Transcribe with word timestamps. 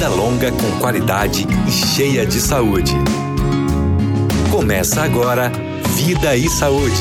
vida 0.00 0.14
longa 0.14 0.50
com 0.50 0.80
qualidade 0.80 1.46
e 1.68 1.70
cheia 1.70 2.24
de 2.24 2.40
saúde. 2.40 2.94
Começa 4.50 5.02
agora 5.02 5.52
Vida 5.94 6.34
e 6.34 6.48
Saúde. 6.48 6.96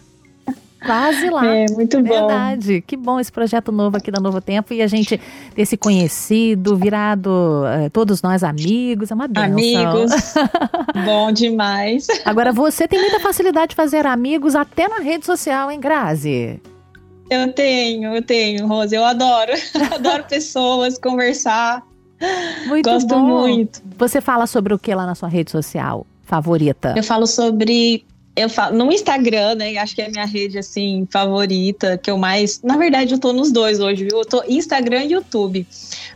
Quase 0.85 1.29
lá. 1.29 1.41
É, 1.51 1.65
muito 1.71 2.01
bom. 2.01 2.27
Verdade. 2.27 2.81
Que 2.81 2.95
bom 2.95 3.19
esse 3.19 3.31
projeto 3.31 3.73
novo 3.73 3.97
aqui 3.97 4.09
da 4.09 4.21
Novo 4.21 4.39
Tempo 4.39 4.73
e 4.73 4.81
a 4.81 4.87
gente 4.87 5.19
ter 5.53 5.65
se 5.65 5.75
conhecido, 5.75 6.77
virado 6.77 7.63
é, 7.65 7.89
todos 7.89 8.21
nós 8.21 8.41
amigos, 8.41 9.11
é 9.11 9.13
uma 9.13 9.27
benção. 9.27 9.51
Amigos. 9.51 10.11
bom 11.05 11.31
demais. 11.31 12.07
Agora, 12.23 12.53
você 12.53 12.87
tem 12.87 12.99
muita 12.99 13.19
facilidade 13.19 13.71
de 13.71 13.75
fazer 13.75 14.05
amigos 14.07 14.55
até 14.55 14.87
na 14.87 14.99
rede 14.99 15.25
social, 15.25 15.69
hein, 15.69 15.79
Grazi? 15.79 16.59
Eu 17.31 17.53
tenho, 17.53 18.13
eu 18.13 18.21
tenho, 18.21 18.67
Rose. 18.67 18.93
Eu 18.93 19.05
adoro. 19.05 19.53
adoro 19.95 20.25
pessoas, 20.25 20.97
conversar. 20.97 21.81
Muito 22.67 22.89
Gosto 22.89 23.07
bom. 23.07 23.47
muito. 23.47 23.81
Você 23.97 24.19
fala 24.19 24.45
sobre 24.45 24.73
o 24.73 24.77
que 24.77 24.93
lá 24.93 25.05
na 25.05 25.15
sua 25.15 25.29
rede 25.29 25.49
social 25.49 26.05
favorita? 26.25 26.93
Eu 26.97 27.03
falo 27.03 27.25
sobre. 27.25 28.03
Eu 28.35 28.49
falo 28.49 28.77
no 28.77 28.91
Instagram, 28.91 29.55
né? 29.55 29.77
Acho 29.77 29.95
que 29.95 30.01
é 30.01 30.07
a 30.07 30.09
minha 30.09 30.25
rede 30.25 30.59
assim 30.59 31.07
favorita, 31.09 31.97
que 31.97 32.11
eu 32.11 32.17
mais. 32.17 32.61
Na 32.61 32.75
verdade, 32.75 33.13
eu 33.13 33.19
tô 33.19 33.31
nos 33.31 33.49
dois 33.49 33.79
hoje, 33.79 34.03
viu? 34.03 34.19
Eu 34.19 34.25
tô 34.25 34.43
Instagram 34.45 35.05
e 35.05 35.13
YouTube. 35.13 35.65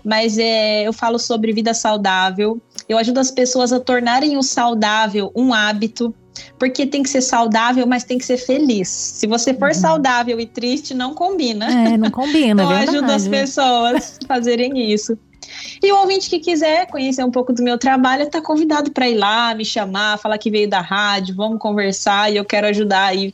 Mas 0.04 0.38
é, 0.38 0.84
eu 0.84 0.92
falo 0.92 1.18
sobre 1.18 1.54
vida 1.54 1.74
saudável. 1.74 2.62
Eu 2.90 2.98
ajudo 2.98 3.22
as 3.22 3.32
pessoas 3.32 3.72
a 3.72 3.80
tornarem 3.80 4.38
o 4.38 4.44
saudável 4.44 5.32
um 5.34 5.54
hábito 5.54 6.14
porque 6.58 6.86
tem 6.86 7.04
que 7.04 7.10
ser 7.10 7.22
saudável, 7.22 7.86
mas 7.86 8.04
tem 8.04 8.18
que 8.18 8.26
ser 8.26 8.38
feliz. 8.38 8.88
Se 8.88 9.28
você 9.28 9.54
for 9.54 9.70
uhum. 9.70 9.74
saudável 9.74 10.40
e 10.40 10.46
triste, 10.46 10.94
não 10.94 11.14
combina. 11.14 11.66
É, 11.72 11.98
não 11.98 12.12
combina. 12.12 12.64
então 12.64 12.72
é 12.72 12.84
ajuda 12.84 13.16
as 13.16 13.28
pessoas 13.28 14.20
a 14.24 14.28
fazerem 14.28 14.92
isso. 14.92 15.18
E 15.84 15.92
o 15.92 15.98
ouvinte 15.98 16.30
que 16.30 16.40
quiser 16.40 16.88
conhecer 16.88 17.24
um 17.24 17.32
pouco 17.32 17.54
do 17.54 17.64
meu 17.64 17.78
trabalho, 17.78 18.24
está 18.24 18.42
convidado 18.42 18.92
para 18.92 19.08
ir 19.08 19.16
lá, 19.16 19.54
me 19.54 19.64
chamar, 19.64 20.18
falar 20.18 20.38
que 20.38 20.50
veio 20.50 20.70
da 20.70 20.82
rádio, 20.82 21.36
vamos 21.36 21.60
conversar 21.60 22.32
e 22.32 22.38
eu 22.38 22.46
quero 22.46 22.68
ajudar 22.68 23.06
aí 23.06 23.34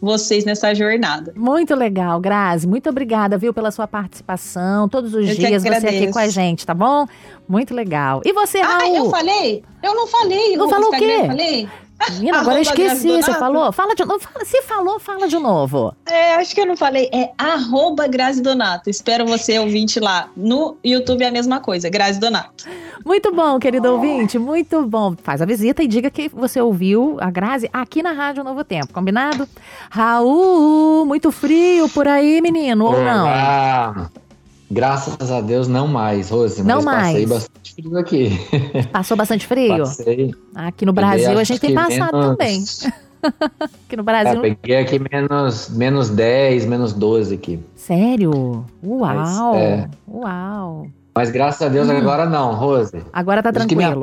vocês 0.00 0.44
nessa 0.44 0.74
jornada. 0.74 1.32
Muito 1.36 1.74
legal, 1.74 2.20
Grazi. 2.20 2.66
Muito 2.66 2.88
obrigada, 2.88 3.36
viu, 3.36 3.52
pela 3.52 3.70
sua 3.70 3.86
participação. 3.86 4.88
Todos 4.88 5.14
os 5.14 5.28
eu 5.28 5.34
dias 5.34 5.62
você 5.62 5.86
aqui 5.86 6.12
com 6.12 6.18
a 6.18 6.28
gente, 6.28 6.64
tá 6.64 6.74
bom? 6.74 7.06
Muito 7.48 7.74
legal. 7.74 8.22
E 8.24 8.32
você, 8.32 8.60
Raul? 8.60 8.94
Ah, 8.94 8.96
eu 8.96 9.10
falei? 9.10 9.64
Eu 9.82 9.94
não 9.94 10.06
falei. 10.06 10.56
Não 10.56 10.70
falou 10.70 10.88
Instagram, 10.92 11.06
o 11.06 11.16
quê? 11.16 11.22
Eu 11.22 11.26
falei? 11.26 11.68
Menina, 12.12 12.40
agora 12.40 12.58
eu 12.58 12.62
esqueci. 12.62 13.08
Você 13.08 13.34
falou? 13.34 13.72
Fala 13.72 13.94
de 13.94 14.04
novo. 14.04 14.26
Se 14.44 14.62
falou, 14.62 14.98
fala 14.98 15.28
de 15.28 15.38
novo. 15.38 15.94
É, 16.06 16.36
acho 16.36 16.54
que 16.54 16.60
eu 16.60 16.66
não 16.66 16.76
falei. 16.76 17.10
É 17.12 17.30
arroba 17.36 18.06
Grazi 18.06 18.40
Donato. 18.40 18.88
Espero 18.88 19.26
você, 19.26 19.58
ouvinte, 19.58 19.98
lá. 19.98 20.28
No 20.36 20.76
YouTube 20.84 21.22
é 21.22 21.28
a 21.28 21.32
mesma 21.32 21.60
coisa, 21.60 21.90
Grazi 21.90 22.20
Donato. 22.20 22.64
Muito 23.04 23.32
bom, 23.32 23.58
querido 23.58 23.92
ouvinte. 23.92 24.38
Muito 24.38 24.84
bom. 24.86 25.14
Faz 25.22 25.42
a 25.42 25.46
visita 25.46 25.82
e 25.82 25.88
diga 25.88 26.10
que 26.10 26.28
você 26.28 26.60
ouviu 26.60 27.16
a 27.20 27.30
Grazi 27.30 27.68
aqui 27.72 28.02
na 28.02 28.12
Rádio 28.12 28.44
Novo 28.44 28.62
Tempo. 28.64 28.92
Combinado? 28.92 29.48
Raul, 29.90 31.04
muito 31.04 31.32
frio 31.32 31.88
por 31.88 32.06
aí, 32.06 32.40
menino, 32.40 32.84
ou 32.84 33.02
não? 33.02 34.08
Graças 34.70 35.32
a 35.32 35.40
Deus, 35.40 35.66
não 35.66 35.88
mais, 35.88 36.28
Rose. 36.30 36.62
Não 36.62 36.82
mais. 36.82 37.12
Passei 37.12 37.26
bastante 37.26 37.74
frio 37.74 37.98
aqui. 37.98 38.30
Passou 38.92 39.16
bastante 39.16 39.46
frio? 39.46 39.78
Passei. 39.78 40.34
Aqui 40.54 40.84
no 40.84 40.92
Brasil 40.92 41.38
a 41.38 41.44
gente 41.44 41.60
tem 41.60 41.74
passado 41.74 42.16
menos... 42.16 42.36
também. 42.36 42.64
aqui 43.86 43.96
no 43.96 44.02
Brasil. 44.02 44.44
É, 44.44 44.54
peguei 44.54 44.76
aqui 44.76 44.98
menos, 44.98 45.70
menos 45.70 46.10
10, 46.10 46.66
menos 46.66 46.92
12 46.92 47.34
aqui. 47.34 47.60
Sério? 47.74 48.64
Uau! 48.84 49.14
Mas, 49.16 49.56
é... 49.56 49.88
Uau! 50.06 50.86
Mas 51.14 51.30
graças 51.30 51.62
a 51.62 51.68
Deus 51.68 51.88
hum. 51.88 51.96
agora 51.96 52.26
não, 52.26 52.54
Rose. 52.54 53.02
Agora 53.12 53.42
tá 53.42 53.52
tranquilo. 53.52 54.02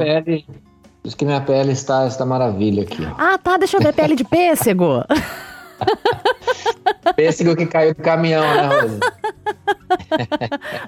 Diz 1.04 1.14
que 1.14 1.24
minha 1.24 1.40
pele, 1.40 1.72
está, 1.72 2.08
está 2.08 2.26
maravilha 2.26 2.82
aqui. 2.82 3.08
Ah, 3.18 3.38
tá. 3.38 3.58
Deixa 3.58 3.78
eu 3.78 3.82
ver. 3.82 3.94
Pele 3.94 4.16
de 4.16 4.24
pêssego. 4.24 5.04
Pêssego 7.16 7.56
que 7.56 7.66
caiu 7.66 7.94
do 7.94 8.02
caminhão, 8.02 8.42
né, 8.42 8.82
Rose? 8.82 9.00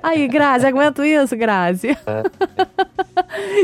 Aí, 0.02 0.28
Grazi, 0.28 0.66
aguento 0.66 1.04
isso, 1.04 1.36
Grazi. 1.36 1.90
É. 2.06 2.24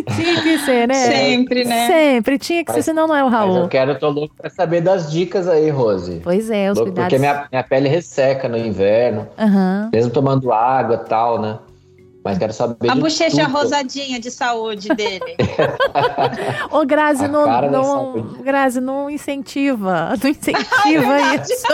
tinha 0.16 0.42
que 0.42 0.58
ser, 0.60 0.88
né? 0.88 0.94
Sempre, 0.94 1.66
né? 1.66 1.88
Sempre, 1.88 2.38
tinha 2.38 2.64
que 2.64 2.72
mas, 2.72 2.76
ser, 2.76 2.92
senão 2.92 3.08
não 3.08 3.16
é 3.16 3.24
o 3.24 3.28
Raul. 3.28 3.58
eu 3.58 3.68
quero, 3.68 3.98
tô 3.98 4.10
louco 4.10 4.36
pra 4.36 4.50
saber 4.50 4.82
das 4.82 5.12
dicas 5.12 5.48
aí, 5.48 5.70
Rose. 5.70 6.22
Pois 6.24 6.50
é, 6.50 6.72
os 6.72 6.78
louco, 6.78 6.92
cuidados. 6.92 7.10
Porque 7.10 7.20
minha, 7.20 7.48
minha 7.52 7.64
pele 7.64 7.90
resseca 7.90 8.48
no 8.48 8.58
inverno, 8.58 9.28
uhum. 9.38 9.90
mesmo 9.92 10.12
tomando 10.12 10.52
água 10.52 11.02
e 11.04 11.10
tal, 11.10 11.42
né? 11.42 11.58
Mas 12.24 12.38
quero 12.38 12.54
saber. 12.54 12.90
A 12.90 12.96
bochecha 12.96 13.46
tudo. 13.46 13.58
rosadinha 13.58 14.18
de 14.20 14.32
saúde 14.32 14.88
dele. 14.90 15.36
Ô, 16.72 16.86
Grazi, 16.86 17.28
não, 17.28 17.46
não, 17.70 18.22
Grazi, 18.42 18.80
não 18.80 19.10
incentiva. 19.10 20.14
Não 20.24 20.30
incentiva 20.30 21.20
é 21.20 21.36
isso. 21.36 21.68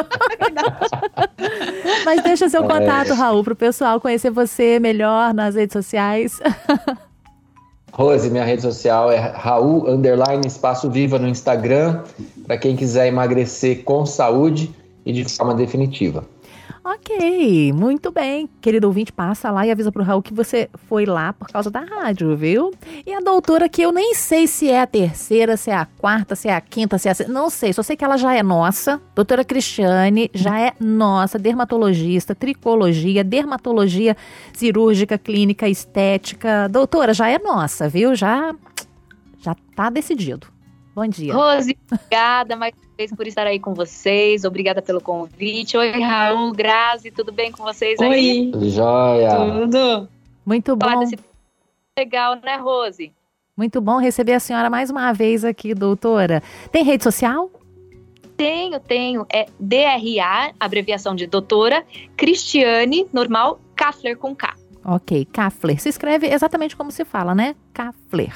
Mas 2.04 2.24
deixa 2.24 2.50
seu 2.50 2.64
é. 2.64 2.68
contato, 2.68 3.14
Raul, 3.14 3.44
para 3.44 3.54
o 3.54 3.56
pessoal 3.56 4.02
conhecer 4.02 4.32
você 4.32 4.80
melhor 4.80 5.34
nas 5.34 5.56
redes 5.56 5.74
sociais. 5.74 6.40
Rose, 7.92 8.30
minha 8.30 8.46
rede 8.46 8.62
social 8.62 9.12
é 9.12 9.18
Raul 9.18 9.90
Underline 9.90 10.48
Espaço 10.48 10.90
Viva 10.90 11.20
no 11.20 11.28
Instagram, 11.28 12.02
para 12.48 12.58
quem 12.58 12.76
quiser 12.76 13.08
emagrecer 13.08 13.84
com 13.84 14.06
saúde 14.06 14.74
e 15.06 15.12
de 15.12 15.26
forma 15.26 15.54
definitiva. 15.54 16.24
Ok, 16.84 17.74
muito 17.74 18.12
bem. 18.12 18.50
Querido 18.62 18.88
ouvinte, 18.88 19.12
passa 19.12 19.52
lá 19.52 19.66
e 19.66 19.72
avisa 19.72 19.92
pro 19.92 20.04
Raul 20.04 20.22
que 20.22 20.34
você 20.34 20.70
foi 20.88 21.06
lá 21.06 21.34
por 21.34 21.50
causa 21.50 21.70
da 21.70 21.82
rádio, 21.82 22.36
viu? 22.38 22.72
E 23.06 23.14
a 23.14 23.20
doutora 23.20 23.68
que 23.68 23.82
eu 23.82 23.92
nem 23.92 24.16
sei 24.16 24.48
se 24.48 24.70
é 24.70 24.82
a 24.82 24.88
terceira, 24.88 25.58
se 25.58 25.70
é 25.70 25.76
a 25.76 25.86
quarta, 25.86 26.36
se 26.36 26.48
é 26.48 26.56
a 26.56 26.62
quinta, 26.62 26.98
se 26.98 27.10
é 27.10 27.12
a... 27.12 27.28
Não 27.28 27.50
sei, 27.50 27.74
só 27.74 27.84
sei 27.84 27.98
que 27.98 28.04
ela 28.04 28.18
já 28.18 28.34
é 28.34 28.42
nossa. 28.42 29.02
Doutora 29.14 29.44
Cristiane 29.44 30.32
já 30.34 30.60
é 30.60 30.74
nossa, 30.80 31.38
dermatologista, 31.38 32.34
tricologia, 32.34 33.24
dermatologia 33.24 34.16
cirúrgica, 34.54 35.18
clínica, 35.18 35.68
estética. 35.68 36.70
Doutora, 36.70 37.14
já 37.14 37.30
é 37.30 37.38
nossa, 37.38 37.90
viu? 37.90 38.16
Já, 38.16 38.56
já 39.40 39.54
tá 39.76 39.90
decidido. 39.90 40.48
Bom 40.96 41.08
dia. 41.08 41.34
Rose, 41.34 41.78
obrigada 41.92 42.56
mais 42.56 42.74
por 43.08 43.26
estar 43.26 43.48
aí 43.48 43.60
com 43.60 43.74
vocês. 43.74 44.44
Obrigada 44.44 44.82
pelo 44.82 45.00
convite. 45.00 45.78
Oi, 45.78 45.92
Raul, 45.92 46.52
Grazi, 46.52 47.12
tudo 47.12 47.32
bem 47.32 47.52
com 47.52 47.64
vocês 47.64 48.00
aí? 48.02 48.52
Oi. 48.54 48.70
Joia. 48.70 49.36
Tudo. 49.36 50.10
Muito 50.46 50.76
bom. 50.76 51.00
Desse... 51.00 51.18
Legal, 51.98 52.36
né, 52.44 52.58
Rose? 52.58 53.12
Muito 53.56 53.80
bom 53.80 53.98
receber 53.98 54.34
a 54.34 54.40
senhora 54.40 54.70
mais 54.70 54.90
uma 54.90 55.14
vez 55.14 55.46
aqui, 55.46 55.74
doutora. 55.74 56.42
Tem 56.72 56.84
rede 56.84 57.04
social? 57.04 57.50
Tenho, 58.36 58.80
tenho. 58.80 59.26
É 59.32 59.48
DRA, 59.60 60.54
abreviação 60.60 61.14
de 61.14 61.28
doutora, 61.28 61.86
Cristiane, 62.16 63.06
normal, 63.12 63.60
Kaffler 63.76 64.18
com 64.18 64.36
K. 64.36 64.56
Ok, 64.84 65.26
Kaffler. 65.26 65.80
Se 65.82 65.90
escreve 65.90 66.28
exatamente 66.28 66.76
como 66.76 66.92
se 66.92 67.04
fala, 67.04 67.36
né? 67.36 67.56
Kaffler. 67.74 68.34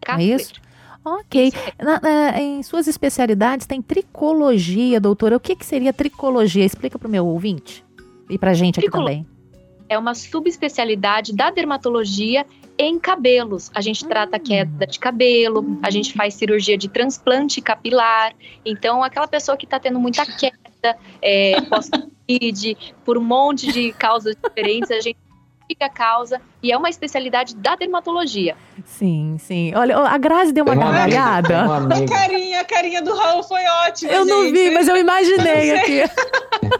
Kaffler. 0.00 0.30
É 0.30 0.34
isso? 0.34 0.67
Ok. 1.16 1.52
Na, 1.78 2.00
na, 2.00 2.40
em 2.40 2.62
suas 2.62 2.86
especialidades 2.86 3.66
tem 3.66 3.80
tricologia, 3.80 5.00
doutora. 5.00 5.36
O 5.36 5.40
que, 5.40 5.56
que 5.56 5.64
seria 5.64 5.92
tricologia? 5.92 6.64
Explica 6.64 6.98
para 6.98 7.08
o 7.08 7.10
meu 7.10 7.26
ouvinte 7.26 7.84
e 8.28 8.38
para 8.38 8.50
a 8.50 8.54
gente 8.54 8.78
aqui 8.78 8.88
Tricolo... 8.88 9.04
também. 9.04 9.26
É 9.88 9.96
uma 9.96 10.14
subespecialidade 10.14 11.34
da 11.34 11.50
dermatologia 11.50 12.44
em 12.76 12.98
cabelos. 12.98 13.70
A 13.74 13.80
gente 13.80 14.04
hum. 14.04 14.08
trata 14.08 14.38
queda 14.38 14.86
de 14.86 14.98
cabelo, 14.98 15.78
a 15.82 15.90
gente 15.90 16.12
faz 16.12 16.34
cirurgia 16.34 16.76
de 16.76 16.88
transplante 16.88 17.60
capilar. 17.60 18.34
Então, 18.64 19.02
aquela 19.02 19.26
pessoa 19.26 19.56
que 19.56 19.64
está 19.64 19.80
tendo 19.80 19.98
muita 19.98 20.26
queda, 20.26 20.96
é, 21.22 21.60
pós-Covid, 21.62 22.76
por 23.04 23.16
um 23.16 23.24
monte 23.24 23.72
de 23.72 23.92
causas 23.92 24.36
diferentes, 24.36 24.90
a 24.90 25.00
gente 25.00 25.18
a 25.80 25.88
causa 25.88 26.40
e 26.62 26.72
é 26.72 26.76
uma 26.76 26.88
especialidade 26.88 27.54
da 27.54 27.76
dermatologia. 27.76 28.56
Sim, 28.84 29.36
sim. 29.38 29.72
Olha, 29.74 29.96
a 29.98 30.18
Grazi 30.18 30.52
deu 30.52 30.64
uma 30.64 30.74
gargalhada. 30.74 31.64
A 31.88 32.08
carinha, 32.08 32.60
a 32.60 32.64
carinha 32.64 33.02
do 33.02 33.14
Raul 33.14 33.42
foi 33.42 33.60
ótima. 33.86 34.12
Eu 34.12 34.24
gente. 34.24 34.30
não 34.30 34.52
vi, 34.52 34.70
mas 34.70 34.88
eu 34.88 34.96
imaginei 34.96 35.76
aqui. 35.78 36.02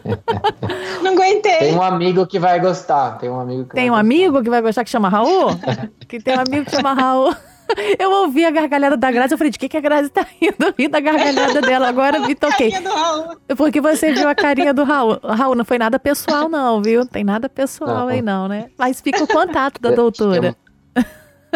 não 1.03 1.13
aguentei. 1.13 1.59
Tem 1.59 1.75
um 1.75 1.83
amigo 1.83 2.27
que 2.27 2.39
vai 2.39 2.59
gostar. 2.61 3.19
Tem 3.19 3.29
um 3.31 3.39
amigo 3.41 3.65
que 3.65 3.75
Tem 3.75 3.85
um 3.91 3.93
gostar. 3.93 4.01
amigo 4.01 4.43
que 4.43 4.51
vai 4.51 4.63
gostar 4.63 4.85
que 4.85 4.91
chama 4.91 5.09
Raul? 5.09 5.51
que 6.09 6.21
tem 6.21 6.37
um 6.37 6.41
amigo 6.41 6.65
que 6.65 6.71
chama 6.77 6.95
Raul. 6.95 7.35
Eu 7.99 8.11
ouvi 8.11 8.45
a 8.45 8.51
gargalhada 8.51 8.97
da 8.97 9.11
Grazi, 9.11 9.35
eu 9.35 9.39
falei, 9.39 9.51
de 9.51 9.59
que, 9.59 9.69
que 9.69 9.77
a 9.77 9.81
Grazi 9.81 10.09
tá 10.09 10.27
rindo? 10.41 10.57
Eu 10.61 10.75
ri 10.77 10.89
da 10.89 11.01
gargalhada 11.01 11.61
dela, 11.61 11.89
agora 11.89 12.21
me 12.21 12.35
toquei. 12.35 12.73
A 12.75 12.81
do 12.81 12.89
Raul. 12.89 13.37
Porque 13.57 13.81
você 13.81 14.13
viu 14.13 14.29
a 14.29 14.35
carinha 14.35 14.73
do 14.73 14.85
Raul. 14.85 15.19
Raul, 15.23 15.55
não 15.55 15.65
foi 15.65 15.79
nada 15.79 15.99
pessoal 15.99 16.49
não, 16.49 16.83
viu? 16.83 17.07
Tem 17.07 17.25
nada 17.25 17.49
pessoal 17.49 18.01
não. 18.01 18.09
aí 18.09 18.23
não, 18.23 18.49
né? 18.49 18.71
Mas 18.79 19.01
fica 19.01 19.23
o 19.23 19.27
contato 19.27 19.81
da 19.81 19.91
doutora. 19.91 20.57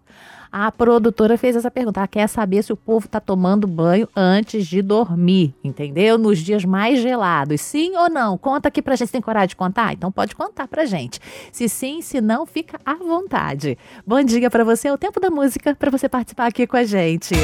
A 0.50 0.70
produtora 0.72 1.38
fez 1.38 1.54
essa 1.54 1.70
pergunta. 1.70 2.00
Ela 2.00 2.08
quer 2.08 2.26
saber 2.28 2.62
se 2.62 2.72
o 2.72 2.76
povo 2.76 3.06
está 3.06 3.20
tomando 3.20 3.66
banho 3.66 4.08
antes 4.16 4.66
de 4.66 4.82
dormir, 4.82 5.54
entendeu? 5.62 6.18
Nos 6.18 6.38
dias 6.38 6.64
mais 6.64 7.00
gelados. 7.00 7.60
Sim 7.60 7.96
ou 7.96 8.10
não? 8.10 8.36
Conta 8.36 8.68
aqui 8.68 8.82
pra 8.82 8.96
gente. 8.96 9.08
Você 9.08 9.12
tem 9.12 9.20
coragem 9.20 9.48
de 9.48 9.56
contar? 9.56 9.92
Então 9.92 10.10
pode 10.10 10.34
contar 10.34 10.66
pra 10.66 10.84
gente. 10.84 11.20
Se 11.50 11.68
sim, 11.68 12.02
se 12.02 12.20
não, 12.20 12.44
fica 12.46 12.78
à 12.84 12.94
vontade. 12.94 13.78
Bom 14.06 14.22
dia 14.22 14.50
para 14.50 14.64
você. 14.64 14.88
É 14.88 14.92
o 14.92 14.98
tempo 14.98 15.20
da 15.20 15.30
música 15.30 15.74
para 15.74 15.90
você 15.90 16.08
participar 16.08 16.46
aqui 16.46 16.66
com 16.66 16.76
a 16.76 16.84
gente. 16.84 17.34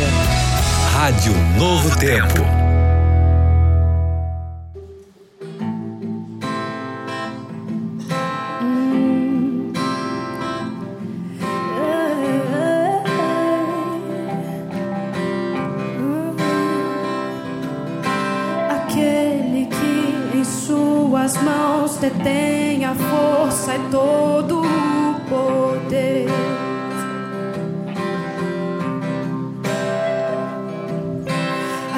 Rádio 0.93 1.33
Novo 1.59 1.99
Tempo. 1.99 2.68
Suas 21.29 21.43
mãos 21.43 21.97
detém 21.99 22.85
a 22.87 22.95
força 22.95 23.75
e 23.75 23.79
todo 23.91 24.63
o 24.63 25.15
poder. 25.29 26.27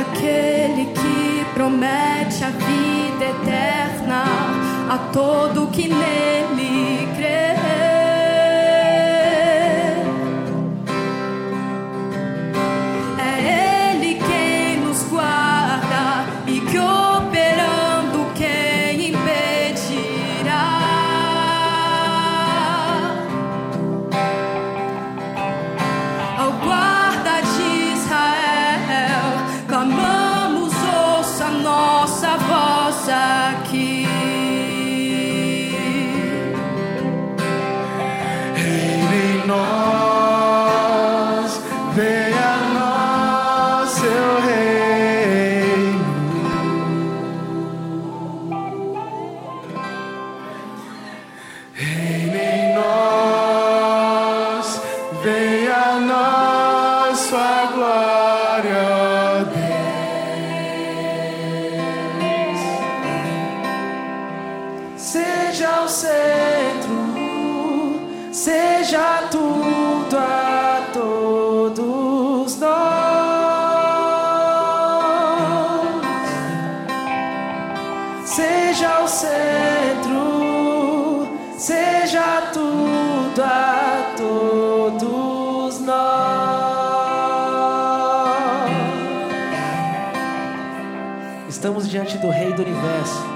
Aquele 0.01 0.87
que 0.87 1.45
promete 1.55 2.45
a 2.45 2.51
vida 2.51 3.25
eterna 3.25 4.25
a 4.91 4.99
todo 5.13 5.69
que 5.69 5.89
nele 5.89 7.09
crê. 7.17 7.20
aqui. 33.11 34.07
Reine 38.55 39.17
em 39.33 39.47
nós, 39.47 40.71
venha 41.95 42.47
a 42.47 42.59
nós, 42.75 43.91
seu 43.91 44.41
reino. 44.47 44.81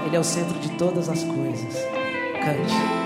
Ele 0.05 0.15
é 0.15 0.19
o 0.19 0.23
centro 0.23 0.57
de 0.59 0.69
todas 0.77 1.09
as 1.09 1.23
coisas. 1.23 1.73
Cante. 2.43 3.04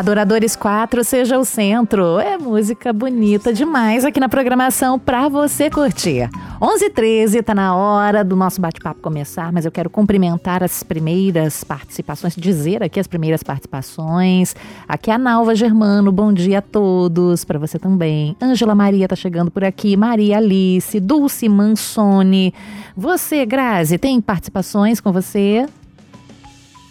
Adoradores 0.00 0.56
4, 0.56 1.04
seja 1.04 1.38
o 1.38 1.44
centro. 1.44 2.18
É 2.18 2.38
música 2.38 2.90
bonita 2.90 3.52
demais 3.52 4.02
aqui 4.02 4.18
na 4.18 4.30
programação 4.30 4.98
pra 4.98 5.28
você 5.28 5.68
curtir. 5.68 6.26
11h13, 6.58 7.44
tá 7.44 7.54
na 7.54 7.76
hora 7.76 8.24
do 8.24 8.34
nosso 8.34 8.62
bate-papo 8.62 9.02
começar, 9.02 9.52
mas 9.52 9.66
eu 9.66 9.70
quero 9.70 9.90
cumprimentar 9.90 10.62
as 10.62 10.82
primeiras 10.82 11.62
participações, 11.62 12.34
dizer 12.34 12.82
aqui 12.82 12.98
as 12.98 13.06
primeiras 13.06 13.42
participações. 13.42 14.56
Aqui 14.88 15.10
é 15.10 15.14
a 15.14 15.18
Nalva 15.18 15.54
Germano, 15.54 16.10
bom 16.10 16.32
dia 16.32 16.60
a 16.60 16.62
todos, 16.62 17.44
pra 17.44 17.58
você 17.58 17.78
também. 17.78 18.34
Ângela 18.40 18.74
Maria 18.74 19.06
tá 19.06 19.14
chegando 19.14 19.50
por 19.50 19.62
aqui, 19.62 19.98
Maria 19.98 20.38
Alice, 20.38 20.98
Dulce 20.98 21.46
Mansoni. 21.46 22.54
Você, 22.96 23.44
Grazi, 23.44 23.98
tem 23.98 24.18
participações 24.18 24.98
com 24.98 25.12
você? 25.12 25.66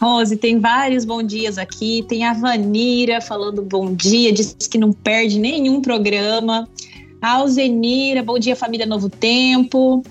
Rose, 0.02 0.36
tem 0.38 0.60
vários 0.60 1.04
bom 1.06 1.22
dias 1.22 1.58
aqui. 1.58 2.06
Tem 2.08 2.24
a 2.26 2.34
Vanira 2.34 3.20
falando 3.20 3.62
bom 3.62 3.94
dia, 3.94 4.32
diz 4.32 4.56
que 4.70 4.78
não 4.78 4.94
perde 4.94 5.38
nenhum 5.40 5.82
programa. 5.82 6.68
A 7.22 7.32
Alzenira, 7.34 8.24
bom 8.24 8.40
dia, 8.40 8.56
família 8.56 8.86
Novo 8.86 9.10
Tempo. 9.10 10.02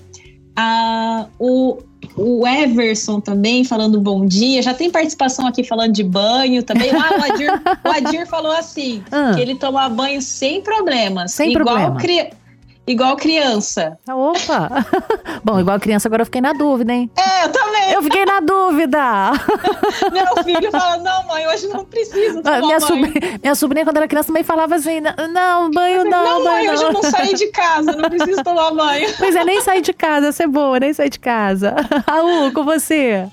A, 0.55 1.27
o, 1.39 1.79
o 2.17 2.47
Everson 2.47 3.21
também 3.21 3.65
falando 3.65 3.99
bom 4.01 4.27
dia. 4.27 4.61
Já 4.61 4.75
tem 4.75 4.91
participação 4.91 5.47
aqui 5.47 5.65
falando 5.65 5.93
de 5.93 6.03
banho 6.05 6.63
também. 6.63 6.91
Ah, 6.91 7.17
o 7.19 7.33
Adir, 7.33 7.51
o 7.85 7.89
Adir 8.07 8.27
falou 8.27 8.53
assim: 8.53 9.03
Ah. 9.11 9.33
que 9.35 9.41
ele 9.41 9.55
toma 9.55 9.89
banho 9.89 10.21
sem 10.21 10.61
problemas. 10.61 11.33
Sem 11.33 11.53
igual 11.53 11.65
problema. 11.95 11.97
cri- 11.97 12.31
igual 12.91 13.17
criança. 13.17 13.99
Ah, 14.09 14.17
Opa! 14.17 14.87
Bom, 15.45 15.61
igual 15.61 15.79
criança, 15.79 16.09
agora 16.09 16.23
eu 16.23 16.27
fiquei 16.27 16.41
na 16.41 16.53
dúvida, 16.53 16.93
hein? 16.93 17.11
É, 17.17 17.45
eu 17.45 17.53
também. 17.53 17.93
Eu 17.93 18.03
fiquei 18.03 18.25
na 18.25 18.41
dúvida! 18.41 18.99
Meu 20.13 20.45
filho 20.45 20.71
fala: 20.71 20.97
não, 20.99 21.27
mãe, 21.27 21.47
hoje 21.49 21.69
não 21.69 21.85
preciso 21.85 22.43
tomar 22.43 22.57
Ah, 22.57 22.61
minha, 22.61 22.79
banho. 22.79 22.81
sobrinha, 22.81 23.39
minha 23.43 23.55
sobrinha, 23.55 23.85
quando 23.85 23.97
era 23.99 24.09
criança, 24.09 24.27
também 24.29 24.43
falava 24.43 24.75
assim: 24.75 25.01
"Não, 25.01 25.13
não, 25.33 25.71
banho 25.71 26.05
não, 26.05 26.25
Não, 26.25 26.45
mãe, 26.45 26.53
banho 26.67 26.73
hoje 26.73 26.83
eu 26.83 26.93
não. 26.93 27.01
não 27.03 27.11
saí 27.11 27.35
de 27.35 27.47
casa, 27.49 27.93
não 27.93 28.09
preciso 28.09 28.43
tomar 28.43 28.73
banho. 28.73 29.09
Pois 29.19 29.35
é, 29.37 29.45
nem 29.45 29.61
sair 29.61 29.81
de 29.83 29.93
casa, 29.93 30.29
essa 30.29 30.45
é 30.45 30.47
boa, 30.47 30.79
nem 30.81 30.93
sair 30.93 31.11
de 31.11 31.19
casa. 31.19 31.75
Raul, 32.07 32.53
com 32.53 32.65
você. 32.65 33.27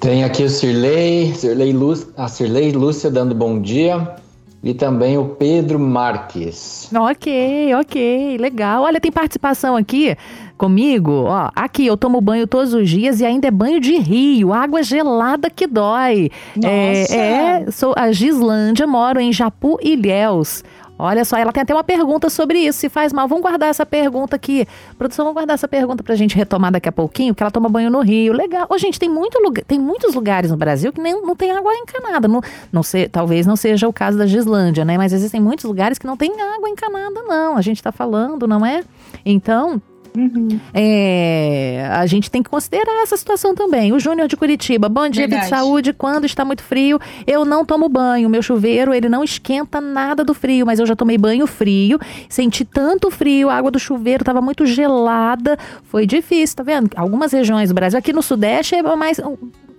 Tem 0.00 0.22
aqui 0.22 0.42
o 0.44 0.50
Cirlei, 0.50 1.32
Cirlei 1.34 1.72
Lú- 1.72 2.12
a 2.16 2.28
Cirlei 2.28 2.72
Lúcia 2.72 3.10
dando 3.10 3.34
bom 3.34 3.58
dia. 3.60 4.16
E 4.64 4.72
também 4.72 5.18
o 5.18 5.26
Pedro 5.26 5.78
Marques. 5.78 6.88
Ok, 6.90 7.74
ok, 7.74 8.38
legal. 8.38 8.84
Olha, 8.84 8.98
tem 8.98 9.12
participação 9.12 9.76
aqui 9.76 10.16
comigo. 10.56 11.24
Ó, 11.26 11.50
aqui 11.54 11.84
eu 11.84 11.98
tomo 11.98 12.18
banho 12.18 12.46
todos 12.46 12.72
os 12.72 12.88
dias 12.88 13.20
e 13.20 13.26
ainda 13.26 13.46
é 13.46 13.50
banho 13.50 13.78
de 13.78 13.98
rio, 13.98 14.54
água 14.54 14.82
gelada 14.82 15.50
que 15.50 15.66
dói. 15.66 16.30
Nossa! 16.56 17.14
É, 17.14 17.64
é, 17.66 17.70
sou 17.70 17.92
a 17.94 18.10
Gislândia, 18.10 18.86
moro 18.86 19.20
em 19.20 19.34
Japu 19.34 19.78
Ilhéus. 19.82 20.64
Olha 21.04 21.24
só, 21.24 21.36
ela 21.36 21.52
tem 21.52 21.62
até 21.62 21.74
uma 21.74 21.84
pergunta 21.84 22.30
sobre 22.30 22.58
isso, 22.58 22.78
se 22.78 22.88
faz 22.88 23.12
mal. 23.12 23.28
Vamos 23.28 23.42
guardar 23.42 23.68
essa 23.68 23.84
pergunta 23.84 24.36
aqui. 24.36 24.66
Produção, 24.98 25.24
vamos 25.24 25.34
guardar 25.34 25.54
essa 25.54 25.68
pergunta 25.68 26.02
pra 26.02 26.14
gente 26.14 26.36
retomar 26.36 26.72
daqui 26.72 26.88
a 26.88 26.92
pouquinho, 26.92 27.34
porque 27.34 27.42
ela 27.42 27.50
toma 27.50 27.68
banho 27.68 27.90
no 27.90 28.00
rio. 28.00 28.32
Legal. 28.32 28.66
Ô, 28.68 28.78
gente, 28.78 28.98
tem, 28.98 29.08
muito 29.08 29.38
lugar, 29.38 29.64
tem 29.64 29.78
muitos 29.78 30.14
lugares 30.14 30.50
no 30.50 30.56
Brasil 30.56 30.92
que 30.92 31.00
nem, 31.00 31.20
não 31.22 31.36
tem 31.36 31.50
água 31.50 31.74
encanada. 31.74 32.26
Não, 32.26 32.40
não 32.72 32.82
talvez 33.10 33.46
não 33.46 33.56
seja 33.56 33.88
o 33.88 33.92
caso 33.92 34.16
da 34.18 34.26
Gislândia, 34.26 34.84
né? 34.84 34.96
Mas 34.96 35.12
existem 35.12 35.40
muitos 35.40 35.64
lugares 35.64 35.98
que 35.98 36.06
não 36.06 36.16
tem 36.16 36.32
água 36.40 36.68
encanada, 36.68 37.22
não. 37.22 37.56
A 37.56 37.60
gente 37.60 37.82
tá 37.82 37.92
falando, 37.92 38.46
não 38.46 38.64
é? 38.64 38.82
Então, 39.24 39.80
Uhum. 40.16 40.60
É, 40.72 41.88
a 41.90 42.06
gente 42.06 42.30
tem 42.30 42.40
que 42.40 42.48
considerar 42.48 43.02
essa 43.02 43.16
situação 43.16 43.52
também. 43.52 43.92
O 43.92 43.98
Júnior 43.98 44.28
de 44.28 44.36
Curitiba, 44.36 44.88
bom 44.88 45.08
dia, 45.08 45.24
Vida 45.24 45.36
de 45.36 45.42
Verdade. 45.42 45.62
Saúde. 45.62 45.92
Quando 45.92 46.24
está 46.24 46.44
muito 46.44 46.62
frio, 46.62 47.00
eu 47.26 47.44
não 47.44 47.64
tomo 47.64 47.88
banho. 47.88 48.28
Meu 48.28 48.40
chuveiro, 48.40 48.94
ele 48.94 49.08
não 49.08 49.24
esquenta 49.24 49.80
nada 49.80 50.22
do 50.22 50.32
frio, 50.32 50.64
mas 50.64 50.78
eu 50.78 50.86
já 50.86 50.94
tomei 50.94 51.18
banho 51.18 51.46
frio. 51.48 51.98
Senti 52.28 52.64
tanto 52.64 53.10
frio, 53.10 53.50
a 53.50 53.54
água 53.56 53.72
do 53.72 53.78
chuveiro 53.78 54.22
estava 54.22 54.40
muito 54.40 54.64
gelada. 54.66 55.58
Foi 55.82 56.06
difícil, 56.06 56.56
tá 56.56 56.62
vendo? 56.62 56.90
Algumas 56.94 57.32
regiões 57.32 57.70
do 57.70 57.74
Brasil, 57.74 57.98
aqui 57.98 58.12
no 58.12 58.22
Sudeste 58.22 58.76
é 58.76 58.82
mais. 58.96 59.20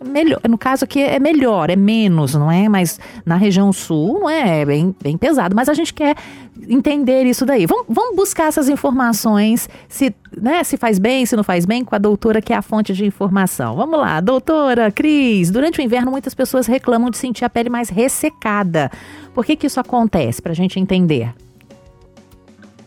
Melhor, 0.06 0.40
no 0.48 0.58
caso 0.58 0.86
aqui 0.86 1.02
é 1.02 1.20
melhor, 1.20 1.70
é 1.70 1.76
menos, 1.76 2.36
não 2.36 2.52
é? 2.52 2.70
Mas 2.70 3.00
na 3.26 3.36
região 3.36 3.74
sul 3.74 4.20
não 4.20 4.30
é, 4.30 4.62
é 4.62 4.66
bem, 4.66 4.96
bem 5.02 5.18
pesado. 5.18 5.56
Mas 5.56 5.68
a 5.68 5.74
gente 5.74 5.94
quer 5.94 6.16
entender 6.68 7.24
isso 7.24 7.46
daí. 7.46 7.66
Vamos, 7.66 7.86
vamos 7.90 8.16
buscar 8.16 8.48
essas 8.48 8.70
informações, 8.70 9.68
se, 9.90 10.16
né, 10.40 10.64
se 10.64 10.78
faz 10.78 11.00
bem, 11.00 11.26
se 11.26 11.36
não 11.36 11.44
faz 11.44 11.66
bem, 11.66 11.84
com 11.84 11.96
a 11.96 12.00
doutora 12.00 12.42
que 12.42 12.54
é 12.54 12.56
a 12.56 12.62
fonte 12.62 12.94
de 12.94 13.06
informação. 13.06 13.76
Vamos 13.76 14.00
lá, 14.00 14.22
doutora 14.22 14.92
Cris. 14.92 15.50
Durante 15.50 15.80
o 15.80 15.82
inverno, 15.82 16.12
muitas 16.12 16.34
pessoas 16.34 16.68
reclamam 16.68 17.10
de 17.10 17.18
sentir 17.18 17.44
a 17.44 17.50
pele 17.50 17.70
mais 17.70 17.90
ressecada. 17.90 18.92
Por 19.34 19.44
que, 19.44 19.56
que 19.56 19.68
isso 19.68 19.80
acontece? 19.80 20.42
Para 20.42 20.52
a 20.52 20.56
gente 20.56 20.80
entender. 20.80 21.34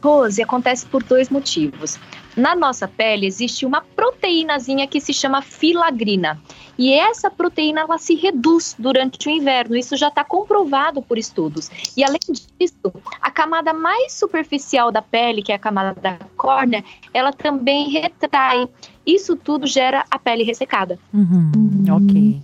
Rose, 0.03 0.41
acontece 0.41 0.87
por 0.87 1.03
dois 1.03 1.29
motivos. 1.29 1.99
Na 2.39 2.55
nossa 2.55 2.87
pele 2.87 3.27
existe 3.27 3.67
uma 3.67 3.81
proteínazinha 3.81 4.87
que 4.87 5.01
se 5.01 5.13
chama 5.13 5.43
filagrina. 5.43 6.41
E 6.79 6.95
essa 6.95 7.29
proteína 7.29 7.81
ela 7.81 7.99
se 7.99 8.15
reduz 8.15 8.77
durante 8.79 9.27
o 9.27 9.31
inverno. 9.31 9.77
Isso 9.77 9.97
já 9.97 10.07
está 10.07 10.23
comprovado 10.23 11.03
por 11.03 11.19
estudos. 11.19 11.69
E 11.97 12.05
além 12.05 12.21
disso, 12.61 12.93
a 13.21 13.29
camada 13.29 13.73
mais 13.73 14.13
superficial 14.13 14.93
da 14.93 15.03
pele, 15.03 15.43
que 15.43 15.51
é 15.51 15.57
a 15.57 15.59
camada 15.59 16.01
da 16.01 16.17
córnea, 16.37 16.85
ela 17.13 17.33
também 17.33 17.89
retrai. 17.89 18.69
Isso 19.05 19.35
tudo 19.35 19.67
gera 19.67 20.05
a 20.09 20.17
pele 20.17 20.45
ressecada. 20.45 20.97
Uhum, 21.13 21.85
ok. 21.91 22.41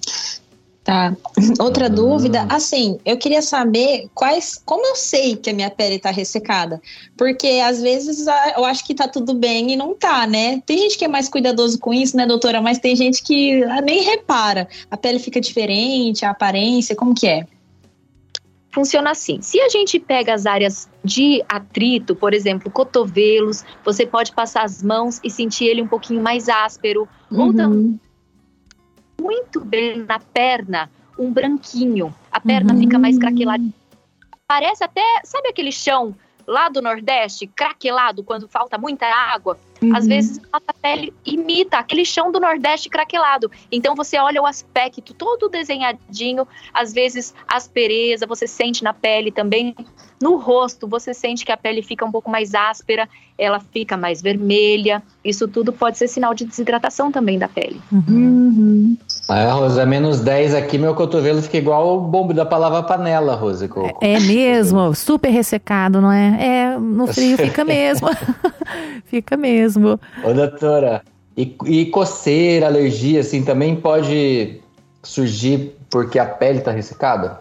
Tá. 0.84 1.16
Outra 1.58 1.88
dúvida, 1.88 2.46
assim, 2.50 2.98
eu 3.06 3.16
queria 3.16 3.40
saber 3.40 4.10
quais, 4.14 4.60
como 4.66 4.86
eu 4.86 4.94
sei 4.94 5.34
que 5.34 5.48
a 5.48 5.54
minha 5.54 5.70
pele 5.70 5.98
tá 5.98 6.10
ressecada? 6.10 6.80
Porque 7.16 7.62
às 7.64 7.80
vezes 7.80 8.28
ah, 8.28 8.52
eu 8.58 8.64
acho 8.66 8.84
que 8.84 8.94
tá 8.94 9.08
tudo 9.08 9.32
bem 9.32 9.72
e 9.72 9.76
não 9.76 9.94
tá, 9.94 10.26
né? 10.26 10.62
Tem 10.66 10.76
gente 10.76 10.98
que 10.98 11.04
é 11.06 11.08
mais 11.08 11.26
cuidadoso 11.26 11.78
com 11.78 11.94
isso, 11.94 12.14
né, 12.14 12.26
doutora? 12.26 12.60
Mas 12.60 12.78
tem 12.78 12.94
gente 12.94 13.22
que 13.22 13.64
ah, 13.64 13.80
nem 13.80 14.02
repara. 14.02 14.68
A 14.90 14.96
pele 14.96 15.18
fica 15.18 15.40
diferente, 15.40 16.26
a 16.26 16.30
aparência, 16.30 16.94
como 16.94 17.14
que 17.14 17.26
é? 17.26 17.46
Funciona 18.70 19.12
assim: 19.12 19.40
se 19.40 19.58
a 19.60 19.70
gente 19.70 19.98
pega 19.98 20.34
as 20.34 20.44
áreas 20.44 20.86
de 21.02 21.42
atrito, 21.48 22.14
por 22.14 22.34
exemplo, 22.34 22.70
cotovelos, 22.70 23.64
você 23.82 24.04
pode 24.04 24.32
passar 24.32 24.64
as 24.64 24.82
mãos 24.82 25.18
e 25.24 25.30
sentir 25.30 25.64
ele 25.64 25.80
um 25.80 25.88
pouquinho 25.88 26.20
mais 26.20 26.48
áspero, 26.48 27.08
ou 27.30 27.54
também 27.54 27.78
Uhum. 27.78 27.98
Muito 29.24 29.64
bem 29.64 29.96
na 29.98 30.18
perna, 30.18 30.90
um 31.18 31.32
branquinho. 31.32 32.14
A 32.30 32.38
perna 32.38 32.74
Uhum. 32.74 32.80
fica 32.80 32.98
mais 32.98 33.18
craquelada. 33.18 33.64
Parece 34.46 34.84
até, 34.84 35.02
sabe 35.24 35.48
aquele 35.48 35.72
chão 35.72 36.14
lá 36.46 36.68
do 36.68 36.82
Nordeste, 36.82 37.46
craquelado, 37.46 38.22
quando 38.22 38.46
falta 38.46 38.76
muita 38.76 39.06
água? 39.06 39.58
Às 39.92 40.04
Uhum. 40.04 40.08
vezes 40.08 40.38
a 40.52 40.58
nossa 40.58 40.74
pele 40.80 41.12
imita 41.26 41.78
aquele 41.78 42.04
chão 42.04 42.30
do 42.30 42.38
Nordeste 42.40 42.88
craquelado. 42.88 43.50
Então 43.70 43.94
você 43.94 44.18
olha 44.18 44.40
o 44.40 44.46
aspecto 44.46 45.12
todo 45.14 45.48
desenhadinho, 45.48 46.46
às 46.72 46.92
vezes 46.92 47.34
aspereza, 47.46 48.26
você 48.26 48.46
sente 48.46 48.82
na 48.84 48.92
pele 48.94 49.30
também. 49.32 49.74
No 50.22 50.36
rosto, 50.36 50.86
você 50.88 51.12
sente 51.12 51.44
que 51.44 51.52
a 51.52 51.56
pele 51.56 51.82
fica 51.82 52.04
um 52.04 52.10
pouco 52.10 52.30
mais 52.30 52.54
áspera, 52.54 53.08
ela 53.36 53.60
fica 53.60 53.96
mais 53.96 54.22
vermelha. 54.22 55.02
Isso 55.24 55.46
tudo 55.48 55.72
pode 55.72 55.98
ser 55.98 56.08
sinal 56.08 56.32
de 56.34 56.44
desidratação 56.46 57.10
também 57.12 57.38
da 57.38 57.48
pele. 57.48 57.80
Uhum. 57.92 58.96
É, 59.28 59.50
Rosa, 59.50 59.84
menos 59.84 60.20
10 60.20 60.54
aqui, 60.54 60.78
meu 60.78 60.94
cotovelo 60.94 61.42
fica 61.42 61.56
igual 61.58 61.96
o 61.96 62.00
bombo 62.00 62.32
da 62.32 62.46
palavra 62.46 62.82
panela, 62.82 63.34
Rosa. 63.34 63.66
com- 63.68 63.90
É 64.00 64.18
mesmo, 64.20 64.94
super 64.94 65.30
ressecado, 65.30 66.00
não 66.00 66.12
é? 66.12 66.36
É, 66.74 66.78
no 66.78 67.06
frio 67.08 67.36
fica 67.36 67.64
mesmo. 67.64 68.08
fica 69.06 69.36
mesmo. 69.36 69.73
Ô, 70.22 70.32
doutora, 70.32 71.02
e, 71.36 71.56
e 71.66 71.86
coceira, 71.86 72.66
alergia, 72.66 73.20
assim, 73.20 73.44
também 73.44 73.76
pode 73.76 74.60
surgir 75.02 75.76
porque 75.90 76.18
a 76.18 76.26
pele 76.26 76.60
tá 76.60 76.70
ressecada? 76.70 77.40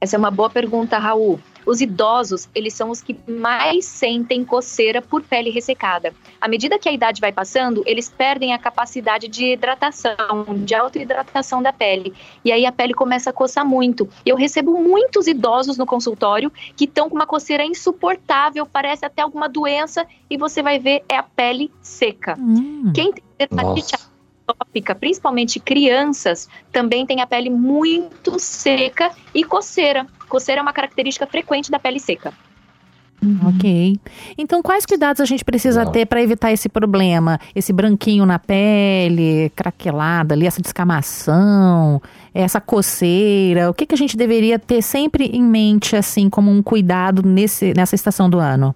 Essa 0.00 0.16
é 0.16 0.18
uma 0.18 0.30
boa 0.30 0.50
pergunta, 0.50 0.98
Raul. 0.98 1.40
Os 1.66 1.80
idosos, 1.80 2.48
eles 2.54 2.74
são 2.74 2.90
os 2.90 3.00
que 3.00 3.18
mais 3.26 3.84
sentem 3.84 4.44
coceira 4.44 5.00
por 5.00 5.22
pele 5.22 5.50
ressecada. 5.50 6.14
À 6.40 6.48
medida 6.48 6.78
que 6.78 6.88
a 6.88 6.92
idade 6.92 7.20
vai 7.20 7.32
passando, 7.32 7.82
eles 7.86 8.08
perdem 8.08 8.52
a 8.52 8.58
capacidade 8.58 9.28
de 9.28 9.52
hidratação, 9.52 10.16
de 10.64 10.74
autohidratação 10.74 11.62
da 11.62 11.72
pele. 11.72 12.12
E 12.44 12.52
aí 12.52 12.66
a 12.66 12.72
pele 12.72 12.94
começa 12.94 13.30
a 13.30 13.32
coçar 13.32 13.64
muito. 13.64 14.08
Eu 14.24 14.36
recebo 14.36 14.78
muitos 14.78 15.26
idosos 15.26 15.76
no 15.76 15.86
consultório 15.86 16.52
que 16.76 16.84
estão 16.84 17.08
com 17.08 17.16
uma 17.16 17.26
coceira 17.26 17.64
insuportável, 17.64 18.66
parece 18.66 19.04
até 19.06 19.22
alguma 19.22 19.48
doença, 19.48 20.06
e 20.28 20.36
você 20.36 20.62
vai 20.62 20.78
ver 20.78 21.02
é 21.08 21.16
a 21.16 21.22
pele 21.22 21.70
seca. 21.80 22.36
Hum. 22.38 22.92
Quem 22.94 23.12
tem 23.12 23.24
dermatite 23.38 23.94
Principalmente 24.98 25.58
crianças, 25.60 26.48
também 26.70 27.06
tem 27.06 27.20
a 27.20 27.26
pele 27.26 27.50
muito 27.50 28.38
seca 28.38 29.10
e 29.34 29.44
coceira. 29.44 30.06
Coceira 30.28 30.60
é 30.60 30.62
uma 30.62 30.72
característica 30.72 31.26
frequente 31.26 31.70
da 31.70 31.78
pele 31.78 31.98
seca. 31.98 32.32
Ok. 33.46 33.98
Então, 34.36 34.62
quais 34.62 34.84
cuidados 34.84 35.20
a 35.20 35.24
gente 35.24 35.44
precisa 35.44 35.84
Não. 35.84 35.92
ter 35.92 36.06
para 36.06 36.22
evitar 36.22 36.52
esse 36.52 36.68
problema? 36.68 37.38
Esse 37.54 37.72
branquinho 37.72 38.26
na 38.26 38.38
pele, 38.38 39.50
craquelada 39.56 40.34
ali, 40.34 40.46
essa 40.46 40.60
descamação, 40.60 42.02
essa 42.34 42.60
coceira. 42.60 43.70
O 43.70 43.74
que, 43.74 43.86
que 43.86 43.94
a 43.94 43.98
gente 43.98 44.16
deveria 44.16 44.58
ter 44.58 44.82
sempre 44.82 45.26
em 45.26 45.42
mente, 45.42 45.96
assim, 45.96 46.28
como 46.28 46.50
um 46.50 46.62
cuidado 46.62 47.22
nesse, 47.26 47.72
nessa 47.74 47.94
estação 47.94 48.28
do 48.28 48.38
ano? 48.38 48.74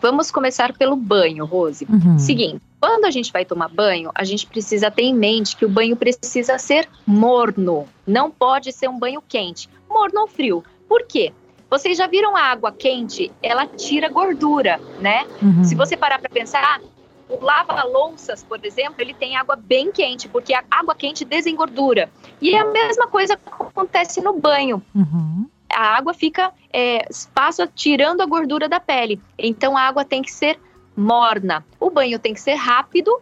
Vamos 0.00 0.30
começar 0.30 0.72
pelo 0.74 0.96
banho, 0.96 1.44
Rose. 1.44 1.86
Uhum. 1.90 2.18
Seguinte, 2.18 2.62
quando 2.80 3.04
a 3.04 3.10
gente 3.10 3.32
vai 3.32 3.44
tomar 3.44 3.68
banho, 3.68 4.10
a 4.14 4.24
gente 4.24 4.46
precisa 4.46 4.90
ter 4.90 5.02
em 5.02 5.14
mente 5.14 5.56
que 5.56 5.64
o 5.64 5.68
banho 5.68 5.96
precisa 5.96 6.58
ser 6.58 6.88
morno. 7.06 7.88
Não 8.06 8.30
pode 8.30 8.72
ser 8.72 8.88
um 8.88 8.98
banho 8.98 9.22
quente. 9.26 9.68
Morno 9.88 10.20
ou 10.20 10.26
frio. 10.28 10.64
Por 10.88 11.04
quê? 11.06 11.32
Vocês 11.70 11.98
já 11.98 12.06
viram 12.06 12.36
a 12.36 12.40
água 12.40 12.72
quente? 12.72 13.30
Ela 13.42 13.66
tira 13.66 14.08
gordura, 14.08 14.80
né? 15.00 15.26
Uhum. 15.42 15.64
Se 15.64 15.74
você 15.74 15.96
parar 15.96 16.18
para 16.18 16.30
pensar, 16.30 16.80
o 17.28 17.44
lava-louças, 17.44 18.42
por 18.42 18.64
exemplo, 18.64 18.96
ele 18.98 19.12
tem 19.12 19.36
água 19.36 19.54
bem 19.54 19.92
quente, 19.92 20.28
porque 20.28 20.54
a 20.54 20.64
água 20.70 20.94
quente 20.94 21.24
desengordura. 21.24 22.08
E 22.40 22.56
a 22.56 22.64
mesma 22.64 23.06
coisa 23.06 23.34
acontece 23.34 24.22
no 24.22 24.32
banho. 24.32 24.82
Uhum. 24.94 25.46
A 25.70 25.96
água 25.98 26.14
fica, 26.14 26.52
é, 26.72 27.06
passa 27.34 27.66
tirando 27.66 28.22
a 28.22 28.26
gordura 28.26 28.68
da 28.68 28.80
pele. 28.80 29.20
Então 29.38 29.76
a 29.76 29.82
água 29.82 30.04
tem 30.04 30.22
que 30.22 30.32
ser 30.32 30.58
morna. 30.98 31.64
O 31.78 31.90
banho 31.90 32.18
tem 32.18 32.34
que 32.34 32.40
ser 32.40 32.54
rápido 32.54 33.16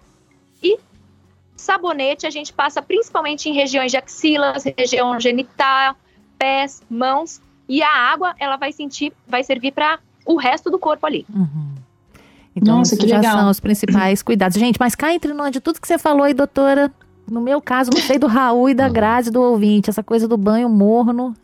e 0.63 0.79
sabonete 1.55 2.27
a 2.27 2.31
gente 2.31 2.53
passa 2.53 2.81
principalmente 2.81 3.49
em 3.49 3.53
regiões 3.53 3.91
de 3.91 3.99
axilas, 3.99 4.65
região 4.77 5.21
genital, 5.21 5.95
pés, 6.39 6.83
mãos. 6.89 7.41
E 7.69 7.83
a 7.83 7.93
água, 7.93 8.35
ela 8.39 8.57
vai 8.57 8.73
sentir, 8.73 9.13
vai 9.27 9.43
servir 9.43 9.73
para 9.73 9.99
o 10.25 10.37
resto 10.37 10.71
do 10.71 10.79
corpo 10.79 11.05
ali. 11.07 11.27
Uhum. 11.33 11.75
Então, 12.55 12.79
Nossa, 12.79 12.95
esses 12.95 13.05
que 13.05 13.11
já 13.11 13.17
legal. 13.17 13.39
são 13.39 13.51
os 13.51 13.61
principais 13.61 14.23
cuidados. 14.23 14.57
Gente, 14.57 14.79
mas 14.81 14.95
cá 14.95 15.13
entre 15.13 15.35
nós, 15.35 15.51
de 15.51 15.61
tudo 15.61 15.81
que 15.81 15.87
você 15.87 15.99
falou 15.99 16.23
aí, 16.23 16.33
doutora, 16.33 16.91
no 17.31 17.41
meu 17.41 17.61
caso, 17.61 17.91
não 17.93 18.01
sei 18.01 18.19
do 18.19 18.27
Raul 18.27 18.71
e 18.71 18.75
da. 18.75 18.89
Grazi 18.89 19.31
do 19.31 19.43
ouvinte, 19.43 19.91
essa 19.91 20.03
coisa 20.03 20.27
do 20.27 20.39
banho 20.39 20.69
morno 20.69 21.35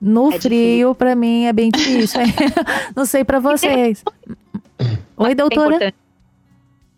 no 0.00 0.32
É 0.32 0.40
frio, 0.40 0.94
pra 0.94 1.14
mim, 1.14 1.44
é 1.44 1.52
bem 1.52 1.70
difícil. 1.70 2.20
não 2.94 3.06
sei 3.06 3.24
pra 3.24 3.38
vocês. 3.38 4.02
Oi, 5.16 5.30
É 5.30 5.34
doutora? 5.34 5.66
importante. 5.76 5.94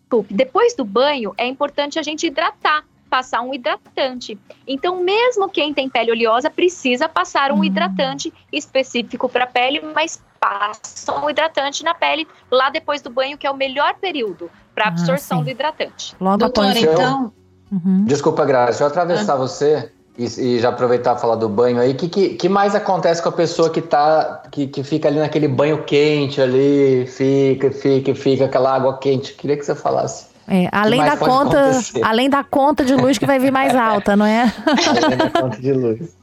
Desculpe, 0.03 0.35
depois 0.35 0.75
do 0.75 0.85
banho, 0.85 1.33
é 1.39 1.47
importante 1.47 1.99
a 1.99 2.03
gente 2.03 2.27
hidratar, 2.27 2.85
passar 3.09 3.41
um 3.43 3.53
hidratante. 3.55 4.39
Então, 4.67 5.03
mesmo 5.03 5.49
quem 5.49 5.73
tem 5.73 5.89
pele 5.89 6.11
oleosa 6.11 6.51
precisa 6.51 7.09
passar 7.09 7.51
um 7.51 7.59
Hum. 7.61 7.65
hidratante 7.65 8.33
específico 8.53 9.29
para 9.29 9.45
a 9.45 9.47
pele, 9.47 9.81
mas 9.95 10.23
passa 10.39 11.13
um 11.19 11.31
hidratante 11.31 11.83
na 11.85 11.95
pele 11.95 12.27
lá 12.51 12.69
depois 12.69 13.01
do 13.01 13.09
banho, 13.11 13.39
que 13.39 13.47
é 13.47 13.51
o 13.51 13.57
melhor 13.57 13.95
período 13.95 14.51
para 14.75 14.85
Ah, 14.87 14.89
absorção 14.89 15.39
sim. 15.39 15.45
do 15.45 15.51
hidratante. 15.51 16.15
Logo 16.21 16.39
Doutora, 16.39 16.69
após. 16.71 16.83
eu- 16.83 16.93
então, 16.93 17.33
Uhum. 17.71 18.05
Desculpa, 18.05 18.45
Graça, 18.45 18.83
eu 18.83 18.87
atravessar 18.87 19.35
você 19.37 19.91
e, 20.25 20.57
e 20.57 20.61
já 20.61 20.69
aproveitar 20.69 21.17
e 21.17 21.21
falar 21.21 21.37
do 21.37 21.49
banho 21.49 21.81
aí. 21.81 21.93
O 21.93 21.95
que, 21.95 22.09
que, 22.09 22.29
que 22.31 22.49
mais 22.49 22.75
acontece 22.75 23.23
com 23.23 23.29
a 23.29 23.33
pessoa 23.33 23.71
que 23.71 23.81
tá 23.81 24.43
que, 24.51 24.67
que 24.67 24.83
fica 24.83 25.09
ali 25.09 25.19
naquele 25.19 25.49
banho 25.49 25.83
quente 25.85 26.41
ali, 26.41 27.07
fica, 27.07 27.71
fica, 27.71 28.15
fica, 28.15 28.45
aquela 28.45 28.75
água 28.75 28.99
quente? 28.99 29.35
Queria 29.35 29.57
que 29.57 29.65
você 29.65 29.75
falasse. 29.75 30.33
É, 30.49 30.69
além 30.73 31.03
da 31.03 31.17
conta, 31.17 31.71
acontecer? 31.71 32.03
além 32.05 32.29
da 32.29 32.45
conta 32.45 32.85
de 32.85 32.95
luz 32.95 33.17
que 33.17 33.27
vai 33.27 33.39
vir 33.39 33.53
mais 33.53 33.75
alta, 33.75 34.17
não 34.17 34.27
é? 34.27 34.53
Além 34.67 35.17
da 35.17 35.31
conta 35.31 35.61
de 35.61 35.73
luz. 35.73 36.17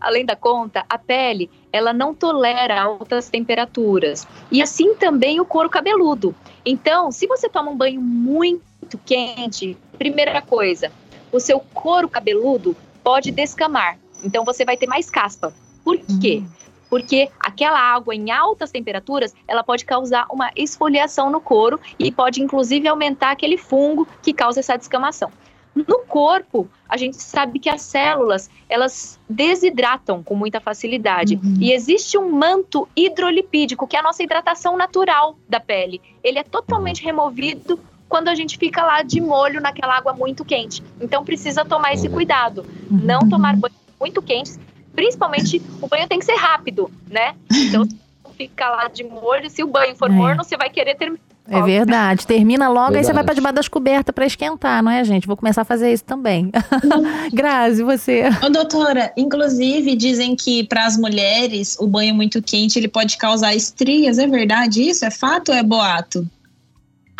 além 0.00 0.26
da 0.26 0.36
conta, 0.36 0.84
a 0.88 0.98
pele, 0.98 1.48
ela 1.72 1.92
não 1.92 2.12
tolera 2.12 2.80
altas 2.80 3.30
temperaturas. 3.30 4.26
E 4.50 4.60
assim 4.60 4.94
também 4.94 5.40
o 5.40 5.44
couro 5.44 5.70
cabeludo. 5.70 6.34
Então, 6.66 7.10
se 7.10 7.26
você 7.26 7.48
toma 7.48 7.70
um 7.70 7.76
banho 7.76 8.00
muito 8.00 8.98
quente, 9.04 9.76
primeira 9.96 10.42
coisa, 10.42 10.90
o 11.32 11.40
seu 11.40 11.60
couro 11.72 12.08
cabeludo 12.08 12.76
pode 13.02 13.30
descamar. 13.30 13.98
Então 14.24 14.44
você 14.44 14.64
vai 14.64 14.76
ter 14.76 14.86
mais 14.86 15.10
caspa. 15.10 15.52
Por 15.84 15.98
quê? 16.20 16.42
Uhum 16.42 16.62
porque 16.92 17.30
aquela 17.40 17.80
água 17.80 18.14
em 18.14 18.30
altas 18.30 18.70
temperaturas, 18.70 19.34
ela 19.48 19.64
pode 19.64 19.82
causar 19.82 20.26
uma 20.30 20.50
esfoliação 20.54 21.30
no 21.30 21.40
couro 21.40 21.80
e 21.98 22.12
pode 22.12 22.42
inclusive 22.42 22.86
aumentar 22.86 23.30
aquele 23.30 23.56
fungo 23.56 24.06
que 24.22 24.30
causa 24.30 24.60
essa 24.60 24.76
descamação. 24.76 25.32
No 25.74 26.00
corpo, 26.00 26.68
a 26.86 26.98
gente 26.98 27.16
sabe 27.16 27.58
que 27.58 27.70
as 27.70 27.80
células, 27.80 28.50
elas 28.68 29.18
desidratam 29.26 30.22
com 30.22 30.34
muita 30.34 30.60
facilidade. 30.60 31.40
Uhum. 31.42 31.56
E 31.58 31.72
existe 31.72 32.18
um 32.18 32.30
manto 32.30 32.86
hidrolipídico, 32.94 33.86
que 33.86 33.96
é 33.96 34.00
a 34.00 34.02
nossa 34.02 34.22
hidratação 34.22 34.76
natural 34.76 35.38
da 35.48 35.58
pele. 35.58 35.98
Ele 36.22 36.38
é 36.38 36.42
totalmente 36.42 37.02
removido 37.02 37.80
quando 38.12 38.28
a 38.28 38.34
gente 38.34 38.58
fica 38.58 38.84
lá 38.84 39.00
de 39.00 39.22
molho 39.22 39.58
naquela 39.58 39.96
água 39.96 40.12
muito 40.12 40.44
quente. 40.44 40.82
Então 41.00 41.24
precisa 41.24 41.64
tomar 41.64 41.94
esse 41.94 42.10
cuidado. 42.10 42.62
Não 42.90 43.26
tomar 43.26 43.56
banho 43.56 43.74
muito 43.98 44.20
quentes 44.20 44.60
principalmente 44.94 45.62
o 45.80 45.88
banho 45.88 46.06
tem 46.06 46.18
que 46.18 46.24
ser 46.24 46.36
rápido, 46.36 46.90
né? 47.10 47.34
Então, 47.50 47.88
fica 48.36 48.68
lá 48.70 48.88
de 48.88 49.04
molho, 49.04 49.48
se 49.50 49.62
o 49.62 49.66
banho 49.66 49.94
for 49.96 50.10
é. 50.10 50.12
morno, 50.12 50.44
você 50.44 50.56
vai 50.56 50.70
querer 50.70 50.96
terminar. 50.96 51.22
É 51.48 51.60
verdade. 51.60 52.24
Termina 52.26 52.68
logo, 52.68 52.92
verdade. 52.92 52.98
aí 52.98 53.04
você 53.04 53.12
vai 53.12 53.24
para 53.24 53.34
debaixo 53.34 53.54
das 53.56 53.68
cobertas 53.68 54.14
para 54.14 54.24
esquentar, 54.24 54.82
não 54.82 54.92
é, 54.92 55.02
gente? 55.02 55.26
Vou 55.26 55.36
começar 55.36 55.62
a 55.62 55.64
fazer 55.64 55.92
isso 55.92 56.04
também. 56.04 56.52
Grazi, 57.34 57.82
você. 57.82 58.24
Ô, 58.44 58.48
doutora, 58.48 59.12
inclusive 59.16 59.96
dizem 59.96 60.36
que 60.36 60.64
para 60.64 60.86
as 60.86 60.96
mulheres 60.96 61.76
o 61.80 61.86
banho 61.86 62.14
muito 62.14 62.40
quente 62.40 62.78
ele 62.78 62.88
pode 62.88 63.16
causar 63.18 63.54
estrias. 63.54 64.18
É 64.18 64.26
verdade 64.26 64.88
isso? 64.88 65.04
É 65.04 65.10
fato 65.10 65.50
ou 65.50 65.58
é 65.58 65.62
boato? 65.64 66.26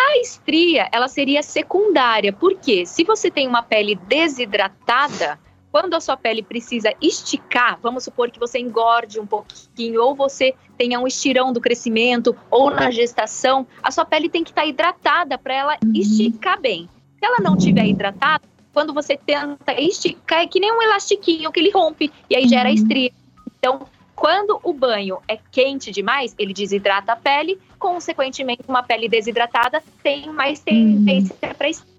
A 0.04 0.18
estria, 0.18 0.88
ela 0.90 1.06
seria 1.06 1.42
secundária, 1.42 2.32
porque 2.32 2.84
se 2.84 3.04
você 3.04 3.30
tem 3.30 3.46
uma 3.46 3.62
pele 3.62 3.94
desidratada, 3.94 5.38
quando 5.70 5.94
a 5.94 6.00
sua 6.00 6.16
pele 6.16 6.42
precisa 6.42 6.92
esticar, 7.00 7.78
vamos 7.80 8.04
supor 8.04 8.30
que 8.30 8.38
você 8.38 8.58
engorde 8.58 9.20
um 9.20 9.26
pouquinho, 9.26 10.02
ou 10.02 10.14
você 10.14 10.54
tenha 10.76 10.98
um 10.98 11.06
estirão 11.06 11.52
do 11.52 11.60
crescimento, 11.60 12.36
ou 12.50 12.70
na 12.70 12.90
gestação, 12.90 13.66
a 13.82 13.90
sua 13.90 14.04
pele 14.04 14.28
tem 14.28 14.42
que 14.42 14.50
estar 14.50 14.62
tá 14.62 14.68
hidratada 14.68 15.38
para 15.38 15.54
ela 15.54 15.78
uhum. 15.82 15.92
esticar 15.94 16.60
bem. 16.60 16.88
Se 17.18 17.24
ela 17.24 17.38
não 17.40 17.56
estiver 17.56 17.86
hidratada, 17.86 18.44
quando 18.72 18.92
você 18.92 19.16
tenta 19.16 19.80
esticar, 19.80 20.40
é 20.40 20.46
que 20.46 20.58
nem 20.58 20.72
um 20.72 20.82
elastiquinho 20.82 21.52
que 21.52 21.60
ele 21.60 21.70
rompe, 21.70 22.12
e 22.28 22.36
aí 22.36 22.48
gera 22.48 22.68
uhum. 22.68 22.74
estria. 22.74 23.12
Então, 23.58 23.86
quando 24.22 24.60
o 24.62 24.72
banho 24.72 25.18
é 25.26 25.36
quente 25.50 25.90
demais, 25.90 26.32
ele 26.38 26.54
desidrata 26.54 27.10
a 27.10 27.16
pele, 27.16 27.58
consequentemente, 27.76 28.62
uma 28.68 28.80
pele 28.80 29.08
desidratada 29.08 29.82
tem 30.00 30.32
mais 30.32 30.60
tendência 30.60 31.34
uhum. 31.42 31.54
para 31.58 31.68
estria. 31.68 31.92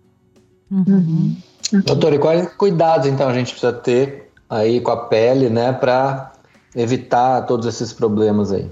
Uhum. 0.71 1.35
Doutor, 1.83 2.13
e 2.13 2.19
quais 2.19 2.47
cuidados 2.55 3.07
então 3.07 3.27
a 3.27 3.33
gente 3.33 3.51
precisa 3.51 3.73
ter 3.73 4.31
aí 4.49 4.79
com 4.79 4.91
a 4.91 5.05
pele, 5.07 5.49
né, 5.49 5.73
para 5.73 6.31
evitar 6.73 7.41
todos 7.41 7.65
esses 7.65 7.91
problemas 7.91 8.53
aí? 8.53 8.71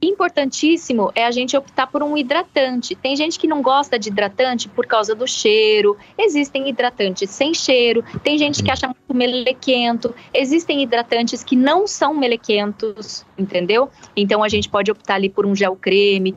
Importantíssimo 0.00 1.10
é 1.12 1.24
a 1.24 1.30
gente 1.32 1.56
optar 1.56 1.88
por 1.88 2.04
um 2.04 2.16
hidratante. 2.16 2.94
Tem 2.94 3.16
gente 3.16 3.36
que 3.38 3.48
não 3.48 3.60
gosta 3.60 3.98
de 3.98 4.08
hidratante 4.08 4.68
por 4.68 4.86
causa 4.86 5.12
do 5.12 5.26
cheiro. 5.26 5.96
Existem 6.16 6.68
hidratantes 6.68 7.30
sem 7.30 7.52
cheiro. 7.52 8.04
Tem 8.22 8.38
gente 8.38 8.62
que 8.62 8.70
acha 8.70 8.86
muito 8.86 9.14
melequento. 9.14 10.14
Existem 10.32 10.82
hidratantes 10.82 11.42
que 11.42 11.56
não 11.56 11.86
são 11.86 12.14
melequentos, 12.14 13.26
entendeu? 13.36 13.90
Então 14.16 14.44
a 14.44 14.48
gente 14.48 14.68
pode 14.68 14.88
optar 14.90 15.16
ali 15.16 15.28
por 15.28 15.44
um 15.44 15.54
gel 15.54 15.74
creme 15.74 16.36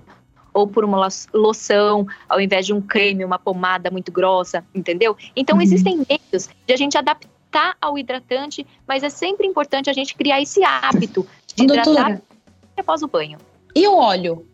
ou 0.51 0.67
por 0.67 0.83
uma 0.83 1.07
loção, 1.31 2.07
ao 2.27 2.41
invés 2.41 2.65
de 2.65 2.73
um 2.73 2.81
creme, 2.81 3.23
uma 3.23 3.37
pomada 3.37 3.91
muito 3.91 4.11
grossa, 4.11 4.65
entendeu? 4.73 5.15
Então 5.35 5.57
uhum. 5.57 5.61
existem 5.61 5.97
meios 5.97 6.49
de 6.65 6.73
a 6.73 6.77
gente 6.77 6.97
adaptar 6.97 7.75
ao 7.79 7.95
hidratante, 7.95 8.65
mas 8.87 9.03
é 9.03 9.09
sempre 9.09 9.45
importante 9.45 9.89
a 9.89 9.93
gente 9.93 10.15
criar 10.15 10.41
esse 10.41 10.63
hábito 10.63 11.27
de 11.55 11.63
hidratar 11.63 12.21
após 12.75 13.03
o 13.03 13.07
banho. 13.07 13.37
E 13.75 13.87
o 13.87 13.95
óleo? 13.95 14.45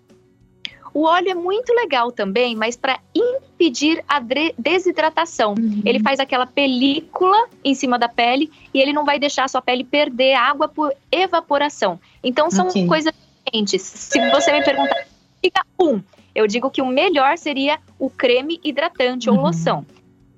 O 0.94 1.04
óleo 1.04 1.30
é 1.30 1.36
muito 1.36 1.72
legal 1.74 2.12
também, 2.12 2.56
mas 2.56 2.76
para 2.76 3.00
impedir 3.14 4.04
a 4.08 4.20
desidratação. 4.58 5.54
Uhum. 5.54 5.82
Ele 5.86 6.00
faz 6.00 6.20
aquela 6.20 6.48
película 6.48 7.48
em 7.64 7.76
cima 7.76 8.00
da 8.00 8.10
pele 8.10 8.50
e 8.74 8.82
ele 8.82 8.94
não 8.94 9.06
vai 9.06 9.20
deixar 9.20 9.44
a 9.44 9.48
sua 9.48 9.62
pele 9.62 9.84
perder 9.84 10.34
água 10.34 10.68
por 10.68 10.92
evaporação. 11.12 12.00
Então 12.24 12.50
são 12.50 12.68
okay. 12.68 12.88
coisas 12.88 13.14
diferentes. 13.46 13.82
Se 13.84 14.20
você 14.32 14.52
me 14.52 14.64
perguntar 14.64 15.06
diga 15.44 15.62
um. 15.80 16.02
Eu 16.34 16.48
digo 16.48 16.70
que 16.70 16.82
o 16.82 16.88
melhor 16.88 17.38
seria 17.38 17.80
o 18.00 18.10
creme 18.10 18.60
hidratante 18.64 19.30
uhum. 19.30 19.38
ou 19.38 19.42
loção. 19.44 19.86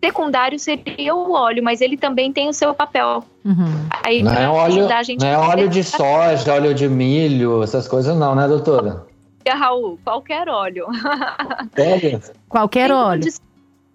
Secundário 0.03 0.57
seria 0.57 1.13
o 1.13 1.33
óleo, 1.33 1.61
mas 1.61 1.81
ele 1.81 1.97
também 1.97 2.31
tem 2.31 2.47
o 2.47 2.53
seu 2.53 2.73
papel. 2.73 3.23
Uhum. 3.43 3.87
Aí, 4.03 4.23
não, 4.23 4.33
é 4.33 4.49
óleo, 4.49 4.87
não 5.19 5.27
é 5.27 5.37
óleo 5.37 5.67
de 5.67 5.83
soja, 5.83 6.53
óleo 6.53 6.73
de 6.73 6.87
milho, 6.87 7.61
essas 7.61 7.87
coisas 7.87 8.17
não, 8.17 8.33
né, 8.33 8.47
doutora? 8.47 9.05
Raul, 9.47 9.99
qualquer 10.03 10.47
óleo. 10.47 10.87
Sério? 11.75 12.21
Qualquer 12.47 12.91
óleo. 12.91 13.31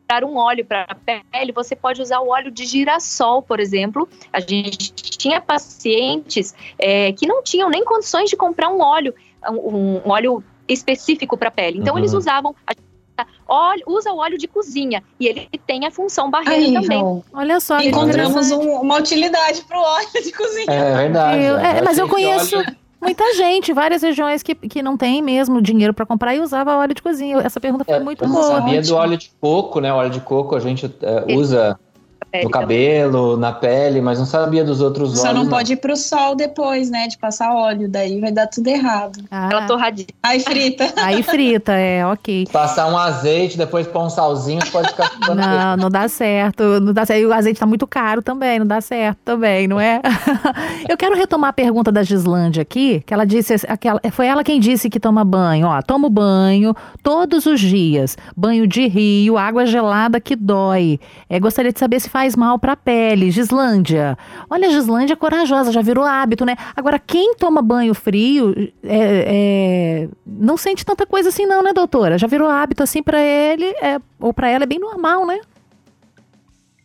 Dar 0.09 0.25
um 0.25 0.37
óleo 0.37 0.65
para 0.65 0.83
a 0.83 0.95
pele, 0.95 1.53
você 1.53 1.75
pode 1.75 2.03
usar 2.03 2.21
o 2.21 2.29
óleo 2.29 2.51
de 2.51 2.67
girassol, 2.67 3.41
por 3.41 3.59
exemplo. 3.59 4.07
A 4.33 4.41
gente 4.41 4.93
tinha 4.93 5.41
pacientes 5.41 6.55
é, 6.79 7.13
que 7.13 7.27
não 7.27 7.43
tinham 7.43 7.71
nem 7.71 7.85
condições 7.85 8.29
de 8.29 8.37
comprar 8.37 8.69
um 8.69 8.81
óleo, 8.83 9.15
um, 9.49 10.03
um 10.05 10.11
óleo 10.11 10.45
específico 10.69 11.37
para 11.39 11.49
a 11.49 11.53
pele. 11.53 11.79
Então, 11.79 11.95
uhum. 11.95 12.01
eles 12.01 12.13
usavam. 12.13 12.55
Óleo, 13.47 13.83
usa 13.87 14.13
o 14.13 14.19
óleo 14.19 14.37
de 14.37 14.49
cozinha 14.49 15.03
e 15.21 15.27
ele 15.27 15.49
tem 15.67 15.87
a 15.87 15.91
função 15.91 16.31
barreira 16.31 16.65
Aí, 16.65 16.73
também. 16.73 17.23
Olha 17.33 17.61
só, 17.61 17.79
encontramos 17.81 18.51
um, 18.51 18.81
uma 18.81 18.99
utilidade 18.99 19.63
para 19.63 19.79
o 19.79 19.83
óleo 19.83 20.09
de 20.13 20.33
cozinha. 20.33 20.67
É 20.69 20.97
verdade. 20.97 21.43
Eu, 21.43 21.59
é, 21.59 21.83
mas 21.83 21.99
eu 21.99 22.09
conheço 22.09 22.57
óleo... 22.59 22.77
muita 23.01 23.35
gente, 23.35 23.73
várias 23.73 24.03
regiões 24.03 24.43
que, 24.43 24.55
que 24.55 24.83
não 24.83 24.97
tem 24.97 25.23
mesmo 25.23 25.63
dinheiro 25.63 25.95
para 25.95 26.07
comprar 26.07 26.35
e 26.35 26.41
usava 26.41 26.77
óleo 26.77 26.95
de 26.95 27.03
cozinha. 27.03 27.39
Essa 27.39 27.61
pergunta 27.61 27.85
foi 27.85 27.95
é, 27.95 28.01
muito 28.01 28.27
boa. 28.27 28.45
Eu 28.45 28.49
sabia 28.49 28.83
do 28.83 28.97
óleo 28.97 29.17
de 29.17 29.31
coco, 29.41 29.81
né? 29.81 29.93
O 29.93 29.97
óleo 29.97 30.11
de 30.11 30.21
coco 30.21 30.57
a 30.57 30.61
gente 30.61 30.93
é, 31.03 31.37
usa 31.37 31.79
no 32.43 32.51
cabelo, 32.51 33.37
na 33.37 33.53
pele, 33.53 34.01
mas 34.01 34.19
não 34.19 34.27
sabia 34.27 34.65
dos 34.65 34.81
outros 34.81 35.11
óleos. 35.11 35.21
Só 35.21 35.33
não, 35.33 35.45
não, 35.45 35.51
pode 35.51 35.73
ir 35.73 35.77
pro 35.77 35.97
sol 35.97 36.35
depois, 36.35 36.91
né? 36.91 37.07
De 37.07 37.17
passar 37.19 37.55
óleo, 37.55 37.89
daí 37.89 38.21
vai 38.21 38.33
dar 38.33 38.47
tudo 38.47 38.69
errado. 38.69 39.23
Ah. 39.31 39.49
Ela 39.51 39.67
torradinha. 39.67 40.09
Aí 40.23 40.41
frita. 40.41 40.93
Aí 40.97 41.23
frita, 41.23 41.73
é, 41.73 42.05
ok. 42.07 42.47
Passar 42.51 42.87
um 42.87 42.97
azeite, 42.97 43.59
depois 43.59 43.87
pôr 43.87 44.03
um 44.03 44.11
salzinho, 44.11 44.61
pode 44.71 44.89
ficar 44.89 45.11
Não, 45.35 45.77
não 45.77 45.91
dá 45.91 46.09
certo. 46.09 46.81
Não 46.81 46.93
dá 46.93 47.05
certo. 47.05 47.21
E 47.21 47.27
o 47.27 47.33
azeite 47.33 47.61
tá 47.61 47.67
muito 47.67 47.87
caro 47.87 48.23
também, 48.23 48.59
não 48.59 48.67
dá 48.67 48.81
certo 48.81 49.19
também, 49.25 49.69
não 49.69 49.81
é? 49.81 50.01
Eu 50.89 50.97
quero 50.97 51.17
retomar 51.17 51.51
a 51.51 51.53
pergunta 51.53 51.91
da 51.93 52.03
Gislândia 52.03 52.63
aqui, 52.63 53.03
que 53.07 53.13
ela 53.13 53.25
disse, 53.25 53.55
aquela, 53.69 54.01
foi 54.13 54.27
ela 54.27 54.45
quem 54.45 54.61
disse 54.61 54.91
que 54.91 55.01
toma 55.01 55.25
banho, 55.25 55.67
ó, 55.67 55.81
toma 55.83 56.09
banho 56.09 56.75
todos 57.03 57.47
os 57.47 57.61
dias, 57.61 58.17
banho 58.37 58.67
de 58.67 58.87
rio, 58.87 59.37
água 59.37 59.67
gelada 59.67 60.21
que 60.21 60.37
dói. 60.37 60.99
É, 61.29 61.39
gostaria 61.39 61.73
de 61.73 61.79
saber 61.79 62.01
se 62.01 62.09
faz 62.15 62.37
mal 62.37 62.61
para 62.61 62.75
a 62.75 62.77
pele. 62.77 63.29
Gislândia. 63.33 64.17
Olha, 64.49 64.69
a 64.69 64.71
Gislândia 64.71 65.15
é 65.15 65.17
corajosa, 65.17 65.73
já 65.73 65.83
virou 65.83 66.05
hábito, 66.05 66.45
né? 66.45 66.55
Agora, 66.77 66.97
quem 66.97 67.35
toma 67.35 67.61
banho 67.61 67.93
frio 67.93 68.55
é, 68.85 70.05
é, 70.07 70.09
não 70.25 70.57
sente 70.57 70.87
tanta 70.87 71.05
coisa 71.05 71.31
assim, 71.31 71.45
não, 71.45 71.61
né, 71.61 71.73
doutora? 71.73 72.17
Já 72.17 72.29
virou 72.29 72.49
hábito 72.49 72.85
assim 72.85 73.03
para 73.03 73.21
ele, 73.21 73.65
é, 73.83 74.01
ou 74.21 74.33
para 74.33 74.49
ela 74.49 74.63
é 74.63 74.67
bem 74.67 74.79
normal, 74.79 75.27
né? 75.27 75.41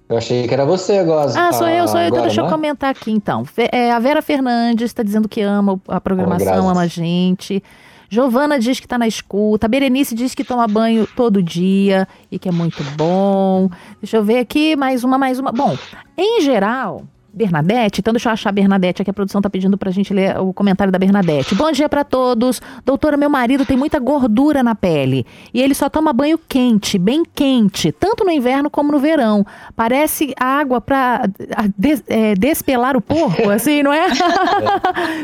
Eu 0.09 0.17
achei 0.17 0.45
que 0.45 0.53
era 0.53 0.65
você 0.65 0.97
agora. 0.97 1.31
Ah, 1.33 1.53
sou 1.53 1.69
eu, 1.69 1.87
sou 1.87 1.97
eu. 1.97 2.07
Então 2.07 2.17
agora, 2.17 2.21
deixa 2.23 2.41
eu 2.41 2.43
não 2.43 2.49
é? 2.49 2.53
comentar 2.53 2.89
aqui 2.89 3.09
então. 3.09 3.45
É, 3.71 3.93
a 3.93 3.99
Vera 3.99 4.21
Fernandes 4.21 4.87
está 4.87 5.01
dizendo 5.01 5.29
que 5.29 5.39
ama 5.39 5.79
a 5.87 6.01
programação, 6.01 6.45
graças. 6.45 6.71
ama 6.71 6.81
a 6.81 6.87
gente. 6.87 7.63
Giovana 8.11 8.59
diz 8.59 8.77
que 8.77 8.85
está 8.85 8.97
na 8.97 9.07
escuta. 9.07 9.69
Berenice 9.69 10.13
diz 10.13 10.35
que 10.35 10.43
toma 10.43 10.67
banho 10.67 11.07
todo 11.15 11.41
dia 11.41 12.05
e 12.29 12.37
que 12.37 12.49
é 12.49 12.51
muito 12.51 12.83
bom. 12.97 13.69
Deixa 14.01 14.17
eu 14.17 14.23
ver 14.23 14.39
aqui, 14.39 14.75
mais 14.75 15.05
uma, 15.05 15.17
mais 15.17 15.39
uma. 15.39 15.53
Bom, 15.53 15.77
em 16.17 16.41
geral, 16.41 17.05
Bernadette, 17.33 18.01
então 18.01 18.13
deixa 18.13 18.27
eu 18.29 18.33
achar 18.33 18.49
a 18.49 18.51
Bernadette 18.51 19.01
aqui, 19.01 19.09
a 19.09 19.13
produção 19.13 19.41
tá 19.41 19.49
pedindo 19.49 19.77
pra 19.77 19.89
gente 19.89 20.13
ler 20.13 20.37
o 20.39 20.51
comentário 20.53 20.91
da 20.91 20.99
Bernadette. 20.99 21.55
Bom 21.55 21.71
dia 21.71 21.87
pra 21.87 22.03
todos. 22.03 22.61
Doutora, 22.83 23.15
meu 23.15 23.29
marido 23.29 23.65
tem 23.65 23.77
muita 23.77 23.99
gordura 23.99 24.61
na 24.61 24.75
pele 24.75 25.25
e 25.53 25.61
ele 25.61 25.73
só 25.73 25.89
toma 25.89 26.11
banho 26.11 26.37
quente, 26.37 26.97
bem 26.97 27.23
quente, 27.23 27.91
tanto 27.91 28.25
no 28.25 28.31
inverno 28.31 28.69
como 28.69 28.91
no 28.91 28.99
verão. 28.99 29.45
Parece 29.75 30.33
água 30.37 30.81
pra 30.81 31.21
ah, 31.55 31.69
des- 31.77 32.03
é, 32.07 32.35
despelar 32.35 32.97
o 32.97 33.01
porco, 33.01 33.47
assim, 33.49 33.81
não 33.81 33.93
é? 33.93 34.07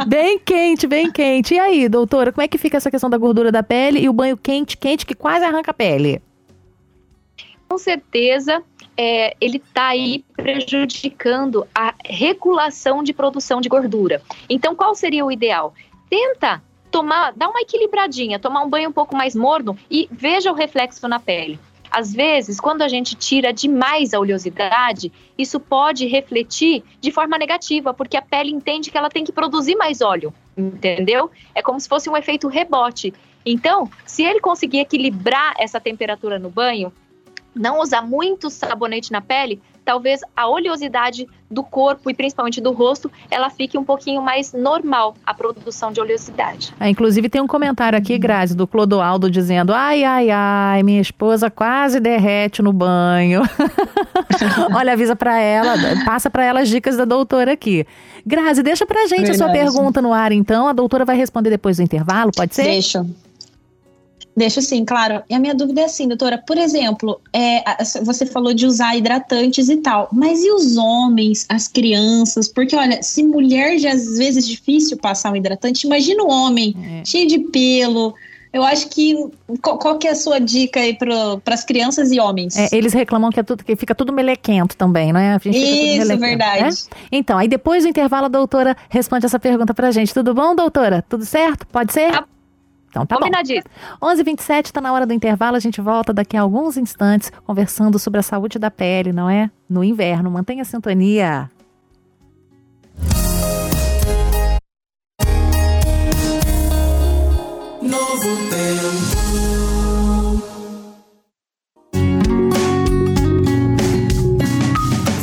bem 0.07 0.39
quente, 0.39 0.87
bem 0.87 1.11
quente. 1.11 1.55
E 1.55 1.59
aí, 1.59 1.89
doutora, 1.89 2.31
como 2.31 2.43
é 2.43 2.47
que 2.47 2.57
fica 2.57 2.77
essa 2.77 2.89
questão 2.89 3.09
da 3.09 3.17
gordura 3.17 3.51
da 3.51 3.61
pele 3.61 3.99
e 3.99 4.07
o 4.07 4.13
banho 4.13 4.37
quente, 4.37 4.77
quente, 4.77 5.05
que 5.05 5.13
quase 5.13 5.43
arranca 5.43 5.71
a 5.71 5.73
pele? 5.73 6.21
com 7.69 7.77
certeza 7.77 8.63
é, 8.97 9.35
ele 9.39 9.57
está 9.57 9.89
aí 9.89 10.25
prejudicando 10.35 11.67
a 11.73 11.93
regulação 12.03 13.03
de 13.03 13.13
produção 13.13 13.61
de 13.61 13.69
gordura. 13.69 14.21
Então, 14.49 14.75
qual 14.75 14.95
seria 14.95 15.23
o 15.23 15.31
ideal? 15.31 15.73
Tenta 16.09 16.61
tomar, 16.89 17.31
dar 17.33 17.49
uma 17.49 17.61
equilibradinha, 17.61 18.39
tomar 18.39 18.63
um 18.63 18.69
banho 18.69 18.89
um 18.89 18.93
pouco 18.93 19.15
mais 19.15 19.35
morno 19.35 19.77
e 19.89 20.09
veja 20.11 20.51
o 20.51 20.55
reflexo 20.55 21.07
na 21.07 21.19
pele. 21.19 21.59
Às 21.89 22.13
vezes, 22.13 22.59
quando 22.59 22.81
a 22.81 22.87
gente 22.87 23.15
tira 23.15 23.53
demais 23.53 24.13
a 24.13 24.19
oleosidade, 24.19 25.11
isso 25.37 25.59
pode 25.59 26.05
refletir 26.05 26.83
de 26.99 27.11
forma 27.11 27.37
negativa, 27.37 27.93
porque 27.93 28.17
a 28.17 28.21
pele 28.21 28.51
entende 28.51 28.91
que 28.91 28.97
ela 28.97 29.09
tem 29.09 29.23
que 29.23 29.31
produzir 29.31 29.75
mais 29.75 30.01
óleo, 30.01 30.33
entendeu? 30.57 31.31
É 31.55 31.61
como 31.61 31.79
se 31.79 31.87
fosse 31.87 32.09
um 32.09 32.17
efeito 32.17 32.47
rebote. 32.49 33.13
Então, 33.45 33.89
se 34.05 34.23
ele 34.23 34.41
conseguir 34.41 34.79
equilibrar 34.79 35.53
essa 35.57 35.79
temperatura 35.79 36.37
no 36.37 36.49
banho, 36.49 36.91
não 37.57 37.81
usar 37.81 38.01
muito 38.01 38.49
sabonete 38.49 39.11
na 39.11 39.21
pele, 39.21 39.61
talvez 39.83 40.19
a 40.35 40.47
oleosidade 40.49 41.25
do 41.49 41.63
corpo 41.63 42.09
e 42.09 42.13
principalmente 42.13 42.59
do 42.59 42.73
rosto, 42.73 43.09
ela 43.31 43.49
fique 43.49 43.77
um 43.77 43.85
pouquinho 43.85 44.21
mais 44.21 44.51
normal, 44.51 45.15
a 45.25 45.33
produção 45.33 45.93
de 45.93 46.01
oleosidade. 46.01 46.73
Ah, 46.77 46.89
inclusive 46.89 47.29
tem 47.29 47.39
um 47.39 47.47
comentário 47.47 47.97
aqui, 47.97 48.17
Grazi, 48.17 48.53
do 48.53 48.67
Clodoaldo 48.67 49.31
dizendo: 49.31 49.73
ai, 49.73 50.03
ai, 50.03 50.29
ai, 50.29 50.83
minha 50.83 50.99
esposa 50.99 51.49
quase 51.49 52.01
derrete 52.01 52.61
no 52.61 52.73
banho. 52.73 53.43
Olha, 54.75 54.91
avisa 54.91 55.15
pra 55.15 55.39
ela, 55.39 55.73
passa 56.03 56.29
pra 56.29 56.43
ela 56.43 56.59
as 56.59 56.69
dicas 56.69 56.97
da 56.97 57.05
doutora 57.05 57.53
aqui. 57.53 57.87
Grazi, 58.25 58.61
deixa 58.61 58.85
pra 58.85 59.07
gente 59.07 59.31
a 59.31 59.33
sua 59.33 59.47
Verdade. 59.47 59.71
pergunta 59.73 60.01
no 60.01 60.11
ar, 60.11 60.33
então. 60.33 60.67
A 60.67 60.73
doutora 60.73 61.05
vai 61.05 61.15
responder 61.15 61.49
depois 61.49 61.77
do 61.77 61.83
intervalo, 61.83 62.31
pode 62.35 62.53
ser? 62.53 62.63
Deixa. 62.63 63.05
Deixa 64.37 64.61
sim, 64.61 64.85
claro. 64.85 65.23
E 65.27 65.33
a 65.33 65.39
minha 65.39 65.55
dúvida 65.55 65.81
é 65.81 65.85
assim, 65.85 66.07
doutora, 66.07 66.37
por 66.37 66.59
exemplo, 66.59 67.19
é, 67.33 67.63
você 68.03 68.23
falou 68.23 68.53
de 68.53 68.67
usar 68.67 68.95
hidratantes 68.95 69.67
e 69.67 69.77
tal, 69.77 70.07
mas 70.13 70.43
e 70.43 70.51
os 70.51 70.77
homens, 70.77 71.47
as 71.49 71.67
crianças? 71.67 72.47
Porque, 72.47 72.75
olha, 72.75 73.01
se 73.01 73.23
mulher 73.23 73.79
já 73.79 73.91
às 73.93 74.15
vezes 74.15 74.45
é 74.45 74.47
difícil 74.47 74.95
passar 74.97 75.31
um 75.31 75.35
hidratante, 75.35 75.87
imagina 75.87 76.21
o 76.23 76.29
homem, 76.29 76.75
É. 77.01 77.03
cheio 77.03 77.27
de 77.27 77.39
pelo. 77.39 78.13
Eu 78.53 78.63
acho 78.63 78.87
que. 78.89 79.15
Qual, 79.61 79.77
qual 79.79 79.97
que 79.97 80.07
é 80.07 80.11
a 80.11 80.15
sua 80.15 80.39
dica 80.39 80.79
aí 80.79 80.93
para 80.95 81.41
as 81.53 81.63
crianças 81.65 82.11
e 82.11 82.19
homens? 82.19 82.55
É, 82.57 82.69
eles 82.71 82.93
reclamam 82.93 83.31
que, 83.31 83.39
é 83.39 83.43
tudo, 83.43 83.63
que 83.63 83.75
fica 83.75 83.95
tudo 83.95 84.13
melequento 84.13 84.77
também, 84.77 85.11
não 85.11 85.19
é? 85.19 85.33
A 85.33 85.37
gente 85.39 85.57
Isso, 85.57 86.17
verdade. 86.17 86.63
né? 86.63 86.69
Então, 87.11 87.37
aí 87.39 87.47
depois 87.47 87.83
do 87.83 87.89
intervalo 87.89 88.25
a 88.25 88.29
doutora 88.29 88.77
responde 88.87 89.25
essa 89.25 89.39
pergunta 89.39 89.73
pra 89.73 89.89
gente. 89.89 90.13
Tudo 90.13 90.33
bom, 90.33 90.55
doutora? 90.55 91.03
Tudo 91.09 91.25
certo? 91.25 91.65
Pode 91.67 91.91
ser? 91.91 92.11
Tá. 92.11 92.25
Então 92.97 93.05
tá 93.05 93.15
bom. 93.15 93.21
Combinadíssimo. 93.21 93.69
11h27, 94.01 94.71
tá 94.71 94.81
na 94.81 94.91
hora 94.91 95.05
do 95.05 95.13
intervalo. 95.13 95.55
A 95.55 95.59
gente 95.59 95.79
volta 95.81 96.11
daqui 96.13 96.35
a 96.35 96.41
alguns 96.41 96.77
instantes 96.77 97.31
conversando 97.45 97.99
sobre 97.99 98.19
a 98.19 98.23
saúde 98.23 98.57
da 98.57 98.71
pele, 98.71 99.13
não 99.13 99.29
é? 99.29 99.51
No 99.69 99.83
inverno. 99.83 100.31
Mantenha 100.31 100.63
a 100.63 100.65
sintonia. 100.65 101.51
Novo 107.81 108.35
tempo. 108.49 109.17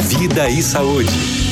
Vida 0.08 0.48
e 0.48 0.62
saúde. 0.62 1.43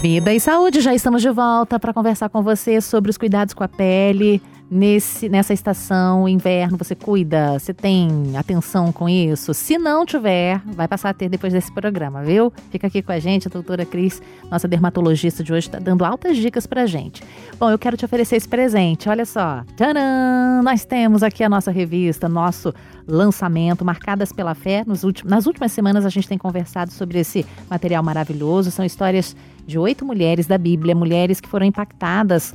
Vida 0.00 0.32
e 0.32 0.38
saúde, 0.38 0.80
já 0.80 0.94
estamos 0.94 1.22
de 1.22 1.28
volta 1.28 1.76
para 1.76 1.92
conversar 1.92 2.28
com 2.28 2.40
você 2.40 2.80
sobre 2.80 3.10
os 3.10 3.18
cuidados 3.18 3.52
com 3.52 3.64
a 3.64 3.68
pele. 3.68 4.40
Nesse, 4.70 5.30
nessa 5.30 5.54
estação, 5.54 6.28
inverno, 6.28 6.76
você 6.76 6.94
cuida? 6.94 7.58
Você 7.58 7.72
tem 7.72 8.36
atenção 8.36 8.92
com 8.92 9.08
isso? 9.08 9.54
Se 9.54 9.78
não 9.78 10.04
tiver, 10.04 10.60
vai 10.66 10.86
passar 10.86 11.08
a 11.08 11.14
ter 11.14 11.30
depois 11.30 11.54
desse 11.54 11.72
programa, 11.72 12.22
viu? 12.22 12.52
Fica 12.70 12.86
aqui 12.86 13.00
com 13.00 13.10
a 13.10 13.18
gente, 13.18 13.48
a 13.48 13.50
doutora 13.50 13.86
Cris, 13.86 14.20
nossa 14.50 14.68
dermatologista 14.68 15.42
de 15.42 15.54
hoje, 15.54 15.68
está 15.68 15.78
dando 15.78 16.04
altas 16.04 16.36
dicas 16.36 16.66
pra 16.66 16.84
gente. 16.84 17.22
Bom, 17.58 17.70
eu 17.70 17.78
quero 17.78 17.96
te 17.96 18.04
oferecer 18.04 18.36
esse 18.36 18.46
presente, 18.46 19.08
olha 19.08 19.24
só. 19.24 19.62
Tcharam! 19.74 20.62
Nós 20.62 20.84
temos 20.84 21.22
aqui 21.22 21.42
a 21.42 21.48
nossa 21.48 21.70
revista, 21.70 22.28
nosso 22.28 22.74
lançamento, 23.06 23.86
Marcadas 23.86 24.32
pela 24.32 24.54
Fé. 24.54 24.84
Últimos, 24.86 25.30
nas 25.30 25.46
últimas 25.46 25.72
semanas 25.72 26.04
a 26.04 26.10
gente 26.10 26.28
tem 26.28 26.36
conversado 26.36 26.92
sobre 26.92 27.18
esse 27.20 27.46
material 27.70 28.02
maravilhoso. 28.02 28.70
São 28.70 28.84
histórias 28.84 29.34
de 29.66 29.78
oito 29.78 30.04
mulheres 30.04 30.46
da 30.46 30.58
Bíblia, 30.58 30.94
mulheres 30.94 31.40
que 31.40 31.48
foram 31.48 31.64
impactadas 31.64 32.54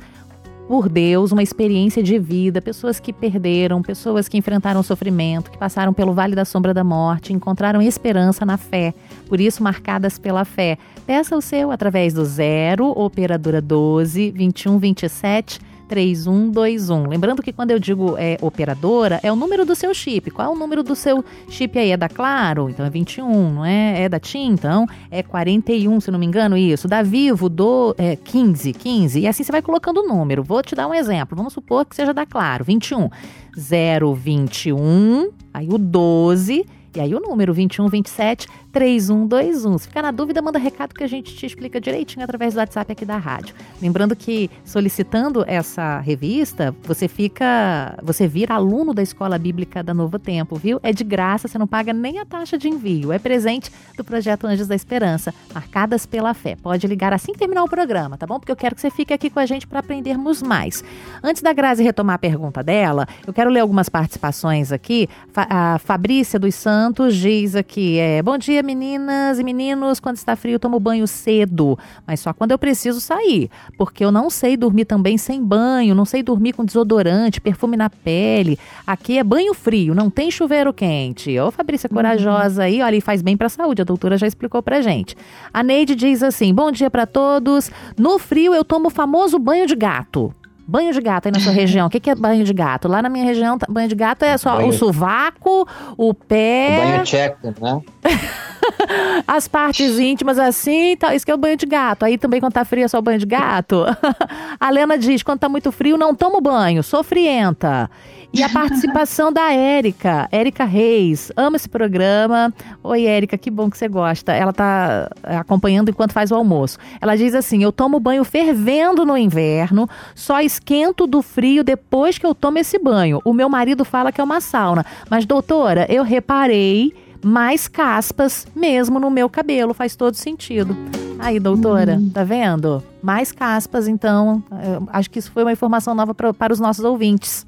por 0.68 0.88
Deus, 0.88 1.30
uma 1.30 1.42
experiência 1.42 2.02
de 2.02 2.18
vida, 2.18 2.62
pessoas 2.62 2.98
que 2.98 3.12
perderam, 3.12 3.82
pessoas 3.82 4.28
que 4.28 4.38
enfrentaram 4.38 4.82
sofrimento, 4.82 5.50
que 5.50 5.58
passaram 5.58 5.92
pelo 5.92 6.14
vale 6.14 6.34
da 6.34 6.44
sombra 6.44 6.72
da 6.72 6.82
morte, 6.82 7.32
encontraram 7.32 7.82
esperança 7.82 8.46
na 8.46 8.56
fé, 8.56 8.94
por 9.28 9.40
isso 9.40 9.62
marcadas 9.62 10.18
pela 10.18 10.44
fé. 10.44 10.78
Peça 11.06 11.36
o 11.36 11.42
seu 11.42 11.70
através 11.70 12.14
do 12.14 12.24
0 12.24 12.86
operadora 12.98 13.60
12 13.60 14.30
21 14.30 14.78
27 14.78 15.60
3121. 15.88 17.08
Lembrando 17.08 17.42
que 17.42 17.52
quando 17.52 17.70
eu 17.70 17.78
digo 17.78 18.16
é, 18.18 18.36
operadora, 18.40 19.20
é 19.22 19.32
o 19.32 19.36
número 19.36 19.64
do 19.64 19.74
seu 19.74 19.92
chip. 19.94 20.30
Qual 20.30 20.48
é 20.48 20.54
o 20.54 20.58
número 20.58 20.82
do 20.82 20.94
seu 20.94 21.24
chip 21.48 21.78
aí? 21.78 21.90
É 21.90 21.96
da 21.96 22.08
Claro? 22.08 22.68
Então 22.68 22.84
é 22.84 22.90
21, 22.90 23.52
não 23.52 23.64
é? 23.64 24.02
É 24.02 24.08
da 24.08 24.18
TIM? 24.18 24.52
Então 24.52 24.86
é 25.10 25.22
41, 25.22 26.00
se 26.00 26.10
não 26.10 26.18
me 26.18 26.26
engano, 26.26 26.56
isso. 26.56 26.88
Da 26.88 27.02
Vivo, 27.02 27.48
do 27.48 27.94
é, 27.98 28.16
15, 28.16 28.72
15. 28.72 29.20
E 29.20 29.26
assim 29.26 29.42
você 29.42 29.52
vai 29.52 29.62
colocando 29.62 29.98
o 29.98 30.08
número. 30.08 30.42
Vou 30.42 30.62
te 30.62 30.74
dar 30.74 30.88
um 30.88 30.94
exemplo. 30.94 31.36
Vamos 31.36 31.52
supor 31.52 31.84
que 31.84 31.94
seja 31.94 32.12
da 32.12 32.26
Claro, 32.26 32.64
21. 32.64 33.08
021, 33.56 35.30
aí 35.52 35.68
o 35.68 35.78
12. 35.78 36.66
E 36.96 37.00
aí 37.00 37.12
o 37.12 37.20
número 37.20 37.52
2127 37.52 38.46
3121. 38.74 39.78
Se 39.78 39.86
ficar 39.86 40.02
na 40.02 40.10
dúvida, 40.10 40.42
manda 40.42 40.58
recado 40.58 40.92
que 40.92 41.04
a 41.04 41.06
gente 41.06 41.32
te 41.32 41.46
explica 41.46 41.80
direitinho 41.80 42.24
através 42.24 42.54
do 42.54 42.58
WhatsApp 42.58 42.90
aqui 42.90 43.04
da 43.04 43.16
rádio. 43.16 43.54
Lembrando 43.80 44.16
que 44.16 44.50
solicitando 44.64 45.44
essa 45.46 46.00
revista, 46.00 46.74
você 46.82 47.06
fica, 47.06 47.96
você 48.02 48.26
vira 48.26 48.54
aluno 48.54 48.92
da 48.92 49.00
Escola 49.00 49.38
Bíblica 49.38 49.80
da 49.80 49.94
Novo 49.94 50.18
Tempo, 50.18 50.56
viu? 50.56 50.80
É 50.82 50.92
de 50.92 51.04
graça, 51.04 51.46
você 51.46 51.56
não 51.56 51.68
paga 51.68 51.92
nem 51.92 52.18
a 52.18 52.24
taxa 52.24 52.58
de 52.58 52.68
envio. 52.68 53.12
É 53.12 53.18
presente 53.18 53.70
do 53.96 54.02
projeto 54.02 54.44
Anjos 54.44 54.66
da 54.66 54.74
Esperança, 54.74 55.32
marcadas 55.54 56.04
pela 56.04 56.34
fé. 56.34 56.56
Pode 56.56 56.84
ligar 56.88 57.12
assim 57.12 57.32
que 57.32 57.38
terminar 57.38 57.62
o 57.62 57.68
programa, 57.68 58.18
tá 58.18 58.26
bom? 58.26 58.40
Porque 58.40 58.50
eu 58.50 58.56
quero 58.56 58.74
que 58.74 58.80
você 58.80 58.90
fique 58.90 59.12
aqui 59.12 59.30
com 59.30 59.38
a 59.38 59.46
gente 59.46 59.68
para 59.68 59.78
aprendermos 59.78 60.42
mais. 60.42 60.82
Antes 61.22 61.42
da 61.42 61.52
Grazi 61.52 61.84
retomar 61.84 62.16
a 62.16 62.18
pergunta 62.18 62.60
dela, 62.60 63.06
eu 63.24 63.32
quero 63.32 63.50
ler 63.50 63.60
algumas 63.60 63.88
participações 63.88 64.72
aqui. 64.72 65.08
A 65.36 65.78
Fabrícia 65.78 66.40
dos 66.40 66.56
Santos 66.56 67.14
diz 67.14 67.54
aqui: 67.54 68.00
é, 68.00 68.20
Bom 68.20 68.36
dia, 68.36 68.63
meninas 68.64 69.38
e 69.38 69.44
meninos. 69.44 70.00
Quando 70.00 70.16
está 70.16 70.34
frio, 70.34 70.54
eu 70.54 70.58
tomo 70.58 70.80
banho 70.80 71.06
cedo, 71.06 71.78
mas 72.06 72.20
só 72.20 72.32
quando 72.32 72.50
eu 72.50 72.58
preciso 72.58 73.00
sair. 73.00 73.50
Porque 73.78 74.04
eu 74.04 74.10
não 74.10 74.28
sei 74.28 74.56
dormir 74.56 74.86
também 74.86 75.16
sem 75.16 75.42
banho, 75.42 75.94
não 75.94 76.04
sei 76.04 76.22
dormir 76.22 76.54
com 76.54 76.64
desodorante, 76.64 77.40
perfume 77.40 77.76
na 77.76 77.88
pele. 77.88 78.58
Aqui 78.86 79.18
é 79.18 79.24
banho 79.24 79.54
frio, 79.54 79.94
não 79.94 80.10
tem 80.10 80.30
chuveiro 80.30 80.72
quente. 80.72 81.38
Ô, 81.38 81.50
Fabrícia, 81.50 81.88
corajosa 81.88 82.64
aí, 82.64 82.82
olha, 82.82 82.96
e 82.96 83.00
faz 83.00 83.22
bem 83.22 83.36
pra 83.36 83.48
saúde. 83.48 83.82
A 83.82 83.84
doutora 83.84 84.18
já 84.18 84.26
explicou 84.26 84.62
pra 84.62 84.80
gente. 84.80 85.16
A 85.52 85.62
Neide 85.62 85.94
diz 85.94 86.22
assim: 86.22 86.52
Bom 86.52 86.72
dia 86.72 86.90
pra 86.90 87.06
todos. 87.06 87.70
No 87.96 88.18
frio, 88.18 88.54
eu 88.54 88.64
tomo 88.64 88.88
o 88.88 88.90
famoso 88.90 89.38
banho 89.38 89.66
de 89.66 89.76
gato. 89.76 90.34
Banho 90.66 90.92
de 90.92 91.00
gato 91.00 91.26
aí 91.26 91.32
na 91.32 91.40
sua 91.40 91.52
região. 91.52 91.86
O 91.86 91.90
que, 91.90 92.00
que 92.00 92.10
é 92.10 92.14
banho 92.14 92.44
de 92.44 92.52
gato? 92.54 92.88
Lá 92.88 93.02
na 93.02 93.08
minha 93.08 93.24
região, 93.24 93.58
banho 93.68 93.88
de 93.88 93.94
gato 93.94 94.22
é 94.24 94.36
só 94.38 94.56
Banho- 94.56 94.68
o 94.68 94.72
sovaco, 94.72 95.68
o 95.96 96.08
O 96.10 96.14
pé, 96.14 96.80
banho 96.82 97.04
tcheco, 97.04 97.54
né? 97.60 97.82
as 99.26 99.46
partes 99.48 99.98
íntimas 99.98 100.38
assim 100.38 100.96
tal. 100.96 101.12
Isso 101.12 101.24
que 101.24 101.30
é 101.30 101.34
o 101.34 101.38
banho 101.38 101.56
de 101.56 101.66
gato. 101.66 102.04
Aí 102.04 102.16
também 102.18 102.40
quando 102.40 102.52
tá 102.52 102.64
frio 102.64 102.84
é 102.84 102.88
só 102.88 102.98
o 102.98 103.02
banho 103.02 103.18
de 103.18 103.26
gato. 103.26 103.84
a 104.58 104.70
Lena 104.70 104.96
diz, 104.96 105.22
quando 105.22 105.40
tá 105.40 105.48
muito 105.48 105.70
frio, 105.70 105.96
não 105.98 106.14
tomo 106.14 106.40
banho, 106.40 106.82
sou 106.82 107.02
frienta. 107.02 107.90
E 108.34 108.42
a 108.42 108.48
participação 108.48 109.32
da 109.32 109.52
Érica, 109.52 110.28
Érica 110.32 110.64
Reis. 110.64 111.30
Amo 111.36 111.54
esse 111.56 111.68
programa. 111.68 112.52
Oi, 112.82 113.04
Érica, 113.04 113.38
que 113.38 113.48
bom 113.50 113.70
que 113.70 113.78
você 113.78 113.86
gosta. 113.86 114.32
Ela 114.32 114.52
tá 114.52 115.08
eh, 115.22 115.36
acompanhando 115.36 115.88
enquanto 115.90 116.12
faz 116.12 116.32
o 116.32 116.34
almoço. 116.34 116.76
Ela 117.00 117.16
diz 117.16 117.32
assim: 117.34 117.62
Eu 117.62 117.70
tomo 117.70 118.00
banho 118.00 118.24
fervendo 118.24 119.06
no 119.06 119.16
inverno, 119.16 119.88
só 120.16 120.40
esquento 120.40 121.06
do 121.06 121.22
frio 121.22 121.62
depois 121.62 122.18
que 122.18 122.26
eu 122.26 122.34
tomo 122.34 122.58
esse 122.58 122.76
banho. 122.78 123.20
O 123.24 123.32
meu 123.32 123.48
marido 123.48 123.84
fala 123.84 124.10
que 124.10 124.20
é 124.20 124.24
uma 124.24 124.40
sauna. 124.40 124.84
Mas, 125.08 125.24
doutora, 125.24 125.86
eu 125.88 126.02
reparei 126.02 126.92
mais 127.22 127.68
caspas 127.68 128.46
mesmo 128.54 128.98
no 128.98 129.10
meu 129.10 129.30
cabelo. 129.30 129.72
Faz 129.72 129.94
todo 129.94 130.14
sentido. 130.14 130.76
Aí, 131.20 131.38
doutora, 131.38 132.00
tá 132.12 132.24
vendo? 132.24 132.82
Mais 133.00 133.30
caspas, 133.30 133.86
então. 133.86 134.42
eh, 134.50 134.80
acho 134.92 135.08
que 135.08 135.20
isso 135.20 135.30
foi 135.30 135.44
uma 135.44 135.52
informação 135.52 135.94
nova 135.94 136.12
pra- 136.12 136.34
para 136.34 136.52
os 136.52 136.58
nossos 136.58 136.84
ouvintes. 136.84 137.46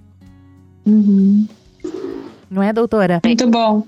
Uhum. 0.86 1.46
Não 2.50 2.62
é, 2.62 2.72
doutora? 2.72 3.20
Muito 3.24 3.46
bom. 3.48 3.86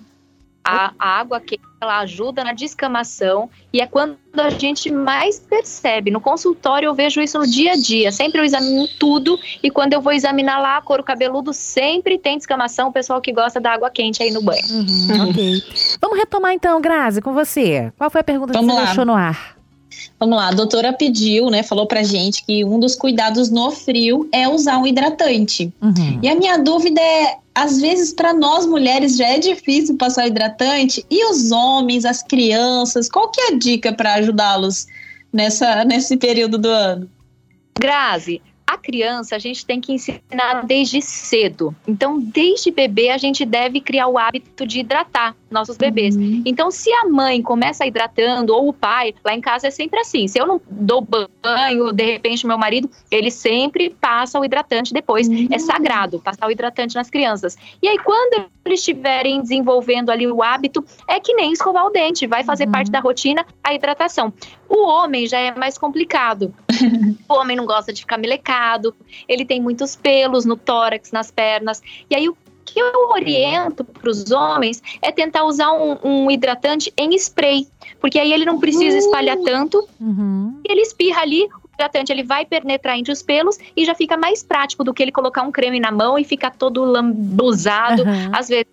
A, 0.65 0.93
a 0.99 1.21
água 1.21 1.41
quente 1.41 1.63
ela 1.81 2.01
ajuda 2.01 2.43
na 2.43 2.53
descamação 2.53 3.49
e 3.73 3.81
é 3.81 3.87
quando 3.87 4.17
a 4.35 4.51
gente 4.51 4.91
mais 4.91 5.39
percebe. 5.39 6.11
No 6.11 6.21
consultório 6.21 6.87
eu 6.89 6.95
vejo 6.95 7.23
isso 7.23 7.39
no 7.39 7.47
dia 7.47 7.73
a 7.73 7.77
dia. 7.77 8.11
Sempre 8.11 8.41
eu 8.41 8.45
examino 8.45 8.87
tudo 8.99 9.39
e 9.63 9.71
quando 9.71 9.93
eu 9.93 10.01
vou 10.01 10.13
examinar 10.13 10.59
lá 10.61 10.83
couro 10.83 11.05
cabeludo 11.05 11.53
sempre 11.53 12.19
tem 12.19 12.37
descamação. 12.37 12.89
O 12.89 12.93
pessoal 12.93 13.21
que 13.21 13.33
gosta 13.33 13.61
da 13.61 13.73
água 13.73 13.89
quente 13.91 14.23
aí 14.23 14.31
no 14.33 14.43
banho. 14.43 14.61
Uhum, 14.69 15.31
ok. 15.31 15.63
Vamos 16.03 16.19
retomar 16.19 16.53
então, 16.53 16.81
Grazi, 16.81 17.23
com 17.23 17.33
você. 17.33 17.93
Qual 17.97 18.11
foi 18.11 18.21
a 18.21 18.25
pergunta 18.25 18.53
que 18.53 18.59
Vamos 18.59 18.75
você 18.75 18.81
lá. 18.81 18.87
deixou 18.87 19.05
no 19.05 19.15
ar? 19.15 19.58
Vamos 20.19 20.37
lá, 20.37 20.49
a 20.49 20.53
doutora 20.53 20.93
pediu, 20.93 21.49
né? 21.51 21.63
Falou 21.63 21.87
pra 21.87 22.03
gente 22.03 22.45
que 22.45 22.65
um 22.65 22.79
dos 22.79 22.97
cuidados 22.97 23.51
no 23.51 23.71
frio 23.71 24.29
é 24.33 24.49
usar 24.49 24.79
um 24.79 24.87
hidratante. 24.87 25.73
Uhum. 25.81 26.19
E 26.23 26.29
a 26.29 26.35
minha 26.35 26.59
dúvida 26.59 27.01
é, 27.01 27.37
às 27.55 27.81
vezes 27.81 28.13
para 28.13 28.33
nós 28.33 28.67
mulheres 28.67 29.17
já 29.17 29.29
é 29.29 29.39
difícil 29.39 29.97
passar 29.97 30.25
o 30.25 30.27
hidratante 30.27 31.05
e 31.11 31.25
os 31.31 31.51
homens, 31.51 32.05
as 32.05 32.23
crianças, 32.23 33.09
qual 33.09 33.31
que 33.31 33.41
é 33.41 33.49
a 33.49 33.59
dica 33.59 33.93
para 33.93 34.15
ajudá-los 34.15 34.87
nessa 35.33 35.85
nesse 35.85 36.17
período 36.17 36.59
do 36.59 36.69
ano? 36.69 37.09
Grazi, 37.79 38.43
a 38.69 38.77
criança 38.77 39.35
a 39.35 39.39
gente 39.39 39.65
tem 39.65 39.81
que 39.81 39.95
ensinar 39.95 40.67
desde 40.67 41.01
cedo. 41.01 41.75
Então, 41.87 42.21
desde 42.21 42.71
bebê, 42.71 43.09
a 43.09 43.17
gente 43.17 43.47
deve 43.47 43.81
criar 43.81 44.09
o 44.09 44.19
hábito 44.19 44.67
de 44.67 44.81
hidratar 44.81 45.35
nossos 45.51 45.79
bebês. 45.79 46.15
Então, 46.45 46.71
se 46.71 46.93
a 46.93 47.09
mãe 47.09 47.41
começa 47.41 47.87
hidratando, 47.87 48.55
ou 48.55 48.69
o 48.69 48.73
pai, 48.73 49.15
lá 49.25 49.33
em 49.33 49.41
casa 49.41 49.69
é 49.69 49.71
sempre 49.71 49.99
assim. 49.99 50.29
Se 50.29 50.39
eu 50.39 50.47
não 50.47 50.61
dou 50.71 51.01
banho, 51.01 51.91
de 51.93 52.05
repente, 52.05 52.47
meu 52.47 52.59
marido, 52.59 52.91
ele 53.11 53.31
sempre 53.31 53.89
passa 53.99 54.39
o 54.39 54.45
hidratante 54.45 54.93
depois. 54.93 55.27
Uhum. 55.27 55.49
É 55.51 55.59
sagrado 55.59 56.19
passar 56.21 56.47
o 56.47 56.51
hidratante 56.51 56.95
nas 56.95 57.09
crianças. 57.09 57.57
E 57.83 57.89
aí, 57.89 57.99
quando 57.99 58.45
eles 58.67 58.81
estiverem 58.81 59.41
desenvolvendo 59.41 60.11
ali 60.11 60.27
o 60.27 60.43
hábito, 60.43 60.85
é 61.09 61.19
que 61.19 61.33
nem 61.33 61.53
escovar 61.53 61.87
o 61.87 61.91
dente, 61.91 62.27
vai 62.27 62.45
fazer 62.45 62.67
Uhum. 62.67 62.73
parte 62.73 62.91
da 62.91 63.01
rotina 63.01 63.47
a 63.65 63.73
hidratação. 63.73 64.31
O 64.69 64.87
homem 64.87 65.27
já 65.27 65.39
é 65.39 65.55
mais 65.55 65.79
complicado. 65.79 66.53
O 67.29 67.35
homem 67.35 67.57
não 67.57 67.67
gosta 67.67 67.93
de 67.93 68.01
ficar 68.01 68.17
melecado, 68.17 68.58
ele 69.29 69.45
tem 69.45 69.61
muitos 69.61 69.97
pelos 69.97 70.45
no 70.45 70.57
tórax, 70.57 71.13
nas 71.13 71.31
pernas. 71.31 71.83
E 72.11 72.15
aí, 72.15 72.29
o 72.29 72.37
que 72.65 72.79
eu 72.79 73.09
oriento 73.11 73.83
para 73.83 74.11
os 74.11 74.31
homens 74.31 74.83
é 75.01 75.11
tentar 75.11 75.45
usar 75.45 75.73
um, 75.73 75.97
um 76.05 76.31
hidratante 76.31 76.93
em 76.99 77.15
spray, 77.15 77.67
porque 77.99 78.19
aí 78.19 78.31
ele 78.33 78.45
não 78.45 78.59
precisa 78.61 78.99
espalhar 78.99 79.39
tanto, 79.39 79.89
Uhum. 79.99 80.61
e 80.67 80.71
ele 80.71 80.83
espirra 80.83 81.23
ali, 81.23 81.45
o 81.45 81.69
hidratante 81.75 82.13
ele 82.13 82.23
vai 82.25 82.45
penetrar 82.45 82.99
entre 82.99 83.11
os 83.11 83.23
pelos 83.23 83.57
e 83.75 83.85
já 83.87 83.95
fica 83.95 84.17
mais 84.19 84.43
prático 84.43 84.85
do 84.85 84.93
que 84.93 85.03
ele 85.03 85.13
colocar 85.13 85.43
um 85.43 85.51
creme 85.51 85.81
na 85.81 85.91
mão 85.91 86.19
e 86.19 86.25
ficar 86.25 86.51
todo 86.51 86.85
lambuzado. 86.85 88.03
Aham. 88.03 88.31
Às 88.33 88.49
vezes 88.49 88.67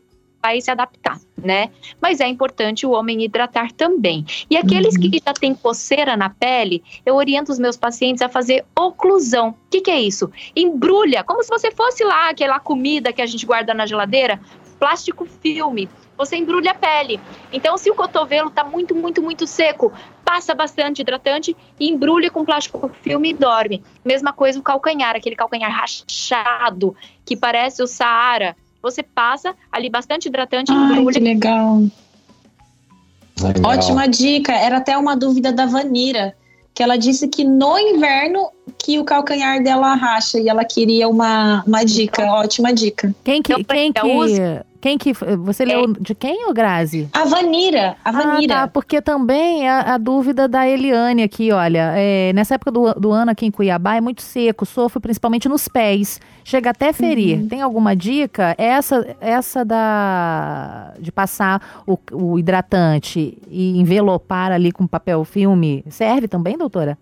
vai 0.46 0.62
se 0.62 0.70
adaptar, 0.70 1.20
né? 1.36 1.72
Mas 2.00 2.20
é 2.20 2.28
importante 2.28 2.86
o 2.86 2.92
homem 2.92 3.24
hidratar 3.24 3.72
também. 3.72 4.24
E 4.48 4.56
aqueles 4.56 4.96
que 4.96 5.10
já 5.26 5.34
têm 5.34 5.56
coceira 5.56 6.16
na 6.16 6.30
pele, 6.30 6.84
eu 7.04 7.16
oriento 7.16 7.52
os 7.52 7.58
meus 7.58 7.76
pacientes 7.76 8.22
a 8.22 8.30
fazer 8.30 8.64
oclusão. 8.78 9.50
O 9.50 9.56
que, 9.72 9.82
que 9.82 9.90
é 9.90 10.00
isso? 10.00 10.32
Embrulha, 10.56 11.24
como 11.24 11.42
se 11.42 11.50
você 11.50 11.72
fosse 11.72 12.04
lá 12.04 12.30
aquela 12.30 12.60
comida 12.60 13.12
que 13.12 13.24
a 13.24 13.26
gente 13.26 13.44
guarda 13.44 13.74
na 13.74 13.88
geladeira, 13.88 14.40
plástico 14.80 15.26
filme. 15.26 15.90
Você 16.16 16.38
embrulha 16.38 16.72
a 16.72 16.76
pele. 16.76 17.20
Então, 17.52 17.76
se 17.76 17.90
o 17.90 17.96
cotovelo 17.96 18.50
está 18.50 18.64
muito, 18.64 18.94
muito, 18.94 19.22
muito 19.22 19.48
seco, 19.48 19.92
passa 20.24 20.54
bastante 20.54 21.02
hidratante 21.02 21.58
e 21.80 21.90
embrulha 21.90 22.30
com 22.30 22.46
plástico 22.46 22.90
filme 23.02 23.32
e 23.32 23.34
dorme. 23.34 23.84
Mesma 24.04 24.32
coisa 24.32 24.60
o 24.60 24.64
calcanhar, 24.64 25.16
aquele 25.16 25.36
calcanhar 25.36 25.72
rachado 25.72 26.96
que 27.26 27.36
parece 27.36 27.82
o 27.82 27.88
Saara. 27.88 28.56
Você 28.86 29.02
passa 29.02 29.56
ali 29.72 29.90
bastante 29.90 30.28
hidratante, 30.28 30.72
Ai, 30.72 30.92
embrulha 30.92 31.14
que 31.14 31.20
legal. 31.20 31.82
Legal. 33.42 33.72
Ótima 33.72 34.08
dica. 34.08 34.54
Era 34.54 34.78
até 34.78 34.96
uma 34.96 35.18
dúvida 35.18 35.52
da 35.52 35.66
Vanira, 35.66 36.36
que 36.72 36.84
ela 36.84 36.96
disse 36.96 37.28
que 37.28 37.44
no 37.44 37.80
inverno 37.80 38.48
que 38.78 39.00
o 39.00 39.04
calcanhar 39.04 39.64
dela 39.64 39.96
racha 39.96 40.40
e 40.40 40.48
ela 40.48 40.64
queria 40.64 41.10
uma, 41.10 41.64
uma 41.66 41.84
dica. 41.84 42.26
Ótima 42.26 42.72
dica. 42.72 43.12
Quem 43.24 43.42
que, 43.42 43.54
Então, 43.54 43.64
quem 43.64 43.92
que, 43.92 44.66
quem 44.86 45.00
que, 45.00 45.14
você 45.40 45.66
leu 45.66 45.94
de 46.00 46.14
quem, 46.14 46.48
ô 46.48 46.54
Grazi? 46.54 47.10
A 47.12 47.26
Vanira, 47.26 47.98
a 48.06 48.10
Ah, 48.10 48.12
Vanira. 48.12 48.54
tá, 48.54 48.68
porque 48.68 49.02
também 49.02 49.68
a, 49.68 49.96
a 49.96 49.98
dúvida 49.98 50.48
da 50.48 50.70
Eliane 50.70 51.24
aqui, 51.24 51.52
olha, 51.52 51.92
é, 51.96 52.32
nessa 52.34 52.54
época 52.54 52.70
do, 52.72 52.94
do 52.94 53.12
ano 53.12 53.32
aqui 53.32 53.48
em 53.48 53.52
Cuiabá 53.52 53.96
é 53.96 54.02
muito 54.02 54.22
seco, 54.22 54.64
sofro 54.64 55.02
principalmente 55.02 55.50
nos 55.50 55.68
pés, 55.68 56.22
chega 56.44 56.70
até 56.70 56.94
ferir. 56.94 57.48
Tem 57.48 57.64
alguma 57.64 57.96
dica? 57.96 58.54
Essa, 58.60 59.16
essa 59.20 59.66
da 59.66 60.94
de 61.00 61.12
passar 61.12 61.60
o, 61.88 61.98
o 62.12 62.38
hidratante 62.38 63.40
e 63.50 63.80
envelopar 63.80 64.52
ali 64.52 64.72
com 64.72 64.86
papel 64.86 65.26
filme, 65.26 65.84
serve 65.90 66.28
também, 66.28 66.56
doutora? 66.56 66.96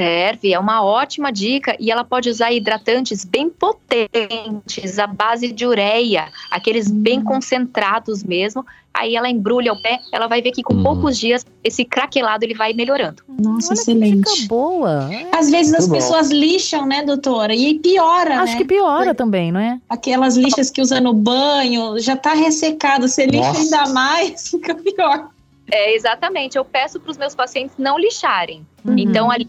Serve, 0.00 0.52
é 0.54 0.58
uma 0.58 0.82
ótima 0.82 1.30
dica 1.30 1.76
e 1.78 1.90
ela 1.90 2.02
pode 2.04 2.28
usar 2.30 2.52
hidratantes 2.52 3.24
bem 3.24 3.50
potentes, 3.50 4.98
à 4.98 5.06
base 5.06 5.52
de 5.52 5.66
ureia, 5.66 6.28
aqueles 6.50 6.90
bem 6.90 7.22
concentrados 7.22 8.24
mesmo. 8.24 8.64
Aí 8.92 9.14
ela 9.14 9.28
embrulha 9.30 9.72
o 9.72 9.80
pé, 9.80 10.00
ela 10.12 10.26
vai 10.26 10.42
ver 10.42 10.50
que 10.50 10.62
com 10.62 10.74
Hum. 10.74 10.82
poucos 10.82 11.16
dias 11.18 11.46
esse 11.62 11.84
craquelado 11.84 12.44
ele 12.44 12.54
vai 12.54 12.72
melhorando. 12.72 13.22
Nossa, 13.28 13.68
Olha 13.68 13.74
que 13.76 13.80
excelente. 13.82 14.34
dica 14.34 14.48
boa. 14.48 15.08
Às 15.32 15.48
vezes 15.50 15.72
as 15.74 15.86
Muito 15.86 15.90
bom. 15.90 15.94
pessoas 16.08 16.30
lixam, 16.30 16.86
né, 16.86 17.02
doutora? 17.04 17.54
E 17.54 17.78
piora, 17.78 18.40
Acho 18.40 18.52
né? 18.54 18.58
que 18.58 18.64
piora 18.64 19.14
também, 19.14 19.52
não 19.52 19.60
é? 19.60 19.78
Aquelas 19.88 20.36
lixas 20.36 20.70
que 20.70 20.80
usa 20.82 21.00
no 21.00 21.12
banho, 21.14 21.98
já 22.00 22.16
tá 22.16 22.34
ressecado. 22.34 23.06
Você 23.06 23.26
lixa 23.26 23.46
Nossa. 23.48 23.60
ainda 23.60 23.92
mais, 23.92 24.48
fica 24.50 24.74
pior. 24.74 25.28
É, 25.72 25.94
exatamente, 25.94 26.58
eu 26.58 26.64
peço 26.64 26.98
para 26.98 27.12
os 27.12 27.16
meus 27.16 27.32
pacientes 27.34 27.76
não 27.78 27.96
lixarem. 27.96 28.66
Uhum. 28.84 28.98
Então 28.98 29.30
ali 29.30 29.48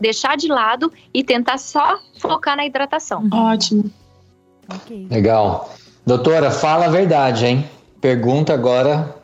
deixar 0.00 0.36
de 0.36 0.48
lado 0.48 0.92
e 1.12 1.24
tentar 1.24 1.58
só 1.58 1.98
focar 2.18 2.56
na 2.56 2.64
hidratação. 2.66 3.28
Ótimo. 3.32 3.90
Ok. 4.72 5.06
Legal. 5.10 5.72
Doutora, 6.04 6.50
fala 6.50 6.86
a 6.86 6.90
verdade, 6.90 7.46
hein? 7.46 7.68
Pergunta 8.00 8.52
agora, 8.54 9.14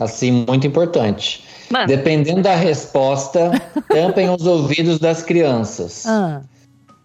assim, 0.00 0.44
muito 0.48 0.66
importante. 0.66 1.44
Mano, 1.70 1.86
Dependendo 1.86 2.42
da 2.42 2.54
resposta, 2.54 3.50
tampem 3.88 4.28
os 4.30 4.46
ouvidos 4.46 4.98
das 4.98 5.22
crianças. 5.22 6.06
Ah, 6.06 6.40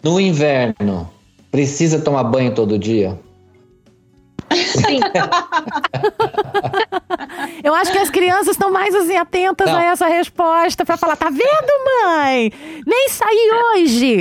No 0.04 0.20
inverno, 0.20 1.10
precisa 1.52 2.00
tomar 2.00 2.24
banho 2.26 2.54
todo 2.54 2.78
dia? 2.78 3.20
sim, 4.54 5.00
eu 7.64 7.74
acho 7.76 7.92
que 7.92 7.98
as 7.98 8.10
crianças 8.10 8.50
estão 8.50 8.72
mais 8.72 8.94
assim 8.96 9.16
atentas 9.18 9.68
Não. 9.68 9.78
a 9.78 9.84
essa 9.84 10.08
resposta 10.08 10.84
pra 10.86 10.98
falar, 10.98 11.16
tá 11.16 11.30
vendo, 11.30 12.06
mãe? 12.06 12.52
Nem 12.86 13.10
saí 13.10 13.50
hoje. 13.76 14.18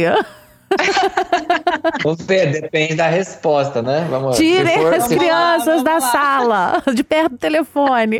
Vamos 2.04 2.24
ver, 2.26 2.52
depende 2.52 2.94
da 2.94 3.08
resposta, 3.08 3.82
né? 3.82 4.06
Vamos 4.08 4.36
Tirem 4.36 4.78
for- 4.82 4.94
as 4.94 5.04
se- 5.04 5.16
crianças 5.16 5.64
vamos 5.66 5.82
da 5.82 5.94
lá. 5.94 6.00
sala, 6.00 6.82
de 6.94 7.02
perto 7.02 7.30
do 7.32 7.38
telefone. 7.38 8.18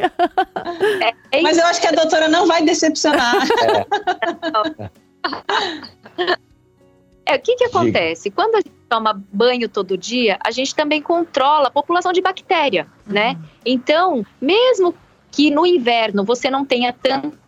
é 1.31 1.43
Mas 1.43 1.57
eu 1.59 1.65
acho 1.67 1.81
que 1.81 1.87
a 1.87 1.93
doutora 1.93 2.27
não 2.29 2.49
vai 2.49 2.63
decepcionar. 2.65 3.37
É, 7.27 7.37
o 7.37 7.41
que, 7.41 7.55
que 7.55 7.65
acontece? 7.65 8.31
Quando 8.31 8.57
a 8.57 8.59
gente 8.59 8.73
toma 8.89 9.23
banho 9.33 9.69
todo 9.69 9.97
dia, 9.97 10.37
a 10.45 10.51
gente 10.51 10.75
também 10.75 11.01
controla 11.01 11.69
a 11.69 11.71
população 11.71 12.13
de 12.13 12.21
bactéria, 12.21 12.89
né? 13.07 13.37
Então, 13.65 14.27
mesmo 14.41 14.93
que 15.31 15.51
no 15.51 15.65
inverno 15.65 16.25
você 16.25 16.51
não 16.51 16.65
tenha 16.65 16.93
tanto 16.93 17.39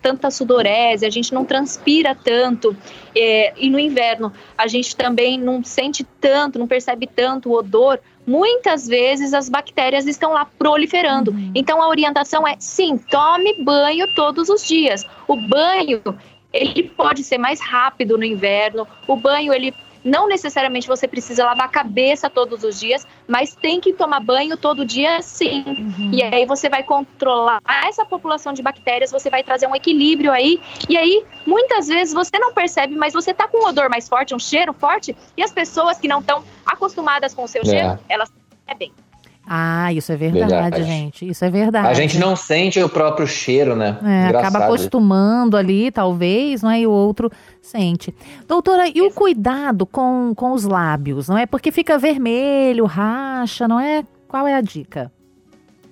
tanta 0.00 0.30
sudorese, 0.30 1.04
a 1.04 1.10
gente 1.10 1.32
não 1.34 1.44
transpira 1.44 2.14
tanto. 2.14 2.76
É, 3.14 3.52
e 3.56 3.68
no 3.68 3.78
inverno, 3.78 4.32
a 4.56 4.66
gente 4.66 4.96
também 4.96 5.38
não 5.38 5.62
sente 5.62 6.04
tanto, 6.20 6.58
não 6.58 6.66
percebe 6.66 7.06
tanto 7.06 7.50
o 7.50 7.52
odor. 7.52 8.00
Muitas 8.26 8.86
vezes 8.86 9.34
as 9.34 9.48
bactérias 9.48 10.06
estão 10.06 10.32
lá 10.32 10.46
proliferando. 10.58 11.32
Uhum. 11.32 11.52
Então 11.54 11.82
a 11.82 11.88
orientação 11.88 12.46
é 12.46 12.56
sim, 12.58 12.96
tome 12.96 13.62
banho 13.62 14.06
todos 14.14 14.48
os 14.48 14.66
dias. 14.66 15.04
O 15.26 15.36
banho 15.36 16.02
ele 16.52 16.84
pode 16.84 17.22
ser 17.22 17.38
mais 17.38 17.60
rápido 17.60 18.16
no 18.16 18.24
inverno. 18.24 18.86
O 19.06 19.16
banho 19.16 19.52
ele 19.52 19.74
não 20.04 20.28
necessariamente 20.28 20.88
você 20.88 21.06
precisa 21.06 21.44
lavar 21.44 21.66
a 21.66 21.68
cabeça 21.68 22.30
todos 22.30 22.64
os 22.64 22.78
dias, 22.78 23.06
mas 23.26 23.54
tem 23.54 23.80
que 23.80 23.92
tomar 23.92 24.20
banho 24.20 24.56
todo 24.56 24.84
dia 24.84 25.20
sim. 25.22 25.64
Uhum. 25.66 26.10
E 26.12 26.22
aí 26.22 26.46
você 26.46 26.68
vai 26.68 26.82
controlar 26.82 27.60
essa 27.86 28.04
população 28.04 28.52
de 28.52 28.62
bactérias, 28.62 29.10
você 29.10 29.30
vai 29.30 29.42
trazer 29.42 29.66
um 29.66 29.74
equilíbrio 29.74 30.32
aí. 30.32 30.60
E 30.88 30.96
aí, 30.96 31.24
muitas 31.46 31.88
vezes 31.88 32.14
você 32.14 32.38
não 32.38 32.52
percebe, 32.52 32.96
mas 32.96 33.12
você 33.12 33.34
tá 33.34 33.46
com 33.48 33.64
um 33.64 33.68
odor 33.68 33.88
mais 33.90 34.08
forte, 34.08 34.34
um 34.34 34.38
cheiro 34.38 34.72
forte, 34.72 35.16
e 35.36 35.42
as 35.42 35.52
pessoas 35.52 35.98
que 35.98 36.08
não 36.08 36.20
estão 36.20 36.44
acostumadas 36.64 37.34
com 37.34 37.44
o 37.44 37.48
seu 37.48 37.62
é. 37.62 37.64
cheiro, 37.64 37.98
elas 38.08 38.30
percebem. 38.66 38.92
Ah, 39.52 39.92
isso 39.92 40.12
é 40.12 40.16
verdade, 40.16 40.52
verdade, 40.52 40.84
gente. 40.84 41.28
Isso 41.28 41.44
é 41.44 41.50
verdade. 41.50 41.88
A 41.88 41.92
gente 41.92 42.16
não 42.20 42.36
sente 42.36 42.80
o 42.80 42.88
próprio 42.88 43.26
cheiro, 43.26 43.74
né? 43.74 43.98
É, 44.04 44.28
acaba 44.28 44.60
acostumando 44.66 45.56
ali, 45.56 45.90
talvez, 45.90 46.62
não 46.62 46.70
é? 46.70 46.78
E 46.78 46.86
o 46.86 46.92
outro 46.92 47.28
sente. 47.60 48.14
Doutora, 48.46 48.86
e 48.86 49.02
o 49.02 49.10
cuidado 49.10 49.84
com, 49.84 50.32
com 50.36 50.52
os 50.52 50.62
lábios, 50.62 51.28
não 51.28 51.36
é? 51.36 51.46
Porque 51.46 51.72
fica 51.72 51.98
vermelho, 51.98 52.84
racha, 52.84 53.66
não 53.66 53.80
é? 53.80 54.04
Qual 54.28 54.46
é 54.46 54.54
a 54.54 54.60
dica? 54.60 55.10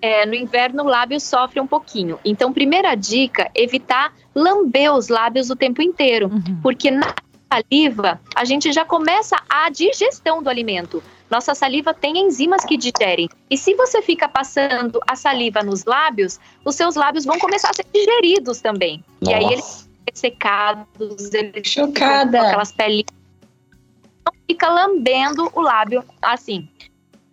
É, 0.01 0.25
no 0.25 0.37
inverno 0.37 0.85
o 0.85 0.87
lábio 0.87 1.19
sofre 1.19 1.59
um 1.59 1.67
pouquinho. 1.67 2.17
Então, 2.25 2.53
primeira 2.53 2.95
dica, 2.95 3.51
evitar 3.57 4.13
lamber 4.37 4.95
os 4.95 5.09
lábios 5.09 5.51
o 5.51 5.57
tempo 5.57 5.83
inteiro. 5.83 6.29
Uhum. 6.29 6.61
Porque 6.63 6.93
na 6.93 7.13
saliva, 7.53 8.21
a 8.37 8.45
gente 8.45 8.71
já 8.71 8.85
começa 8.85 9.35
a 9.49 9.69
digestão 9.69 10.41
do 10.41 10.49
alimento. 10.49 11.03
Nossa 11.31 11.55
saliva 11.55 11.93
tem 11.93 12.19
enzimas 12.19 12.65
que 12.65 12.77
digerem. 12.77 13.29
E 13.51 13.57
se 13.57 13.75
você 13.75 14.01
fica 14.01 14.29
passando 14.29 15.01
a 15.07 15.15
saliva 15.15 15.63
nos 15.63 15.85
lábios, 15.85 16.41
os 16.65 16.75
seus 16.75 16.95
lábios 16.95 17.25
vão 17.25 17.39
começar 17.39 17.71
a 17.71 17.75
ser 17.75 17.87
digeridos 17.93 18.61
também. 18.61 19.05
Nossa. 19.21 19.33
E 19.33 19.35
aí 19.35 19.53
eles 19.53 19.89
secados, 20.15 21.33
eles 21.35 21.69
Chocada. 21.69 22.39
com 22.39 22.47
aquelas 22.47 22.73
pelinhas. 22.73 23.07
Não 24.25 24.33
fica 24.47 24.69
lambendo 24.69 25.51
o 25.55 25.61
lábio 25.61 26.03
assim. 26.23 26.69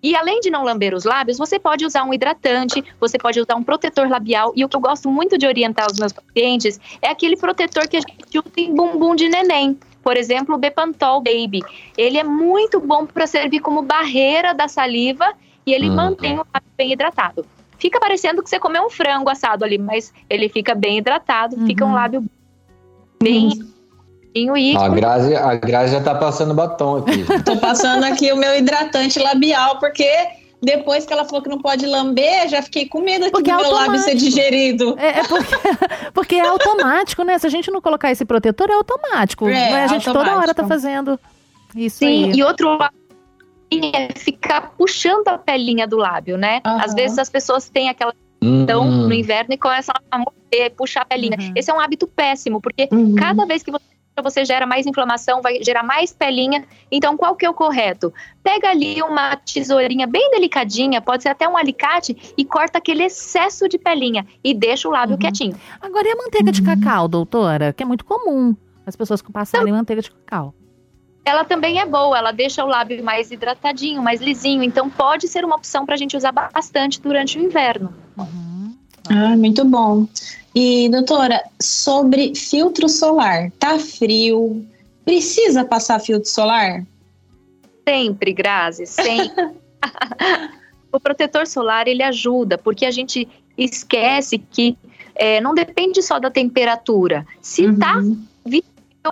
E 0.03 0.15
além 0.15 0.39
de 0.39 0.51
não 0.51 0.63
lamber 0.63 0.93
os 0.93 1.03
lábios, 1.03 1.37
você 1.37 1.57
pode 1.57 1.83
usar 1.83 2.03
um 2.03 2.13
hidratante, 2.13 2.83
você 2.99 3.17
pode 3.17 3.39
usar 3.39 3.55
um 3.55 3.63
protetor 3.63 4.07
labial. 4.07 4.53
E 4.55 4.63
o 4.63 4.69
que 4.69 4.75
eu 4.75 4.79
gosto 4.79 5.09
muito 5.09 5.35
de 5.35 5.47
orientar 5.47 5.87
os 5.91 5.97
meus 5.97 6.13
pacientes 6.13 6.79
é 7.01 7.09
aquele 7.09 7.35
protetor 7.35 7.87
que 7.87 7.97
a 7.97 8.01
gente 8.01 8.37
usa 8.37 8.51
em 8.55 8.75
bumbum 8.75 9.15
de 9.15 9.27
neném. 9.27 9.79
Por 10.05 10.17
exemplo, 10.17 10.53
o 10.53 10.57
Bepantol 10.59 11.19
Baby. 11.19 11.63
Ele 11.97 12.19
é 12.19 12.23
muito 12.23 12.79
bom 12.79 13.07
para 13.07 13.25
servir 13.25 13.59
como 13.59 13.81
barreira 13.81 14.53
da 14.53 14.67
saliva 14.67 15.33
e 15.65 15.73
ele 15.73 15.89
uhum. 15.89 15.95
mantém 15.95 16.33
o 16.33 16.45
lábio 16.53 16.69
bem 16.77 16.91
hidratado. 16.91 17.43
Fica 17.79 17.99
parecendo 17.99 18.43
que 18.43 18.49
você 18.51 18.59
comeu 18.59 18.83
um 18.83 18.89
frango 18.91 19.31
assado 19.31 19.65
ali, 19.65 19.79
mas 19.79 20.13
ele 20.29 20.47
fica 20.47 20.75
bem 20.75 20.99
hidratado, 20.99 21.55
uhum. 21.55 21.65
fica 21.65 21.83
um 21.83 21.87
uhum. 21.87 21.95
lábio 21.95 22.23
bem 23.19 23.49
uhum. 24.35 24.55
e... 24.55 24.77
A 24.77 24.87
Grazi, 24.89 25.35
a 25.35 25.55
Grazi 25.55 25.93
já 25.93 26.01
tá 26.01 26.13
passando 26.13 26.53
batom 26.53 26.97
aqui. 26.97 27.25
Tô 27.43 27.57
passando 27.57 28.03
aqui 28.03 28.31
o 28.31 28.37
meu 28.37 28.55
hidratante 28.55 29.17
labial, 29.17 29.79
porque 29.79 30.07
depois 30.65 31.05
que 31.05 31.13
ela 31.13 31.23
falou 31.23 31.41
que 31.41 31.49
não 31.49 31.59
pode 31.59 31.85
lamber, 31.85 32.49
já 32.49 32.61
fiquei 32.61 32.87
com 32.87 32.99
medo 33.01 33.25
aqui 33.25 33.41
do 33.41 33.49
é 33.49 33.55
meu 33.55 33.71
lábio 33.71 33.99
ser 33.99 34.15
digerido. 34.15 34.95
É, 34.97 35.19
é 35.19 35.23
porque, 35.23 35.55
porque, 36.13 36.35
é 36.35 36.47
automático, 36.47 37.23
né? 37.23 37.37
Se 37.37 37.45
a 37.45 37.49
gente 37.49 37.69
não 37.69 37.79
colocar 37.79 38.11
esse 38.11 38.25
protetor, 38.25 38.69
é 38.69 38.73
automático. 38.73 39.47
É, 39.47 39.83
a 39.83 39.87
gente 39.87 40.07
automático. 40.07 40.13
toda 40.13 40.35
hora 40.35 40.53
tá 40.53 40.67
fazendo 40.67 41.19
isso 41.75 41.99
Sim, 41.99 42.31
aí. 42.31 42.39
e 42.39 42.43
outro 42.43 42.77
é 43.71 44.13
ficar 44.15 44.73
puxando 44.77 45.27
a 45.27 45.37
pelinha 45.37 45.87
do 45.87 45.97
lábio, 45.97 46.37
né? 46.37 46.61
Uhum. 46.65 46.81
Às 46.81 46.93
vezes 46.93 47.17
as 47.17 47.29
pessoas 47.29 47.69
têm 47.69 47.89
aquela 47.89 48.13
então, 48.41 48.83
uhum. 48.83 49.07
no 49.07 49.13
inverno 49.13 49.53
e 49.53 49.57
começam 49.57 49.95
a 50.11 50.17
morder, 50.17 50.71
puxar 50.75 51.01
a 51.01 51.05
pelinha. 51.05 51.37
Uhum. 51.39 51.53
Esse 51.55 51.71
é 51.71 51.73
um 51.73 51.79
hábito 51.79 52.07
péssimo, 52.07 52.61
porque 52.61 52.87
uhum. 52.91 53.15
cada 53.15 53.45
vez 53.45 53.63
que 53.63 53.71
você 53.71 53.94
você 54.21 54.45
gera 54.45 54.65
mais 54.65 54.85
inflamação, 54.85 55.41
vai 55.41 55.63
gerar 55.63 55.83
mais 55.83 56.13
pelinha. 56.13 56.65
Então, 56.91 57.17
qual 57.17 57.35
que 57.35 57.45
é 57.45 57.49
o 57.49 57.53
correto? 57.53 58.13
Pega 58.41 58.69
ali 58.69 59.01
uma 59.01 59.35
tesourinha 59.35 60.07
bem 60.07 60.31
delicadinha, 60.31 61.01
pode 61.01 61.23
ser 61.23 61.29
até 61.29 61.47
um 61.47 61.57
alicate, 61.57 62.33
e 62.37 62.45
corta 62.45 62.77
aquele 62.77 63.03
excesso 63.03 63.67
de 63.67 63.77
pelinha 63.77 64.25
e 64.43 64.53
deixa 64.53 64.87
o 64.87 64.91
lábio 64.91 65.13
uhum. 65.13 65.19
quietinho. 65.19 65.57
Agora, 65.81 66.07
e 66.07 66.11
a 66.11 66.15
manteiga 66.15 66.51
de 66.51 66.61
uhum. 66.61 66.67
cacau, 66.67 67.07
doutora? 67.07 67.73
Que 67.73 67.83
é 67.83 67.85
muito 67.85 68.05
comum 68.05 68.55
as 68.85 68.95
pessoas 68.95 69.21
que 69.21 69.31
passarem 69.31 69.67
então, 69.67 69.77
manteiga 69.77 70.01
de 70.01 70.11
cacau. 70.11 70.53
Ela 71.25 71.43
também 71.43 71.79
é 71.79 71.85
boa, 71.85 72.17
ela 72.17 72.31
deixa 72.31 72.63
o 72.63 72.67
lábio 72.67 73.03
mais 73.03 73.31
hidratadinho, 73.31 74.01
mais 74.01 74.21
lisinho. 74.21 74.61
Então, 74.61 74.89
pode 74.89 75.27
ser 75.27 75.43
uma 75.43 75.55
opção 75.55 75.85
para 75.85 75.95
a 75.95 75.97
gente 75.97 76.15
usar 76.15 76.31
bastante 76.31 77.01
durante 77.01 77.39
o 77.39 77.41
inverno. 77.41 77.93
Uhum. 78.15 78.54
Ah, 79.09 79.35
muito 79.35 79.63
bom. 79.65 80.07
E, 80.53 80.89
doutora, 80.89 81.43
sobre 81.59 82.33
filtro 82.35 82.87
solar, 82.87 83.51
tá 83.59 83.77
frio? 83.77 84.65
Precisa 85.03 85.65
passar 85.65 85.99
filtro 85.99 86.29
solar? 86.29 86.85
Sempre, 87.87 88.33
Grazi, 88.33 88.85
sempre. 88.85 89.51
o 90.91 90.99
protetor 90.99 91.45
solar, 91.45 91.87
ele 91.87 92.01
ajuda, 92.01 92.57
porque 92.57 92.85
a 92.85 92.91
gente 92.91 93.27
esquece 93.57 94.37
que 94.37 94.77
é, 95.13 95.39
não 95.39 95.53
depende 95.53 96.01
só 96.01 96.19
da 96.19 96.31
temperatura. 96.31 97.25
Se 97.41 97.65
uhum. 97.65 97.77
tá 97.77 98.01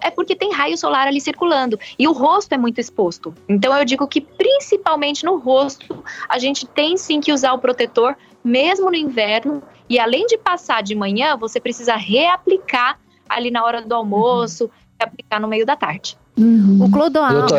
é 0.01 0.09
porque 0.09 0.35
tem 0.35 0.51
raio 0.51 0.77
solar 0.77 1.07
ali 1.07 1.21
circulando 1.21 1.79
e 1.99 2.07
o 2.07 2.11
rosto 2.11 2.53
é 2.53 2.57
muito 2.57 2.79
exposto. 2.79 3.33
Então 3.47 3.77
eu 3.77 3.85
digo 3.85 4.07
que 4.07 4.21
principalmente 4.21 5.23
no 5.23 5.37
rosto 5.37 6.03
a 6.27 6.39
gente 6.39 6.65
tem 6.65 6.97
sim 6.97 7.19
que 7.19 7.31
usar 7.31 7.53
o 7.53 7.59
protetor 7.59 8.15
mesmo 8.43 8.89
no 8.89 8.95
inverno 8.95 9.61
e 9.93 9.99
além 9.99 10.25
de 10.25 10.39
passar 10.39 10.81
de 10.81 10.95
manhã, 10.95 11.37
você 11.37 11.59
precisa 11.59 11.95
reaplicar 11.95 12.97
ali 13.29 13.51
na 13.51 13.63
hora 13.63 13.79
do 13.79 13.93
almoço, 13.93 14.63
uhum. 14.63 14.69
reaplicar 14.99 15.39
no 15.39 15.47
meio 15.47 15.67
da 15.67 15.75
tarde. 15.75 16.17
Uhum. 16.35 16.79
O 16.81 16.91
clodoalto. 16.91 17.53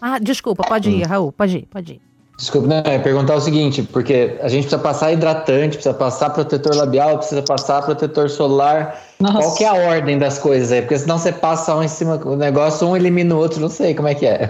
Ah, 0.00 0.20
desculpa, 0.20 0.62
pode 0.62 0.88
ir, 0.88 1.02
Raul, 1.02 1.32
pode 1.32 1.58
ir, 1.58 1.66
pode 1.66 1.94
ir. 1.94 2.00
Desculpa, 2.38 2.68
não, 2.68 2.76
é 2.76 2.96
perguntar 3.00 3.34
o 3.34 3.40
seguinte, 3.40 3.82
porque 3.82 4.38
a 4.40 4.46
gente 4.46 4.62
precisa 4.62 4.80
passar 4.80 5.12
hidratante, 5.12 5.78
precisa 5.78 5.92
passar 5.92 6.30
protetor 6.30 6.76
labial, 6.76 7.18
precisa 7.18 7.42
passar 7.42 7.82
protetor 7.82 8.30
solar. 8.30 9.02
Nossa. 9.18 9.38
Qual 9.38 9.54
que 9.56 9.64
é 9.64 9.68
a 9.68 9.74
ordem 9.74 10.16
das 10.16 10.38
coisas 10.38 10.70
aí? 10.70 10.82
Porque 10.82 10.96
senão 10.96 11.18
você 11.18 11.32
passa 11.32 11.74
um 11.74 11.82
em 11.82 11.88
cima 11.88 12.18
do 12.18 12.36
negócio, 12.36 12.86
um 12.86 12.96
elimina 12.96 13.34
o 13.34 13.38
outro, 13.38 13.60
não 13.60 13.68
sei 13.68 13.96
como 13.96 14.06
é 14.06 14.14
que 14.14 14.26
é. 14.26 14.46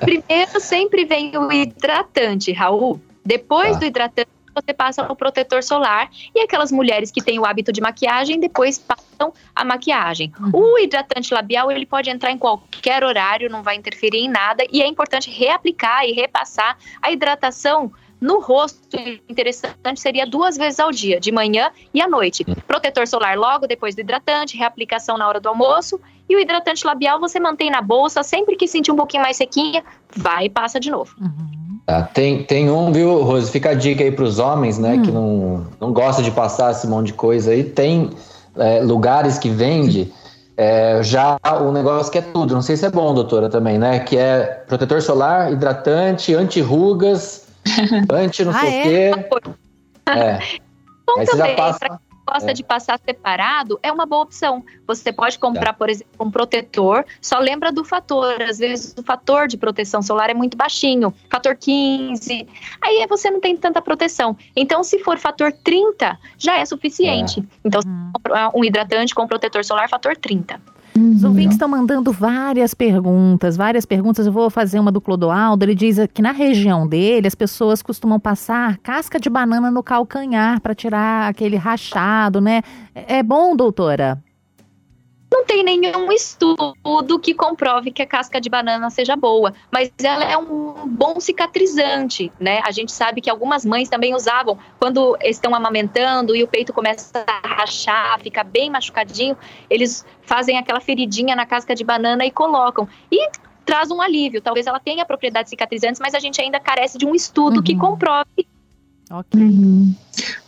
Primeiro 0.00 0.60
sempre 0.60 1.04
vem 1.04 1.38
o 1.38 1.50
hidratante, 1.52 2.50
Raul. 2.50 3.00
Depois 3.24 3.74
tá. 3.74 3.78
do 3.78 3.84
hidratante 3.84 4.28
você 4.54 4.72
passa 4.72 5.10
o 5.10 5.16
protetor 5.16 5.62
solar 5.62 6.10
e 6.34 6.40
aquelas 6.40 6.70
mulheres 6.70 7.10
que 7.10 7.22
têm 7.22 7.38
o 7.38 7.44
hábito 7.44 7.72
de 7.72 7.80
maquiagem 7.80 8.38
depois 8.38 8.78
passam 8.78 9.32
a 9.54 9.64
maquiagem. 9.64 10.32
Uhum. 10.38 10.50
O 10.52 10.78
hidratante 10.78 11.32
labial 11.32 11.70
ele 11.70 11.86
pode 11.86 12.10
entrar 12.10 12.30
em 12.30 12.38
qualquer 12.38 13.04
horário, 13.04 13.50
não 13.50 13.62
vai 13.62 13.76
interferir 13.76 14.18
em 14.18 14.28
nada 14.28 14.64
e 14.70 14.82
é 14.82 14.86
importante 14.86 15.30
reaplicar 15.30 16.04
e 16.04 16.12
repassar 16.12 16.76
a 17.00 17.10
hidratação 17.10 17.92
no 18.22 18.40
rosto, 18.40 18.96
interessante 19.28 19.98
seria 20.00 20.24
duas 20.24 20.56
vezes 20.56 20.78
ao 20.78 20.92
dia, 20.92 21.18
de 21.18 21.32
manhã 21.32 21.72
e 21.92 22.00
à 22.00 22.06
noite. 22.06 22.44
Uhum. 22.46 22.54
Protetor 22.68 23.04
solar 23.08 23.36
logo 23.36 23.66
depois 23.66 23.96
do 23.96 24.00
hidratante, 24.00 24.56
reaplicação 24.56 25.18
na 25.18 25.26
hora 25.26 25.40
do 25.40 25.48
almoço. 25.48 26.00
E 26.28 26.36
o 26.36 26.38
hidratante 26.38 26.86
labial 26.86 27.18
você 27.18 27.40
mantém 27.40 27.68
na 27.68 27.82
bolsa, 27.82 28.22
sempre 28.22 28.54
que 28.54 28.68
sentir 28.68 28.92
um 28.92 28.96
pouquinho 28.96 29.24
mais 29.24 29.36
sequinha, 29.36 29.84
vai 30.14 30.44
e 30.44 30.48
passa 30.48 30.78
de 30.78 30.88
novo. 30.88 31.16
Uhum. 31.20 31.61
Tá, 31.84 32.02
tem, 32.02 32.44
tem 32.44 32.70
um, 32.70 32.92
viu, 32.92 33.22
Rose? 33.22 33.50
Fica 33.50 33.70
a 33.70 33.74
dica 33.74 34.04
aí 34.04 34.12
para 34.12 34.24
os 34.24 34.38
homens, 34.38 34.78
né, 34.78 34.94
hum. 34.94 35.02
que 35.02 35.10
não, 35.10 35.66
não 35.80 35.92
gosta 35.92 36.22
de 36.22 36.30
passar 36.30 36.70
esse 36.70 36.86
monte 36.86 37.08
de 37.08 37.14
coisa 37.14 37.50
aí. 37.50 37.64
Tem 37.64 38.10
é, 38.56 38.80
lugares 38.80 39.38
que 39.38 39.48
vende 39.48 40.12
é, 40.56 41.02
já 41.02 41.38
o 41.60 41.72
negócio 41.72 42.12
que 42.12 42.18
é 42.18 42.22
tudo. 42.22 42.54
Não 42.54 42.62
sei 42.62 42.76
se 42.76 42.86
é 42.86 42.90
bom, 42.90 43.12
doutora, 43.12 43.48
também, 43.48 43.78
né? 43.78 43.98
Que 43.98 44.16
é 44.16 44.64
protetor 44.66 45.02
solar, 45.02 45.52
hidratante, 45.52 46.34
anti-rugas, 46.34 47.48
anti 48.10 48.44
não 48.44 48.52
ah, 48.52 48.60
sei 48.60 48.68
o 48.68 48.72
é? 48.72 48.82
quê. 48.82 49.26
É. 50.08 50.38
Aí 51.18 51.26
você 51.26 51.36
já 51.36 51.54
passa 51.54 52.00
gosta 52.26 52.50
é. 52.50 52.54
de 52.54 52.62
passar 52.62 52.98
separado, 53.04 53.78
é 53.82 53.90
uma 53.90 54.06
boa 54.06 54.22
opção. 54.22 54.64
Você 54.86 55.12
pode 55.12 55.38
comprar, 55.38 55.66
tá. 55.66 55.72
por 55.72 55.88
exemplo, 55.88 56.12
um 56.20 56.30
protetor, 56.30 57.04
só 57.20 57.38
lembra 57.38 57.72
do 57.72 57.84
fator. 57.84 58.40
Às 58.42 58.58
vezes 58.58 58.94
o 58.96 59.02
fator 59.02 59.48
de 59.48 59.56
proteção 59.56 60.02
solar 60.02 60.30
é 60.30 60.34
muito 60.34 60.56
baixinho, 60.56 61.12
fator 61.30 61.56
15. 61.56 62.46
Aí 62.80 63.06
você 63.08 63.30
não 63.30 63.40
tem 63.40 63.56
tanta 63.56 63.80
proteção. 63.82 64.36
Então, 64.54 64.82
se 64.82 64.98
for 65.00 65.18
fator 65.18 65.52
30, 65.52 66.18
já 66.38 66.58
é 66.58 66.64
suficiente. 66.64 67.40
É. 67.40 67.42
Então, 67.64 67.80
uhum. 67.84 68.60
um 68.60 68.64
hidratante 68.64 69.14
com 69.14 69.26
protetor 69.26 69.64
solar 69.64 69.88
fator 69.88 70.16
30. 70.16 70.60
Os 70.94 71.24
ouvintes 71.24 71.54
estão 71.54 71.68
mandando 71.68 72.12
várias 72.12 72.74
perguntas, 72.74 73.56
várias 73.56 73.86
perguntas. 73.86 74.26
Eu 74.26 74.32
vou 74.32 74.50
fazer 74.50 74.78
uma 74.78 74.92
do 74.92 75.00
Clodoaldo. 75.00 75.64
Ele 75.64 75.74
diz 75.74 75.96
que 76.12 76.20
na 76.20 76.32
região 76.32 76.86
dele 76.86 77.26
as 77.26 77.34
pessoas 77.34 77.82
costumam 77.82 78.20
passar 78.20 78.76
casca 78.78 79.18
de 79.18 79.30
banana 79.30 79.70
no 79.70 79.82
calcanhar 79.82 80.60
para 80.60 80.74
tirar 80.74 81.28
aquele 81.28 81.56
rachado, 81.56 82.40
né? 82.40 82.62
É 82.94 83.22
bom, 83.22 83.56
doutora? 83.56 84.22
Não 85.32 85.46
tem 85.46 85.64
nenhum 85.64 86.12
estudo 86.12 87.18
que 87.18 87.32
comprove 87.32 87.90
que 87.90 88.02
a 88.02 88.06
casca 88.06 88.38
de 88.38 88.50
banana 88.50 88.90
seja 88.90 89.16
boa, 89.16 89.54
mas 89.70 89.90
ela 90.02 90.24
é 90.24 90.36
um 90.36 90.86
bom 90.86 91.18
cicatrizante, 91.18 92.30
né? 92.38 92.60
A 92.62 92.70
gente 92.70 92.92
sabe 92.92 93.22
que 93.22 93.30
algumas 93.30 93.64
mães 93.64 93.88
também 93.88 94.14
usavam 94.14 94.58
quando 94.78 95.16
estão 95.22 95.54
amamentando 95.54 96.36
e 96.36 96.42
o 96.42 96.46
peito 96.46 96.70
começa 96.70 97.24
a 97.26 97.48
rachar, 97.48 98.20
fica 98.20 98.44
bem 98.44 98.68
machucadinho, 98.68 99.34
eles 99.70 100.04
fazem 100.20 100.58
aquela 100.58 100.80
feridinha 100.80 101.34
na 101.34 101.46
casca 101.46 101.74
de 101.74 101.82
banana 101.82 102.26
e 102.26 102.30
colocam. 102.30 102.86
E 103.10 103.30
traz 103.64 103.90
um 103.90 104.02
alívio. 104.02 104.42
Talvez 104.42 104.66
ela 104.66 104.78
tenha 104.78 105.06
propriedades 105.06 105.48
cicatrizantes, 105.48 105.98
mas 105.98 106.14
a 106.14 106.18
gente 106.18 106.42
ainda 106.42 106.60
carece 106.60 106.98
de 106.98 107.06
um 107.06 107.14
estudo 107.14 107.56
uhum. 107.56 107.62
que 107.62 107.74
comprove 107.74 108.46
Ok. 109.12 109.40
Uhum. 109.40 109.94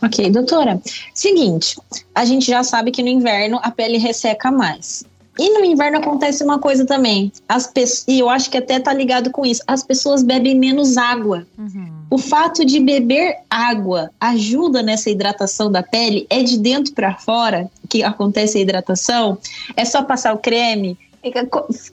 Ok, 0.01 0.29
doutora. 0.31 0.81
Seguinte, 1.13 1.77
a 2.13 2.25
gente 2.25 2.47
já 2.47 2.63
sabe 2.63 2.91
que 2.91 3.03
no 3.03 3.09
inverno 3.09 3.59
a 3.61 3.69
pele 3.69 3.97
resseca 3.97 4.51
mais. 4.51 5.03
E 5.37 5.49
no 5.49 5.65
inverno 5.65 5.97
acontece 5.97 6.43
uma 6.43 6.59
coisa 6.59 6.85
também. 6.85 7.31
As 7.47 7.67
pessoas, 7.67 8.05
e 8.07 8.19
eu 8.19 8.29
acho 8.29 8.49
que 8.49 8.57
até 8.57 8.79
tá 8.79 8.93
ligado 8.93 9.29
com 9.29 9.45
isso. 9.45 9.61
As 9.67 9.83
pessoas 9.83 10.23
bebem 10.23 10.57
menos 10.57 10.97
água. 10.97 11.45
Uhum. 11.57 11.91
O 12.09 12.17
fato 12.17 12.63
de 12.63 12.79
beber 12.79 13.35
água 13.49 14.09
ajuda 14.19 14.81
nessa 14.81 15.09
hidratação 15.09 15.69
da 15.69 15.83
pele. 15.83 16.25
É 16.29 16.41
de 16.41 16.57
dentro 16.57 16.93
para 16.93 17.15
fora 17.15 17.69
que 17.89 18.01
acontece 18.01 18.57
a 18.57 18.61
hidratação. 18.61 19.37
É 19.75 19.83
só 19.83 20.01
passar 20.03 20.33
o 20.33 20.37
creme. 20.37 20.97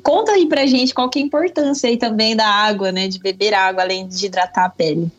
Conta 0.03 0.33
aí 0.33 0.47
pra 0.47 0.67
gente 0.67 0.95
qual 0.95 1.11
que 1.11 1.19
é 1.19 1.23
a 1.23 1.25
importância 1.25 1.89
aí 1.89 1.97
também 1.97 2.37
da 2.37 2.47
água, 2.47 2.93
né? 2.93 3.09
De 3.09 3.19
beber 3.19 3.55
água 3.55 3.83
além 3.83 4.07
de 4.07 4.27
hidratar 4.27 4.67
a 4.67 4.71
pele. 4.71 5.11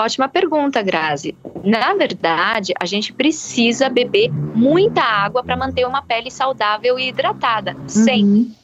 Ótima 0.00 0.28
pergunta, 0.28 0.82
Grazi. 0.82 1.36
Na 1.64 1.94
verdade, 1.94 2.72
a 2.78 2.84
gente 2.84 3.12
precisa 3.12 3.88
beber 3.88 4.30
muita 4.30 5.02
água 5.02 5.42
para 5.42 5.56
manter 5.56 5.86
uma 5.86 6.02
pele 6.02 6.30
saudável 6.30 6.98
e 6.98 7.08
hidratada, 7.08 7.74
uhum. 7.76 7.88
sempre. 7.88 8.56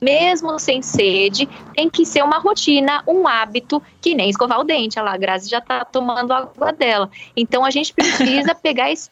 Mesmo 0.00 0.58
sem 0.58 0.80
sede, 0.80 1.46
tem 1.74 1.90
que 1.90 2.06
ser 2.06 2.22
uma 2.22 2.38
rotina, 2.38 3.02
um 3.06 3.28
hábito, 3.28 3.82
que 4.00 4.14
nem 4.14 4.30
escovar 4.30 4.58
o 4.58 4.64
dente. 4.64 4.98
Olha 4.98 5.10
lá, 5.10 5.14
a 5.14 5.18
Grazi 5.18 5.50
já 5.50 5.58
está 5.58 5.84
tomando 5.84 6.32
água 6.32 6.72
dela. 6.72 7.10
Então, 7.36 7.64
a 7.64 7.70
gente 7.70 7.92
precisa 7.92 8.54
pegar 8.56 8.90
esse 8.90 9.10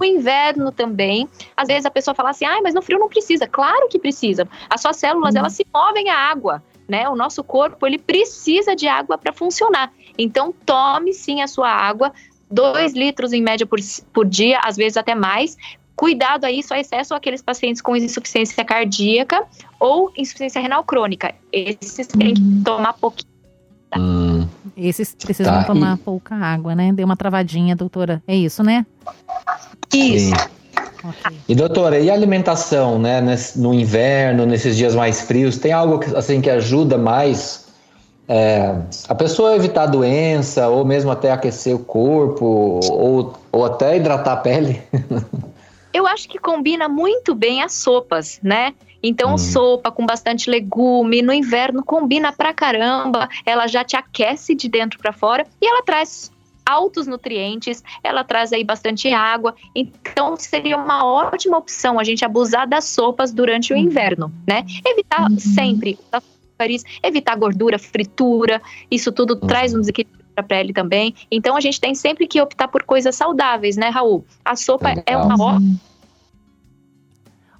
o 0.00 0.04
inverno 0.04 0.72
também. 0.72 1.28
Às 1.56 1.68
vezes 1.68 1.86
a 1.86 1.90
pessoa 1.90 2.14
fala 2.14 2.30
assim, 2.30 2.44
ah, 2.44 2.60
mas 2.62 2.74
no 2.74 2.82
frio 2.82 2.98
não 2.98 3.08
precisa. 3.08 3.46
Claro 3.46 3.88
que 3.88 3.98
precisa. 3.98 4.48
As 4.68 4.80
suas 4.80 4.96
células, 4.96 5.34
uhum. 5.34 5.40
elas 5.40 5.52
se 5.52 5.66
movem 5.72 6.08
à 6.08 6.16
água. 6.16 6.62
Né? 6.88 7.08
O 7.08 7.14
nosso 7.14 7.44
corpo, 7.44 7.86
ele 7.86 7.98
precisa 7.98 8.74
de 8.74 8.88
água 8.88 9.16
para 9.16 9.32
funcionar. 9.32 9.92
Então, 10.18 10.54
tome 10.64 11.12
sim 11.12 11.42
a 11.42 11.46
sua 11.46 11.68
água, 11.68 12.12
2 12.50 12.92
litros 12.92 13.32
em 13.32 13.42
média 13.42 13.66
por, 13.66 13.78
por 14.12 14.26
dia, 14.26 14.60
às 14.64 14.76
vezes 14.76 14.96
até 14.96 15.14
mais. 15.14 15.56
Cuidado 15.94 16.44
aí, 16.44 16.62
só 16.62 16.74
excesso 16.74 17.14
aqueles 17.14 17.42
pacientes 17.42 17.80
com 17.80 17.96
insuficiência 17.96 18.64
cardíaca 18.64 19.44
ou 19.78 20.12
insuficiência 20.16 20.60
renal 20.60 20.84
crônica. 20.84 21.34
Esses 21.52 22.06
têm 22.06 22.34
que 22.34 22.42
uhum. 22.42 22.62
tomar 22.64 22.94
pouquinho. 22.94 23.30
Hum. 23.96 24.46
Esses 24.76 25.14
precisam 25.14 25.52
tá. 25.52 25.64
tomar 25.64 25.96
e... 25.96 26.00
pouca 26.00 26.34
água, 26.34 26.74
né? 26.74 26.92
Deu 26.92 27.04
uma 27.04 27.16
travadinha, 27.16 27.76
doutora. 27.76 28.22
É 28.26 28.34
isso, 28.34 28.62
né? 28.62 28.86
Isso. 29.92 30.34
Okay. 31.04 31.36
E 31.48 31.54
doutora, 31.54 31.98
e 31.98 32.08
a 32.08 32.14
alimentação, 32.14 32.98
né? 32.98 33.20
no 33.56 33.74
inverno, 33.74 34.46
nesses 34.46 34.76
dias 34.76 34.94
mais 34.94 35.22
frios, 35.22 35.58
tem 35.58 35.72
algo 35.72 36.00
assim 36.16 36.40
que 36.40 36.48
ajuda 36.48 36.96
mais 36.96 37.61
é, 38.28 38.74
a 39.08 39.14
pessoa 39.14 39.54
evitar 39.54 39.86
doença, 39.86 40.68
ou 40.68 40.84
mesmo 40.84 41.10
até 41.10 41.30
aquecer 41.30 41.74
o 41.74 41.78
corpo, 41.78 42.80
ou, 42.90 43.34
ou 43.50 43.64
até 43.64 43.96
hidratar 43.96 44.32
a 44.32 44.36
pele? 44.36 44.82
Eu 45.92 46.06
acho 46.06 46.26
que 46.28 46.38
combina 46.38 46.88
muito 46.88 47.34
bem 47.34 47.62
as 47.62 47.74
sopas, 47.74 48.40
né? 48.42 48.72
Então, 49.02 49.34
hum. 49.34 49.38
sopa 49.38 49.90
com 49.90 50.06
bastante 50.06 50.48
legume, 50.48 51.20
no 51.20 51.32
inverno 51.32 51.82
combina 51.84 52.32
pra 52.32 52.54
caramba, 52.54 53.28
ela 53.44 53.66
já 53.66 53.84
te 53.84 53.96
aquece 53.96 54.54
de 54.54 54.68
dentro 54.68 54.98
para 54.98 55.12
fora 55.12 55.44
e 55.60 55.66
ela 55.66 55.82
traz 55.82 56.30
altos 56.64 57.08
nutrientes, 57.08 57.82
ela 58.02 58.22
traz 58.22 58.52
aí 58.52 58.62
bastante 58.62 59.12
água, 59.12 59.54
então 59.74 60.36
seria 60.36 60.76
uma 60.76 61.04
ótima 61.04 61.58
opção 61.58 61.98
a 61.98 62.04
gente 62.04 62.24
abusar 62.24 62.68
das 62.68 62.84
sopas 62.84 63.32
durante 63.32 63.72
o 63.72 63.76
uhum. 63.76 63.82
inverno, 63.82 64.32
né? 64.46 64.64
Evitar 64.86 65.28
uhum. 65.28 65.38
sempre 65.38 65.98
açúcares, 66.62 66.84
evitar 67.02 67.36
gordura, 67.36 67.78
fritura, 67.78 68.62
isso 68.90 69.10
tudo 69.10 69.34
uhum. 69.34 69.46
traz 69.46 69.74
um 69.74 69.80
desequilíbrio 69.80 70.24
para 70.34 70.44
a 70.44 70.46
pele 70.46 70.72
também. 70.72 71.14
Então 71.30 71.56
a 71.56 71.60
gente 71.60 71.80
tem 71.80 71.94
sempre 71.94 72.26
que 72.26 72.40
optar 72.40 72.68
por 72.68 72.84
coisas 72.84 73.14
saudáveis, 73.14 73.76
né, 73.76 73.88
Raul? 73.88 74.24
A 74.44 74.56
sopa 74.56 74.90
é, 74.90 75.02
é 75.06 75.16
uma 75.16 75.34
ótima. 75.34 75.80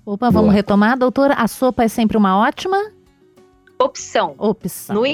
Opa, 0.04 0.30
vamos 0.30 0.48
Boa. 0.48 0.54
retomar, 0.54 0.98
doutora. 0.98 1.34
A 1.34 1.46
sopa 1.46 1.84
é 1.84 1.88
sempre 1.88 2.16
uma 2.16 2.36
ótima 2.36 2.76
opção. 3.78 4.34
Opção. 4.38 4.94
No 4.96 5.06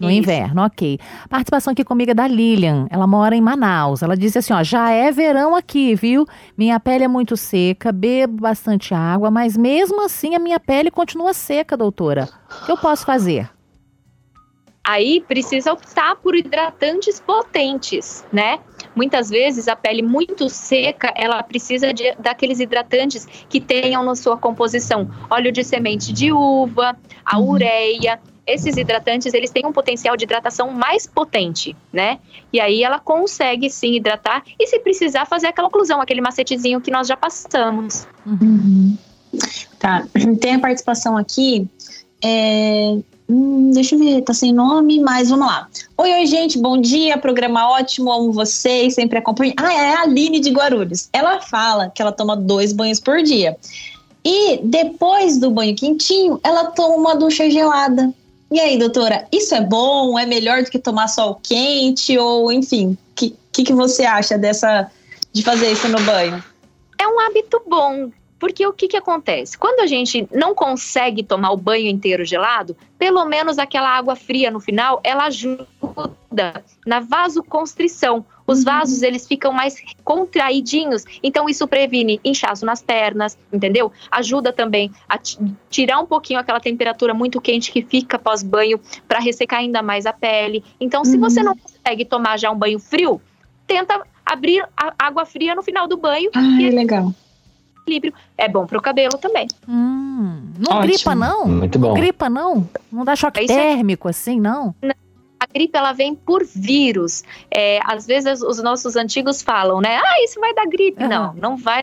no 0.00 0.10
Isso. 0.10 0.18
inverno, 0.18 0.62
ok. 0.64 0.98
Participação 1.28 1.72
aqui 1.72 1.84
comigo 1.84 2.10
é 2.10 2.14
da 2.14 2.26
Lilian. 2.26 2.86
Ela 2.90 3.06
mora 3.06 3.36
em 3.36 3.40
Manaus. 3.40 4.02
Ela 4.02 4.16
diz 4.16 4.36
assim: 4.36 4.54
ó, 4.54 4.62
já 4.64 4.90
é 4.90 5.12
verão 5.12 5.54
aqui, 5.54 5.94
viu? 5.94 6.26
Minha 6.56 6.80
pele 6.80 7.04
é 7.04 7.08
muito 7.08 7.36
seca, 7.36 7.92
bebo 7.92 8.40
bastante 8.40 8.94
água, 8.94 9.30
mas 9.30 9.56
mesmo 9.56 10.02
assim 10.02 10.34
a 10.34 10.38
minha 10.38 10.58
pele 10.58 10.90
continua 10.90 11.34
seca, 11.34 11.76
doutora. 11.76 12.28
O 12.62 12.66
que 12.66 12.72
eu 12.72 12.78
posso 12.78 13.04
fazer? 13.04 13.50
Aí 14.82 15.20
precisa 15.20 15.72
optar 15.72 16.16
por 16.16 16.34
hidratantes 16.34 17.20
potentes, 17.20 18.24
né? 18.32 18.58
Muitas 18.96 19.28
vezes 19.28 19.68
a 19.68 19.76
pele 19.76 20.02
muito 20.02 20.48
seca, 20.48 21.12
ela 21.14 21.42
precisa 21.42 21.92
de, 21.92 22.14
daqueles 22.18 22.60
hidratantes 22.60 23.26
que 23.48 23.60
tenham 23.60 24.02
na 24.02 24.14
sua 24.14 24.36
composição 24.36 25.08
óleo 25.30 25.52
de 25.52 25.62
semente 25.62 26.12
de 26.12 26.32
uva, 26.32 26.96
a 27.24 27.38
uhum. 27.38 27.50
ureia, 27.50 28.18
esses 28.46 28.76
hidratantes 28.76 29.32
eles 29.34 29.50
têm 29.50 29.66
um 29.66 29.72
potencial 29.72 30.16
de 30.16 30.24
hidratação 30.24 30.70
mais 30.70 31.06
potente, 31.06 31.76
né? 31.92 32.18
E 32.52 32.60
aí 32.60 32.82
ela 32.82 32.98
consegue 32.98 33.70
sim 33.70 33.94
hidratar 33.94 34.42
e 34.58 34.66
se 34.66 34.78
precisar 34.80 35.26
fazer 35.26 35.48
aquela 35.48 35.68
oclusão, 35.68 36.00
aquele 36.00 36.20
macetezinho 36.20 36.80
que 36.80 36.90
nós 36.90 37.06
já 37.06 37.16
passamos. 37.16 38.06
Uhum. 38.26 38.96
Tá, 39.78 40.06
tem 40.40 40.54
a 40.54 40.58
participação 40.58 41.16
aqui. 41.16 41.68
É... 42.22 42.98
Hum, 43.28 43.70
deixa 43.72 43.94
eu 43.94 43.98
ver, 44.00 44.22
tá 44.22 44.34
sem 44.34 44.52
nome, 44.52 44.98
mas 44.98 45.30
vamos 45.30 45.46
lá. 45.46 45.68
Oi, 45.96 46.12
oi, 46.12 46.26
gente, 46.26 46.58
bom 46.58 46.76
dia, 46.80 47.16
programa 47.16 47.70
ótimo, 47.70 48.10
amo 48.10 48.32
vocês, 48.32 48.94
sempre 48.94 49.18
acompanho. 49.18 49.54
Ah, 49.56 49.72
é 49.72 49.94
a 49.94 50.02
Aline 50.02 50.40
de 50.40 50.50
Guarulhos. 50.50 51.08
Ela 51.12 51.40
fala 51.40 51.88
que 51.90 52.02
ela 52.02 52.10
toma 52.10 52.36
dois 52.36 52.72
banhos 52.72 52.98
por 52.98 53.22
dia. 53.22 53.56
E 54.24 54.58
depois 54.64 55.38
do 55.38 55.50
banho 55.50 55.76
quentinho, 55.76 56.40
ela 56.42 56.66
toma 56.66 56.96
uma 56.96 57.14
ducha 57.14 57.48
gelada. 57.48 58.12
E 58.50 58.58
aí, 58.58 58.78
doutora, 58.78 59.26
isso 59.30 59.54
é 59.54 59.60
bom? 59.60 60.18
É 60.18 60.26
melhor 60.26 60.62
do 60.62 60.70
que 60.70 60.78
tomar 60.78 61.08
sol 61.08 61.40
quente? 61.42 62.18
Ou, 62.18 62.50
enfim, 62.50 62.98
o 63.10 63.14
que, 63.14 63.36
que, 63.52 63.62
que 63.64 63.72
você 63.72 64.04
acha 64.04 64.36
dessa 64.36 64.90
de 65.32 65.42
fazer 65.42 65.70
isso 65.70 65.88
no 65.88 66.00
banho? 66.00 66.42
É 66.98 67.06
um 67.06 67.20
hábito 67.20 67.62
bom, 67.66 68.10
porque 68.40 68.66
o 68.66 68.72
que, 68.72 68.88
que 68.88 68.96
acontece? 68.96 69.56
Quando 69.56 69.80
a 69.80 69.86
gente 69.86 70.26
não 70.32 70.54
consegue 70.54 71.22
tomar 71.22 71.50
o 71.50 71.58
banho 71.58 71.88
inteiro 71.88 72.24
gelado, 72.24 72.74
pelo 72.98 73.22
menos 73.26 73.58
aquela 73.58 73.90
água 73.90 74.16
fria 74.16 74.50
no 74.50 74.58
final, 74.58 74.98
ela 75.04 75.26
ajuda 75.26 76.64
na 76.86 77.00
vasoconstrição. 77.00 78.24
Os 78.46 78.60
uhum. 78.60 78.64
vasos, 78.64 79.02
eles 79.02 79.28
ficam 79.28 79.52
mais 79.52 79.76
contraidinhos, 80.02 81.04
então 81.22 81.48
isso 81.50 81.68
previne 81.68 82.18
inchaço 82.24 82.64
nas 82.64 82.82
pernas, 82.82 83.36
entendeu? 83.52 83.92
Ajuda 84.10 84.52
também 84.54 84.90
a 85.06 85.18
tirar 85.68 86.00
um 86.00 86.06
pouquinho 86.06 86.40
aquela 86.40 86.58
temperatura 86.58 87.12
muito 87.12 87.42
quente 87.42 87.70
que 87.70 87.82
fica 87.82 88.18
pós-banho 88.18 88.80
para 89.06 89.20
ressecar 89.20 89.60
ainda 89.60 89.82
mais 89.82 90.06
a 90.06 90.14
pele. 90.14 90.64
Então, 90.80 91.04
se 91.04 91.16
uhum. 91.16 91.20
você 91.20 91.42
não 91.42 91.54
consegue 91.54 92.06
tomar 92.06 92.38
já 92.38 92.50
um 92.50 92.58
banho 92.58 92.78
frio, 92.78 93.20
tenta 93.66 94.02
abrir 94.24 94.66
a 94.74 94.94
água 94.98 95.26
fria 95.26 95.54
no 95.54 95.62
final 95.62 95.86
do 95.86 95.98
banho. 95.98 96.30
Ah, 96.34 96.62
é 96.62 96.70
legal 96.70 97.14
equilíbrio. 97.82 98.14
É 98.36 98.48
bom 98.48 98.66
para 98.66 98.78
o 98.78 98.82
cabelo 98.82 99.18
também. 99.18 99.48
Hum, 99.68 100.52
não 100.58 100.78
Ótimo. 100.78 100.82
gripa, 100.82 101.14
não? 101.14 101.46
Muito 101.46 101.78
bom. 101.78 101.88
Não 101.88 101.94
gripa, 101.94 102.28
não? 102.28 102.68
Não 102.90 103.04
dá 103.04 103.16
choque 103.16 103.40
é 103.40 103.46
térmico, 103.46 104.08
assim, 104.08 104.40
não? 104.40 104.74
Não 104.82 104.94
a 105.40 105.46
gripe 105.46 105.76
ela 105.76 105.92
vem 105.92 106.14
por 106.14 106.44
vírus. 106.44 107.24
É, 107.50 107.80
às 107.84 108.06
vezes 108.06 108.42
os 108.42 108.62
nossos 108.62 108.94
antigos 108.94 109.40
falam, 109.40 109.80
né? 109.80 109.96
Ah, 109.96 110.22
isso 110.22 110.38
vai 110.38 110.54
dar 110.54 110.66
gripe. 110.66 111.02
Uhum. 111.02 111.08
Não, 111.08 111.34
não 111.34 111.56
vai 111.56 111.82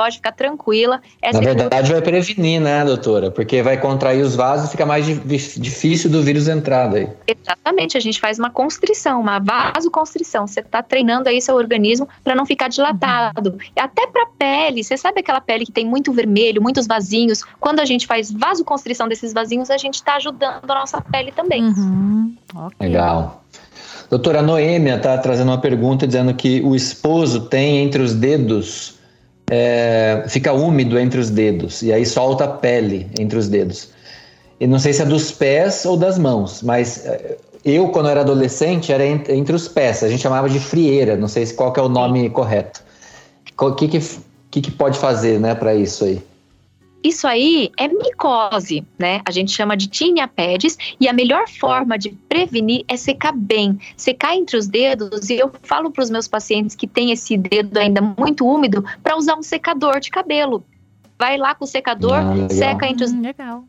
pode 0.00 0.16
ficar 0.16 0.32
tranquila. 0.32 0.98
É 1.20 1.30
Na 1.30 1.40
seguro. 1.40 1.58
verdade, 1.58 1.92
vai 1.92 2.00
prevenir, 2.00 2.58
né, 2.58 2.82
doutora? 2.86 3.30
Porque 3.30 3.62
vai 3.62 3.76
contrair 3.78 4.22
os 4.22 4.34
vasos 4.34 4.68
e 4.68 4.70
fica 4.70 4.86
mais 4.86 5.04
di- 5.04 5.14
difícil 5.60 6.08
do 6.08 6.22
vírus 6.22 6.48
entrar 6.48 6.86
daí. 6.88 7.06
Exatamente, 7.26 7.98
a 7.98 8.00
gente 8.00 8.18
faz 8.18 8.38
uma 8.38 8.48
constrição, 8.48 9.20
uma 9.20 9.38
vasoconstrição. 9.38 10.46
Você 10.46 10.60
está 10.60 10.82
treinando 10.82 11.28
aí 11.28 11.42
seu 11.42 11.54
organismo 11.54 12.08
para 12.24 12.34
não 12.34 12.46
ficar 12.46 12.68
dilatado. 12.68 13.58
E 13.76 13.80
Até 13.80 14.06
para 14.06 14.24
pele, 14.38 14.82
você 14.82 14.96
sabe 14.96 15.20
aquela 15.20 15.40
pele 15.40 15.66
que 15.66 15.72
tem 15.72 15.84
muito 15.84 16.10
vermelho, 16.14 16.62
muitos 16.62 16.86
vasinhos? 16.86 17.42
Quando 17.60 17.80
a 17.80 17.84
gente 17.84 18.06
faz 18.06 18.30
vasoconstrição 18.30 19.06
desses 19.06 19.34
vasinhos, 19.34 19.68
a 19.70 19.76
gente 19.76 19.96
está 19.96 20.14
ajudando 20.16 20.70
a 20.70 20.74
nossa 20.74 20.98
pele 21.02 21.30
também. 21.30 21.62
Uhum. 21.64 22.34
Ok. 22.54 22.88
Legal. 22.88 23.44
Doutora 24.08 24.40
Noêmia 24.40 24.96
está 24.96 25.18
trazendo 25.18 25.48
uma 25.48 25.60
pergunta 25.60 26.06
dizendo 26.06 26.32
que 26.32 26.62
o 26.62 26.74
esposo 26.74 27.42
tem 27.42 27.78
entre 27.84 28.00
os 28.02 28.14
dedos, 28.14 28.98
é, 29.50 30.24
fica 30.28 30.52
úmido 30.52 30.96
entre 30.98 31.18
os 31.18 31.28
dedos, 31.28 31.82
e 31.82 31.92
aí 31.92 32.06
solta 32.06 32.44
a 32.44 32.48
pele 32.48 33.08
entre 33.18 33.36
os 33.36 33.48
dedos. 33.48 33.88
E 34.60 34.66
não 34.66 34.78
sei 34.78 34.92
se 34.92 35.02
é 35.02 35.04
dos 35.04 35.32
pés 35.32 35.84
ou 35.84 35.96
das 35.96 36.16
mãos, 36.18 36.62
mas 36.62 37.04
é, 37.04 37.36
eu, 37.64 37.88
quando 37.88 38.08
era 38.08 38.20
adolescente, 38.20 38.92
era 38.92 39.04
en- 39.04 39.24
entre 39.28 39.54
os 39.54 39.66
pés. 39.66 40.04
A 40.04 40.08
gente 40.08 40.22
chamava 40.22 40.48
de 40.48 40.60
frieira, 40.60 41.16
não 41.16 41.26
sei 41.28 41.44
se 41.44 41.54
qual 41.54 41.74
é 41.76 41.80
o 41.80 41.88
nome 41.88 42.30
correto. 42.30 42.80
O 43.60 43.72
que, 43.72 43.88
que, 43.88 44.00
que, 44.50 44.60
que 44.60 44.70
pode 44.70 44.98
fazer 44.98 45.40
né, 45.40 45.54
para 45.54 45.74
isso 45.74 46.04
aí? 46.04 46.22
Isso 47.02 47.26
aí 47.26 47.70
é 47.78 47.88
micose, 47.88 48.84
né? 48.98 49.20
A 49.24 49.30
gente 49.30 49.52
chama 49.52 49.76
de 49.76 49.86
tinea 49.88 50.28
pedis 50.28 50.76
e 51.00 51.08
a 51.08 51.12
melhor 51.12 51.48
forma 51.48 51.98
de 51.98 52.10
prevenir 52.10 52.84
é 52.86 52.96
secar 52.96 53.32
bem, 53.32 53.78
secar 53.96 54.36
entre 54.36 54.56
os 54.56 54.66
dedos. 54.66 55.30
E 55.30 55.34
eu 55.38 55.50
falo 55.62 55.90
para 55.90 56.02
os 56.02 56.10
meus 56.10 56.28
pacientes 56.28 56.76
que 56.76 56.86
têm 56.86 57.10
esse 57.10 57.36
dedo 57.36 57.78
ainda 57.78 58.00
muito 58.02 58.46
úmido 58.46 58.84
para 59.02 59.16
usar 59.16 59.36
um 59.36 59.42
secador 59.42 59.98
de 60.00 60.10
cabelo. 60.10 60.62
Vai 61.18 61.36
lá 61.38 61.54
com 61.54 61.64
o 61.64 61.68
secador, 61.68 62.16
Ah, 62.16 62.48
seca 62.50 62.86
entre 62.88 63.04
os 63.04 63.12
Hum, 63.12 63.22
legal. 63.22 63.64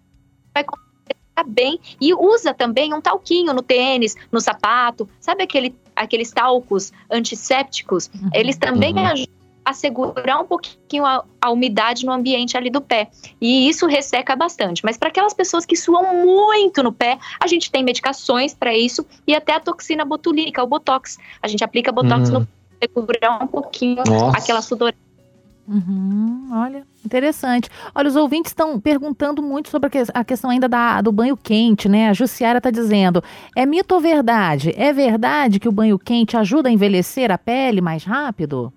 seca 0.55 1.43
bem 1.47 1.79
e 1.99 2.13
usa 2.13 2.53
também 2.53 2.93
um 2.93 3.01
talquinho 3.01 3.53
no 3.53 3.61
tênis, 3.61 4.15
no 4.31 4.39
sapato. 4.39 5.09
Sabe 5.19 5.43
aquele, 5.43 5.73
aqueles 5.95 6.31
talcos 6.31 6.91
antissépticos? 7.09 8.09
Uhum. 8.13 8.29
Eles 8.33 8.57
também 8.57 8.93
Uhum. 8.93 9.05
ajudam 9.05 9.40
a 9.63 9.73
segurar 9.73 10.39
um 10.39 10.45
pouquinho 10.45 11.05
a, 11.05 11.23
a 11.39 11.51
umidade 11.51 12.05
no 12.05 12.11
ambiente 12.11 12.57
ali 12.57 12.69
do 12.69 12.81
pé. 12.81 13.09
E 13.39 13.69
isso 13.69 13.85
resseca 13.85 14.35
bastante. 14.35 14.83
Mas 14.83 14.97
para 14.97 15.09
aquelas 15.09 15.33
pessoas 15.33 15.65
que 15.65 15.75
suam 15.75 16.25
muito 16.25 16.81
no 16.81 16.91
pé, 16.91 17.17
a 17.39 17.47
gente 17.47 17.71
tem 17.71 17.83
medicações 17.83 18.53
para 18.53 18.75
isso 18.75 19.05
e 19.27 19.35
até 19.35 19.53
a 19.53 19.59
toxina 19.59 20.03
botulínica, 20.03 20.63
o 20.63 20.67
botox. 20.67 21.17
A 21.41 21.47
gente 21.47 21.63
aplica 21.63 21.91
botox 21.91 22.29
Uhum. 22.29 22.39
no 22.39 22.45
pé, 22.79 22.87
segurar 22.87 23.43
um 23.43 23.47
pouquinho 23.47 24.03
Nossa. 24.07 24.37
aquela 24.37 24.61
sudor. 24.61 24.93
Uhum, 25.67 26.49
olha, 26.51 26.83
interessante. 27.05 27.69
Olha, 27.93 28.09
os 28.09 28.15
ouvintes 28.15 28.49
estão 28.51 28.79
perguntando 28.79 29.41
muito 29.41 29.69
sobre 29.69 29.89
a 30.13 30.23
questão 30.23 30.49
ainda 30.49 30.67
da- 30.67 30.99
do 31.01 31.11
banho 31.11 31.37
quente, 31.37 31.87
né? 31.87 32.09
A 32.09 32.13
Jussiara 32.13 32.57
está 32.57 32.69
dizendo: 32.71 33.23
é 33.55 33.65
mito 33.65 33.93
ou 33.93 34.01
verdade? 34.01 34.73
É 34.75 34.91
verdade 34.91 35.59
que 35.59 35.69
o 35.69 35.71
banho 35.71 35.97
quente 35.99 36.35
ajuda 36.35 36.67
a 36.67 36.71
envelhecer 36.71 37.31
a 37.31 37.37
pele 37.37 37.79
mais 37.79 38.03
rápido? 38.03 38.73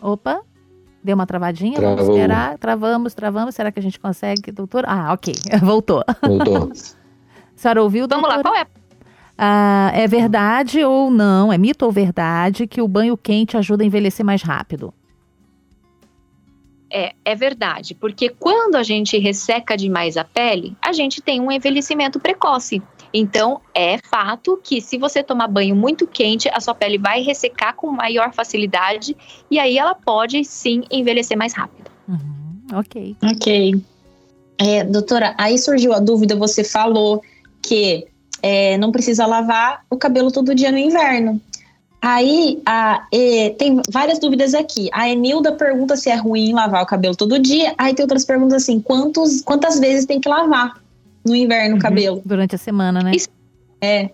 Opa, 0.00 0.40
deu 1.02 1.14
uma 1.14 1.26
travadinha, 1.26 1.80
vamos 1.80 1.96
Travou. 1.96 2.14
esperar. 2.16 2.58
Travamos, 2.58 3.14
travamos. 3.14 3.54
Será 3.54 3.70
que 3.72 3.78
a 3.78 3.82
gente 3.82 3.98
consegue, 4.00 4.52
doutora? 4.52 4.86
Ah, 4.88 5.12
ok, 5.12 5.34
voltou. 5.62 6.02
Voltou. 6.22 6.70
A 6.72 7.58
senhora 7.58 7.82
ouviu, 7.82 8.06
Vamos 8.08 8.28
lá, 8.28 8.34
doutora? 8.34 8.54
qual 8.54 8.62
é? 8.62 8.66
Ah, 9.38 9.90
é 9.94 10.06
verdade 10.06 10.82
ou 10.84 11.10
não? 11.10 11.52
É 11.52 11.58
mito 11.58 11.84
ou 11.84 11.92
verdade 11.92 12.66
que 12.66 12.80
o 12.80 12.88
banho 12.88 13.16
quente 13.16 13.56
ajuda 13.56 13.82
a 13.82 13.86
envelhecer 13.86 14.24
mais 14.24 14.42
rápido? 14.42 14.92
É, 16.90 17.14
é 17.24 17.34
verdade, 17.34 17.94
porque 17.94 18.28
quando 18.28 18.76
a 18.76 18.82
gente 18.82 19.18
resseca 19.18 19.76
demais 19.76 20.16
a 20.16 20.24
pele, 20.24 20.76
a 20.80 20.92
gente 20.92 21.20
tem 21.20 21.40
um 21.40 21.50
envelhecimento 21.50 22.20
precoce. 22.20 22.80
Então, 23.12 23.60
é 23.74 23.98
fato 23.98 24.60
que 24.62 24.80
se 24.80 24.98
você 24.98 25.22
tomar 25.22 25.48
banho 25.48 25.74
muito 25.74 26.06
quente, 26.06 26.48
a 26.48 26.60
sua 26.60 26.74
pele 26.74 26.98
vai 26.98 27.22
ressecar 27.22 27.74
com 27.74 27.90
maior 27.90 28.32
facilidade 28.32 29.16
e 29.50 29.58
aí 29.58 29.78
ela 29.78 29.94
pode 29.94 30.44
sim 30.44 30.82
envelhecer 30.90 31.36
mais 31.36 31.52
rápido. 31.54 31.90
Uhum, 32.08 32.78
ok. 32.78 33.16
Ok. 33.24 33.82
É, 34.58 34.84
doutora, 34.84 35.34
aí 35.38 35.58
surgiu 35.58 35.92
a 35.92 35.98
dúvida, 35.98 36.34
você 36.34 36.64
falou 36.64 37.22
que 37.62 38.06
é, 38.42 38.78
não 38.78 38.92
precisa 38.92 39.26
lavar 39.26 39.84
o 39.90 39.96
cabelo 39.96 40.30
todo 40.30 40.54
dia 40.54 40.70
no 40.72 40.78
inverno. 40.78 41.40
Aí 42.00 42.62
a, 42.64 43.06
é, 43.12 43.50
tem 43.50 43.80
várias 43.90 44.18
dúvidas 44.18 44.54
aqui. 44.54 44.88
A 44.92 45.08
Enilda 45.08 45.52
pergunta 45.52 45.96
se 45.96 46.08
é 46.08 46.14
ruim 46.14 46.52
lavar 46.52 46.82
o 46.82 46.86
cabelo 46.86 47.16
todo 47.16 47.38
dia. 47.38 47.74
Aí 47.76 47.94
tem 47.94 48.04
outras 48.04 48.24
perguntas 48.24 48.62
assim: 48.62 48.80
quantos, 48.80 49.40
quantas 49.40 49.80
vezes 49.80 50.06
tem 50.06 50.20
que 50.20 50.28
lavar 50.28 50.74
no 51.26 51.34
inverno 51.34 51.72
Uhum. 51.72 51.78
o 51.78 51.82
cabelo? 51.82 52.22
Durante 52.24 52.54
a 52.54 52.58
semana, 52.58 53.02
né? 53.02 53.12
Isso- 53.14 53.28
É. 53.80 54.10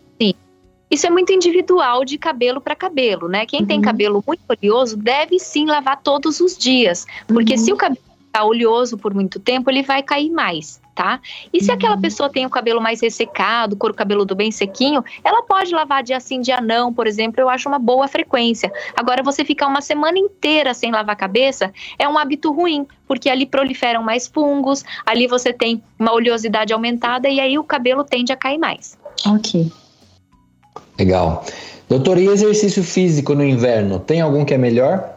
Isso 0.91 1.07
é 1.07 1.11
muito 1.11 1.33
individual 1.33 2.05
de 2.05 2.19
cabelo 2.19 2.61
para 2.61 2.75
cabelo, 2.77 3.27
né? 3.27 3.47
Quem 3.47 3.65
tem 3.65 3.79
Uhum. 3.79 3.83
cabelo 3.83 4.23
muito 4.27 4.43
oleoso 4.47 4.95
deve 4.95 5.39
sim 5.39 5.65
lavar 5.65 6.03
todos 6.03 6.39
os 6.39 6.55
dias, 6.59 7.07
porque 7.27 7.53
Uhum. 7.55 7.59
se 7.59 7.73
o 7.73 7.77
cabelo 7.77 8.05
está 8.33 8.43
oleoso 8.43 8.97
por 8.97 9.13
muito 9.13 9.39
tempo, 9.39 9.71
ele 9.71 9.83
vai 9.83 10.03
cair 10.03 10.31
mais, 10.31 10.81
tá? 10.95 11.21
E 11.53 11.63
se 11.63 11.71
aquela 11.71 11.99
pessoa 11.99 12.31
tem 12.31 12.47
o 12.47 12.51
cabelo 12.51 12.81
mais 12.81 13.03
ressecado, 13.03 13.77
couro 13.77 13.93
cabeludo 13.93 14.35
bem 14.35 14.51
sequinho, 14.51 15.05
ela 15.23 15.43
pode 15.43 15.73
lavar 15.75 16.03
dia 16.03 16.19
sim, 16.19 16.41
dia 16.41 16.59
não, 16.59 16.95
por 16.95 17.07
exemplo, 17.07 17.43
eu 17.43 17.51
acho 17.51 17.69
uma 17.69 17.79
boa 17.79 18.09
frequência. 18.09 18.73
Agora, 18.97 19.23
você 19.23 19.45
ficar 19.45 19.67
uma 19.67 19.83
semana 19.83 20.19
inteira 20.19 20.73
sem 20.73 20.91
lavar 20.91 21.13
a 21.13 21.17
cabeça 21.17 21.71
é 21.99 22.09
um 22.09 22.17
hábito 22.17 22.51
ruim, 22.51 22.87
porque 23.07 23.29
ali 23.29 23.45
proliferam 23.45 24.03
mais 24.03 24.27
fungos, 24.27 24.83
ali 25.05 25.27
você 25.27 25.53
tem 25.53 25.83
uma 25.99 26.13
oleosidade 26.13 26.73
aumentada 26.73 27.29
e 27.29 27.39
aí 27.39 27.59
o 27.59 27.65
cabelo 27.65 28.03
tende 28.03 28.33
a 28.33 28.37
cair 28.37 28.59
mais. 28.59 28.99
Ok. 29.27 29.71
Legal. 30.99 31.45
Doutor, 31.87 32.17
e 32.17 32.29
exercício 32.29 32.83
físico 32.83 33.35
no 33.35 33.45
inverno? 33.45 34.01
Tem 34.01 34.23
algum 34.23 34.43
que 34.43 34.55
é 34.55 34.59
melhor? 34.59 35.12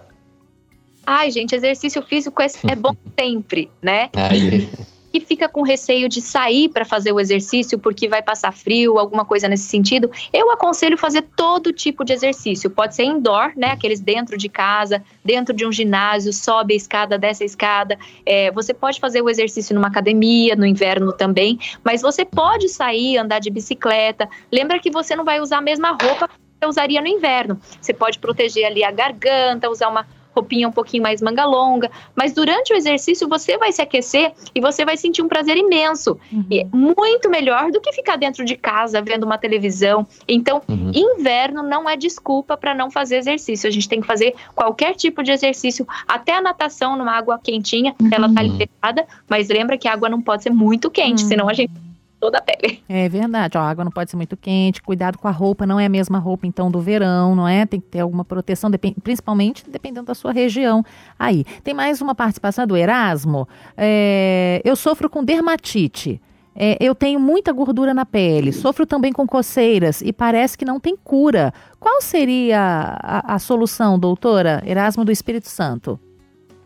Ai, 1.06 1.30
gente, 1.32 1.56
exercício 1.56 2.02
físico 2.02 2.42
é, 2.42 2.48
é 2.70 2.76
bom 2.76 2.96
sempre, 3.18 3.70
né? 3.82 4.10
Aí. 4.16 4.68
E 5.16 5.20
fica 5.22 5.48
com 5.48 5.62
receio 5.62 6.10
de 6.10 6.22
sair 6.22 6.68
para 6.68 6.84
fazer 6.84 7.14
o 7.14 7.22
exercício 7.22 7.80
porque 7.80 8.06
vai 8.06 8.22
passar 8.22 8.52
frio, 8.52 9.00
alguma 9.00 9.24
coisa 9.24 9.48
nesse 9.48 9.64
sentido. 9.64 10.12
Eu 10.34 10.52
aconselho 10.52 10.98
fazer 10.98 11.22
todo 11.38 11.72
tipo 11.72 12.04
de 12.04 12.12
exercício. 12.12 12.70
Pode 12.70 12.96
ser 12.96 13.06
indoor, 13.06 13.54
né? 13.56 13.72
Aqueles 13.72 14.02
dentro 14.02 14.38
de 14.38 14.50
casa, 14.50 15.02
dentro 15.24 15.56
de 15.56 15.66
um 15.66 15.72
ginásio, 15.72 16.34
sobe 16.34 16.74
a 16.74 16.78
escada, 16.78 17.18
desce 17.18 17.44
a 17.44 17.46
escada. 17.46 17.98
É, 18.26 18.52
você 18.52 18.74
pode 18.74 19.00
fazer 19.00 19.22
o 19.22 19.30
exercício 19.30 19.74
numa 19.74 19.88
academia, 19.88 20.54
no 20.54 20.66
inverno 20.66 21.14
também. 21.14 21.58
Mas 21.82 22.02
você 22.02 22.26
pode 22.26 22.68
sair, 22.68 23.18
andar 23.18 23.40
de 23.40 23.50
bicicleta. 23.50 24.28
Lembra 24.52 24.80
que 24.80 24.92
você 24.92 25.16
não 25.16 25.24
vai 25.24 25.40
usar 25.40 25.60
a 25.60 25.62
mesma 25.62 25.92
roupa 25.92 26.28
que 26.28 26.36
você 26.60 26.68
usaria 26.68 27.00
no 27.00 27.08
inverno. 27.08 27.58
Você 27.80 27.94
pode 27.94 28.20
proteger 28.20 28.66
ali 28.66 28.84
a 28.84 28.92
garganta, 28.92 29.70
usar 29.70 29.88
uma 29.88 30.06
roupinha 30.36 30.68
um 30.68 30.72
pouquinho 30.72 31.02
mais 31.02 31.22
manga 31.22 31.46
longa, 31.46 31.90
mas 32.16 32.34
durante 32.34 32.74
o 32.74 32.76
exercício 32.76 33.28
você 33.28 33.58
vai 33.58 33.72
se 33.72 33.82
aquecer 33.82 34.34
e 34.54 34.60
você 34.60 34.84
vai 34.84 34.98
sentir 34.98 35.22
um 35.22 35.28
prazer 35.28 35.56
imenso. 35.58 36.20
Uhum. 36.32 36.46
E 36.52 36.60
é 36.60 36.66
muito 36.74 37.30
melhor 37.30 37.72
do 37.72 37.80
que 37.80 37.92
ficar 37.94 38.18
dentro 38.18 38.44
de 38.44 38.56
casa 38.56 39.02
vendo 39.02 39.24
uma 39.24 39.38
televisão. 39.38 40.06
Então, 40.28 40.62
Uhum. 40.68 40.92
inverno 40.94 41.64
não 41.64 41.90
é 41.90 41.96
desculpa 41.96 42.58
para 42.58 42.74
não 42.76 42.92
fazer 42.92 43.18
exercício. 43.18 43.68
A 43.68 43.72
gente 43.72 43.88
tem 43.88 44.02
que 44.02 44.08
fazer 44.08 44.34
qualquer 44.54 44.96
tipo 44.96 45.24
de 45.24 45.32
exercício, 45.32 45.88
até 46.08 46.34
a 46.36 46.42
natação 46.42 46.98
numa 46.98 47.12
água 47.12 47.40
quentinha, 47.42 47.96
ela 48.12 48.32
tá 48.34 48.42
liberada, 48.42 49.06
mas 49.30 49.48
lembra 49.48 49.78
que 49.78 49.88
a 49.88 49.94
água 49.94 50.10
não 50.10 50.22
pode 50.22 50.44
ser 50.44 50.50
muito 50.50 50.90
quente, 50.92 51.24
Uhum. 51.24 51.30
senão 51.30 51.50
a 51.50 51.54
gente 51.54 51.72
toda 52.20 52.38
a 52.38 52.42
pele. 52.42 52.84
É 52.88 53.08
verdade, 53.10 53.58
ó, 53.58 53.62
a 53.62 53.70
água 53.70 53.84
não 53.84 53.92
pode 53.92 54.10
ser 54.10 54.18
muito 54.18 54.36
quente, 54.36 54.82
cuidado 54.82 55.18
com 55.18 55.28
a 55.28 55.32
roupa, 55.32 55.66
não 55.66 55.80
é 55.80 55.86
a 55.86 55.90
mesma 55.90 56.18
roupa 56.18 56.48
então 56.48 56.72
do 56.72 56.80
verão, 56.80 57.36
não 57.36 57.48
é? 57.48 57.66
Tem 57.66 57.80
que 57.80 57.88
ter 57.88 58.00
alguma 58.00 58.26
proteção, 58.26 58.72
depen- 58.72 58.96
principalmente 59.04 59.70
dependendo 59.70 60.08
da 60.08 60.16
sua 60.16 60.32
região. 60.32 60.84
Aí, 61.20 61.44
tem 61.64 61.74
mais 61.74 62.02
uma 62.02 62.16
participação 62.16 62.66
do 62.66 62.76
Erasmo. 62.76 63.48
É, 63.78 64.62
eu 64.64 64.76
sofro 64.76 65.10
com 65.10 65.24
dermatite. 65.24 66.22
É, 66.58 66.78
eu 66.80 66.96
tenho 66.96 67.20
muita 67.20 67.52
gordura 67.52 67.94
na 67.94 68.06
pele, 68.06 68.54
sofro 68.54 68.86
também 68.86 69.12
com 69.12 69.28
coceiras 69.28 70.00
e 70.02 70.14
parece 70.14 70.58
que 70.58 70.64
não 70.64 70.80
tem 70.80 70.96
cura. 70.96 71.54
Qual 71.78 72.02
seria 72.02 72.98
a, 72.98 73.36
a 73.36 73.40
solução, 73.40 74.00
doutora 74.00 74.64
Erasmo 74.66 75.04
do 75.04 75.12
Espírito 75.12 75.50
Santo? 75.50 76.00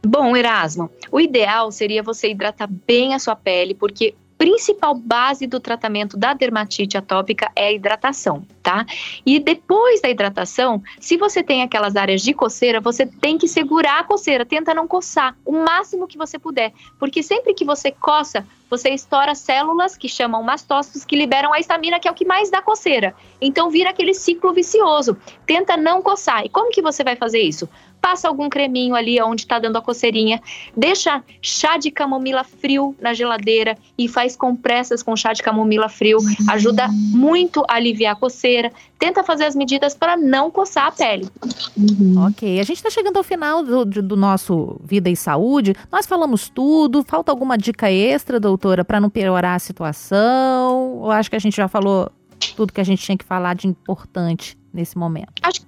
Bom, 0.05 0.37
Erasmo, 0.37 0.91
o 1.11 1.19
ideal 1.19 1.71
seria 1.71 2.03
você 2.03 2.29
hidratar 2.29 2.69
bem 2.87 3.15
a 3.15 3.19
sua 3.19 3.35
pele, 3.35 3.73
porque 3.73 4.13
principal 4.39 4.95
base 4.95 5.45
do 5.45 5.59
tratamento 5.59 6.15
da 6.15 6.33
dermatite 6.33 6.97
atópica 6.97 7.51
é 7.53 7.67
a 7.67 7.71
hidratação, 7.73 8.47
tá? 8.63 8.85
E 9.25 9.37
depois 9.37 9.99
da 9.99 10.09
hidratação, 10.09 10.81
se 10.97 11.17
você 11.17 11.43
tem 11.43 11.61
aquelas 11.61 11.97
áreas 11.97 12.21
de 12.21 12.33
coceira, 12.33 12.79
você 12.79 13.05
tem 13.05 13.37
que 13.37 13.49
segurar 13.49 13.99
a 13.99 14.03
coceira, 14.05 14.45
tenta 14.45 14.73
não 14.73 14.87
coçar 14.87 15.35
o 15.45 15.51
máximo 15.51 16.07
que 16.07 16.17
você 16.17 16.39
puder, 16.39 16.71
porque 16.97 17.21
sempre 17.21 17.53
que 17.53 17.65
você 17.65 17.91
coça, 17.91 18.47
você 18.69 18.91
estoura 18.91 19.35
células 19.35 19.97
que 19.97 20.07
chamam 20.07 20.41
mastócitos 20.41 21.03
que 21.03 21.17
liberam 21.17 21.51
a 21.51 21.59
histamina, 21.59 21.99
que 21.99 22.07
é 22.07 22.11
o 22.11 22.13
que 22.13 22.25
mais 22.25 22.49
dá 22.49 22.61
coceira. 22.61 23.15
Então 23.41 23.69
vira 23.69 23.89
aquele 23.89 24.13
ciclo 24.13 24.53
vicioso. 24.53 25.17
Tenta 25.45 25.75
não 25.75 26.01
coçar. 26.01 26.45
E 26.45 26.49
como 26.49 26.71
que 26.71 26.81
você 26.81 27.03
vai 27.03 27.15
fazer 27.15 27.39
isso? 27.39 27.67
Passa 28.01 28.27
algum 28.27 28.49
creminho 28.49 28.95
ali 28.95 29.21
onde 29.21 29.43
está 29.43 29.59
dando 29.59 29.77
a 29.77 29.81
coceirinha, 29.81 30.41
deixa 30.75 31.23
chá 31.41 31.77
de 31.77 31.91
camomila 31.91 32.43
frio 32.43 32.95
na 32.99 33.13
geladeira 33.13 33.77
e 33.97 34.07
faz 34.07 34.35
compressas 34.35 35.03
com 35.03 35.15
chá 35.15 35.33
de 35.33 35.43
camomila 35.43 35.89
frio, 35.89 36.19
ajuda 36.49 36.87
muito 36.91 37.63
a 37.67 37.75
aliviar 37.75 38.13
a 38.13 38.15
coceira. 38.15 38.71
Tenta 38.97 39.23
fazer 39.23 39.45
as 39.45 39.55
medidas 39.55 39.95
para 39.95 40.17
não 40.17 40.51
coçar 40.51 40.87
a 40.87 40.91
pele. 40.91 41.29
Uhum. 41.77 42.27
Ok, 42.27 42.59
a 42.59 42.63
gente 42.63 42.77
está 42.77 42.89
chegando 42.89 43.15
ao 43.15 43.23
final 43.23 43.63
do, 43.63 43.85
do, 43.85 44.15
nosso 44.17 44.79
Vida 44.83 45.09
e 45.09 45.15
Saúde. 45.15 45.73
Nós 45.89 46.05
falamos 46.05 46.49
tudo. 46.49 47.01
Falta 47.03 47.31
alguma 47.31 47.57
dica 47.57 47.89
extra, 47.89 48.41
doutora, 48.41 48.83
para 48.83 48.99
não 48.99 49.09
piorar 49.09 49.55
a 49.55 49.59
situação? 49.59 50.97
Ou 50.97 51.11
acho 51.11 51.29
que 51.29 51.35
a 51.37 51.39
gente 51.39 51.55
já 51.55 51.69
falou 51.69 52.11
tudo 52.55 52.73
que 52.73 52.81
a 52.81 52.83
gente 52.83 53.01
tinha 53.01 53.17
que 53.17 53.23
falar 53.23 53.55
de 53.55 53.67
importante 53.67 54.57
nesse 54.73 54.97
momento? 54.97 55.31
Acho 55.41 55.61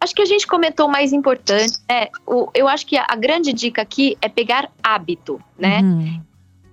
Acho 0.00 0.14
que 0.14 0.22
a 0.22 0.26
gente 0.26 0.46
comentou 0.46 0.86
o 0.86 0.90
mais 0.90 1.12
importante. 1.12 1.78
É, 1.86 2.10
o, 2.26 2.48
eu 2.54 2.66
acho 2.66 2.86
que 2.86 2.96
a, 2.96 3.06
a, 3.06 3.14
grande 3.16 3.52
dica 3.52 3.82
aqui 3.82 4.16
é 4.22 4.28
pegar 4.30 4.70
hábito, 4.82 5.38
né? 5.58 5.80
Uhum. 5.80 6.20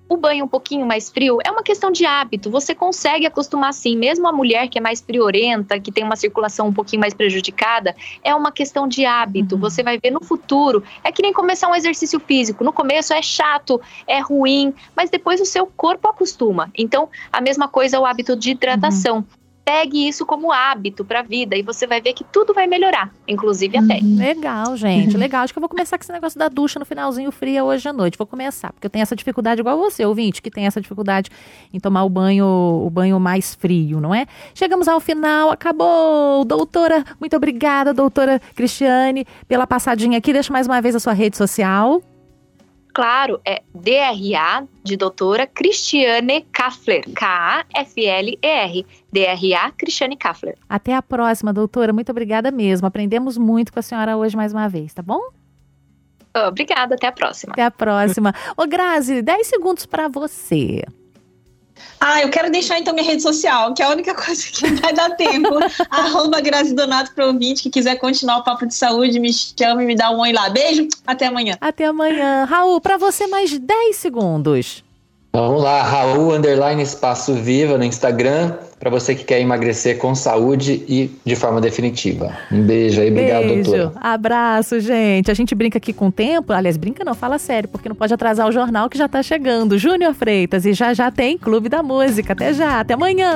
O 0.09 0.15
banho 0.15 0.45
um 0.45 0.47
pouquinho 0.47 0.85
mais 0.85 1.09
frio 1.09 1.37
é 1.45 1.51
uma 1.51 1.61
questão 1.61 1.91
de 1.91 2.05
hábito. 2.05 2.49
Você 2.49 2.73
consegue 2.73 3.25
acostumar 3.25 3.73
sim, 3.73 3.97
mesmo 3.97 4.25
a 4.25 4.31
mulher 4.31 4.69
que 4.69 4.77
é 4.77 4.81
mais 4.81 5.01
friorenta, 5.01 5.77
que 5.77 5.91
tem 5.91 6.05
uma 6.05 6.15
circulação 6.15 6.69
um 6.69 6.73
pouquinho 6.73 7.01
mais 7.01 7.13
prejudicada, 7.13 7.93
é 8.23 8.33
uma 8.33 8.49
questão 8.49 8.87
de 8.87 9.05
hábito. 9.05 9.55
Uhum. 9.55 9.61
Você 9.61 9.83
vai 9.83 9.99
ver 9.99 10.11
no 10.11 10.23
futuro. 10.23 10.81
É 11.03 11.11
que 11.11 11.21
nem 11.21 11.33
começar 11.33 11.67
um 11.67 11.75
exercício 11.75 12.21
físico. 12.21 12.63
No 12.63 12.71
começo 12.71 13.13
é 13.13 13.21
chato, 13.21 13.81
é 14.07 14.19
ruim, 14.19 14.73
mas 14.95 15.09
depois 15.09 15.41
o 15.41 15.45
seu 15.45 15.67
corpo 15.67 16.07
acostuma. 16.07 16.71
Então, 16.77 17.09
a 17.29 17.41
mesma 17.41 17.67
coisa 17.67 17.97
é 17.97 17.99
o 17.99 18.05
hábito 18.05 18.37
de 18.37 18.51
hidratação. 18.51 19.17
Uhum 19.17 19.46
pegue 19.67 20.07
isso 20.07 20.25
como 20.25 20.49
hábito 20.49 21.03
para 21.03 21.19
a 21.19 21.23
vida 21.23 21.57
e 21.57 21.61
você 21.61 21.85
vai 21.85 21.99
ver 21.99 22.13
que 22.13 22.23
tudo 22.23 22.53
vai 22.53 22.65
melhorar, 22.67 23.13
inclusive 23.27 23.77
a 23.77 23.83
pele. 23.83 24.01
Uhum. 24.01 24.17
Legal, 24.17 24.77
gente. 24.77 25.17
Legal. 25.17 25.43
Acho 25.43 25.51
que 25.51 25.59
eu 25.59 25.61
vou 25.61 25.67
começar 25.67 25.97
com 25.97 26.03
esse 26.05 26.11
negócio 26.13 26.39
da 26.39 26.47
ducha 26.47 26.79
no 26.79 26.85
finalzinho 26.85 27.29
fria 27.33 27.65
hoje 27.65 27.85
à 27.85 27.91
noite. 27.91 28.17
Vou 28.17 28.25
começar, 28.25 28.71
porque 28.71 28.87
eu 28.87 28.89
tenho 28.89 29.03
essa 29.03 29.13
dificuldade 29.13 29.59
igual 29.59 29.77
você, 29.77 30.05
ouvinte, 30.05 30.41
que 30.41 30.49
tem 30.49 30.65
essa 30.65 30.79
dificuldade 30.79 31.29
em 31.73 31.81
tomar 31.81 32.05
o 32.05 32.09
banho, 32.09 32.45
o 32.45 32.89
banho 32.89 33.19
mais 33.19 33.55
frio, 33.55 33.99
não 33.99 34.15
é? 34.15 34.25
Chegamos 34.55 34.87
ao 34.87 35.01
final, 35.01 35.51
acabou. 35.51 36.45
Doutora, 36.45 37.03
muito 37.19 37.35
obrigada, 37.35 37.93
doutora 37.93 38.39
Cristiane, 38.55 39.27
pela 39.49 39.67
passadinha 39.67 40.17
aqui. 40.17 40.31
Deixa 40.31 40.53
mais 40.53 40.65
uma 40.65 40.81
vez 40.81 40.95
a 40.95 40.99
sua 41.01 41.11
rede 41.11 41.35
social 41.35 42.01
claro, 42.97 43.39
é 43.45 43.61
DRA 43.75 44.67
de 44.83 44.97
doutora 44.97 45.45
Cristiane 45.45 46.41
Kaffler. 46.51 47.03
K-A-F-L-E-R. 47.13 48.85
DRA 49.13 49.71
Cristiane 49.77 50.17
Kaffler. 50.17 50.57
Até 50.67 50.95
a 50.95 51.01
próxima, 51.03 51.53
doutora. 51.53 51.93
Muito 51.93 52.09
obrigada 52.09 52.49
mesmo. 52.49 52.87
Aprendemos 52.87 53.37
muito 53.37 53.71
com 53.71 53.77
a 53.77 53.83
senhora 53.83 54.17
hoje 54.17 54.35
mais 54.35 54.51
uma 54.51 54.67
vez, 54.67 54.95
tá 54.95 55.03
bom? 55.03 55.21
Obrigada, 56.47 56.95
até 56.95 57.05
a 57.05 57.11
próxima. 57.11 57.53
Até 57.53 57.65
a 57.65 57.69
próxima. 57.71 58.33
Ô, 58.57 58.65
Grazi, 58.65 59.21
10 59.21 59.45
segundos 59.45 59.85
para 59.85 60.07
você. 60.07 60.81
Ah, 61.99 62.21
eu 62.21 62.29
quero 62.29 62.51
deixar 62.51 62.79
então 62.79 62.93
minha 62.93 63.05
rede 63.05 63.21
social, 63.21 63.73
que 63.73 63.81
é 63.81 63.85
a 63.85 63.89
única 63.89 64.13
coisa 64.15 64.43
que 64.51 64.67
vai 64.81 64.93
dar 64.93 65.11
tempo. 65.11 65.49
Arroba 65.89 66.39
Grazi 66.41 66.73
Donato 66.73 67.11
para 67.13 67.27
ouvinte 67.27 67.63
que 67.63 67.69
quiser 67.69 67.95
continuar 67.97 68.37
o 68.37 68.43
papo 68.43 68.65
de 68.65 68.73
saúde, 68.73 69.19
me 69.19 69.31
chame, 69.33 69.85
me 69.85 69.95
dá 69.95 70.11
um 70.11 70.19
oi 70.19 70.31
lá. 70.31 70.49
Beijo, 70.49 70.87
até 71.05 71.27
amanhã. 71.27 71.57
Até 71.59 71.85
amanhã. 71.85 72.45
Raul, 72.45 72.79
para 72.79 72.97
você 72.97 73.27
mais 73.27 73.57
10 73.57 73.95
segundos. 73.95 74.86
Vamos 75.37 75.61
lá, 75.61 75.83
Raul 75.83 76.33
Underline 76.33 76.81
Espaço 76.81 77.35
Viva 77.35 77.77
no 77.77 77.83
Instagram, 77.83 78.53
para 78.79 78.89
você 78.89 79.13
que 79.13 79.23
quer 79.23 79.39
emagrecer 79.39 79.99
com 79.99 80.15
saúde 80.15 80.83
e 80.87 81.11
de 81.23 81.35
forma 81.35 81.61
definitiva. 81.61 82.35
Um 82.51 82.63
beijo 82.63 82.99
aí, 82.99 83.11
obrigado, 83.11 83.43
beijo. 83.43 83.71
doutora. 83.71 83.91
Abraço, 84.01 84.79
gente. 84.79 85.29
A 85.29 85.35
gente 85.35 85.53
brinca 85.53 85.77
aqui 85.77 85.93
com 85.93 86.07
o 86.07 86.11
tempo, 86.11 86.51
aliás, 86.51 86.75
brinca 86.75 87.05
não, 87.05 87.13
fala 87.13 87.37
sério, 87.37 87.69
porque 87.69 87.87
não 87.87 87.95
pode 87.95 88.11
atrasar 88.11 88.47
o 88.47 88.51
jornal 88.51 88.89
que 88.89 88.97
já 88.97 89.05
está 89.05 89.21
chegando. 89.21 89.77
Júnior 89.77 90.15
Freitas, 90.15 90.65
e 90.65 90.73
já 90.73 90.91
já 90.91 91.11
tem 91.11 91.37
Clube 91.37 91.69
da 91.69 91.83
Música. 91.83 92.33
Até 92.33 92.51
já, 92.51 92.79
até 92.79 92.95
amanhã. 92.95 93.35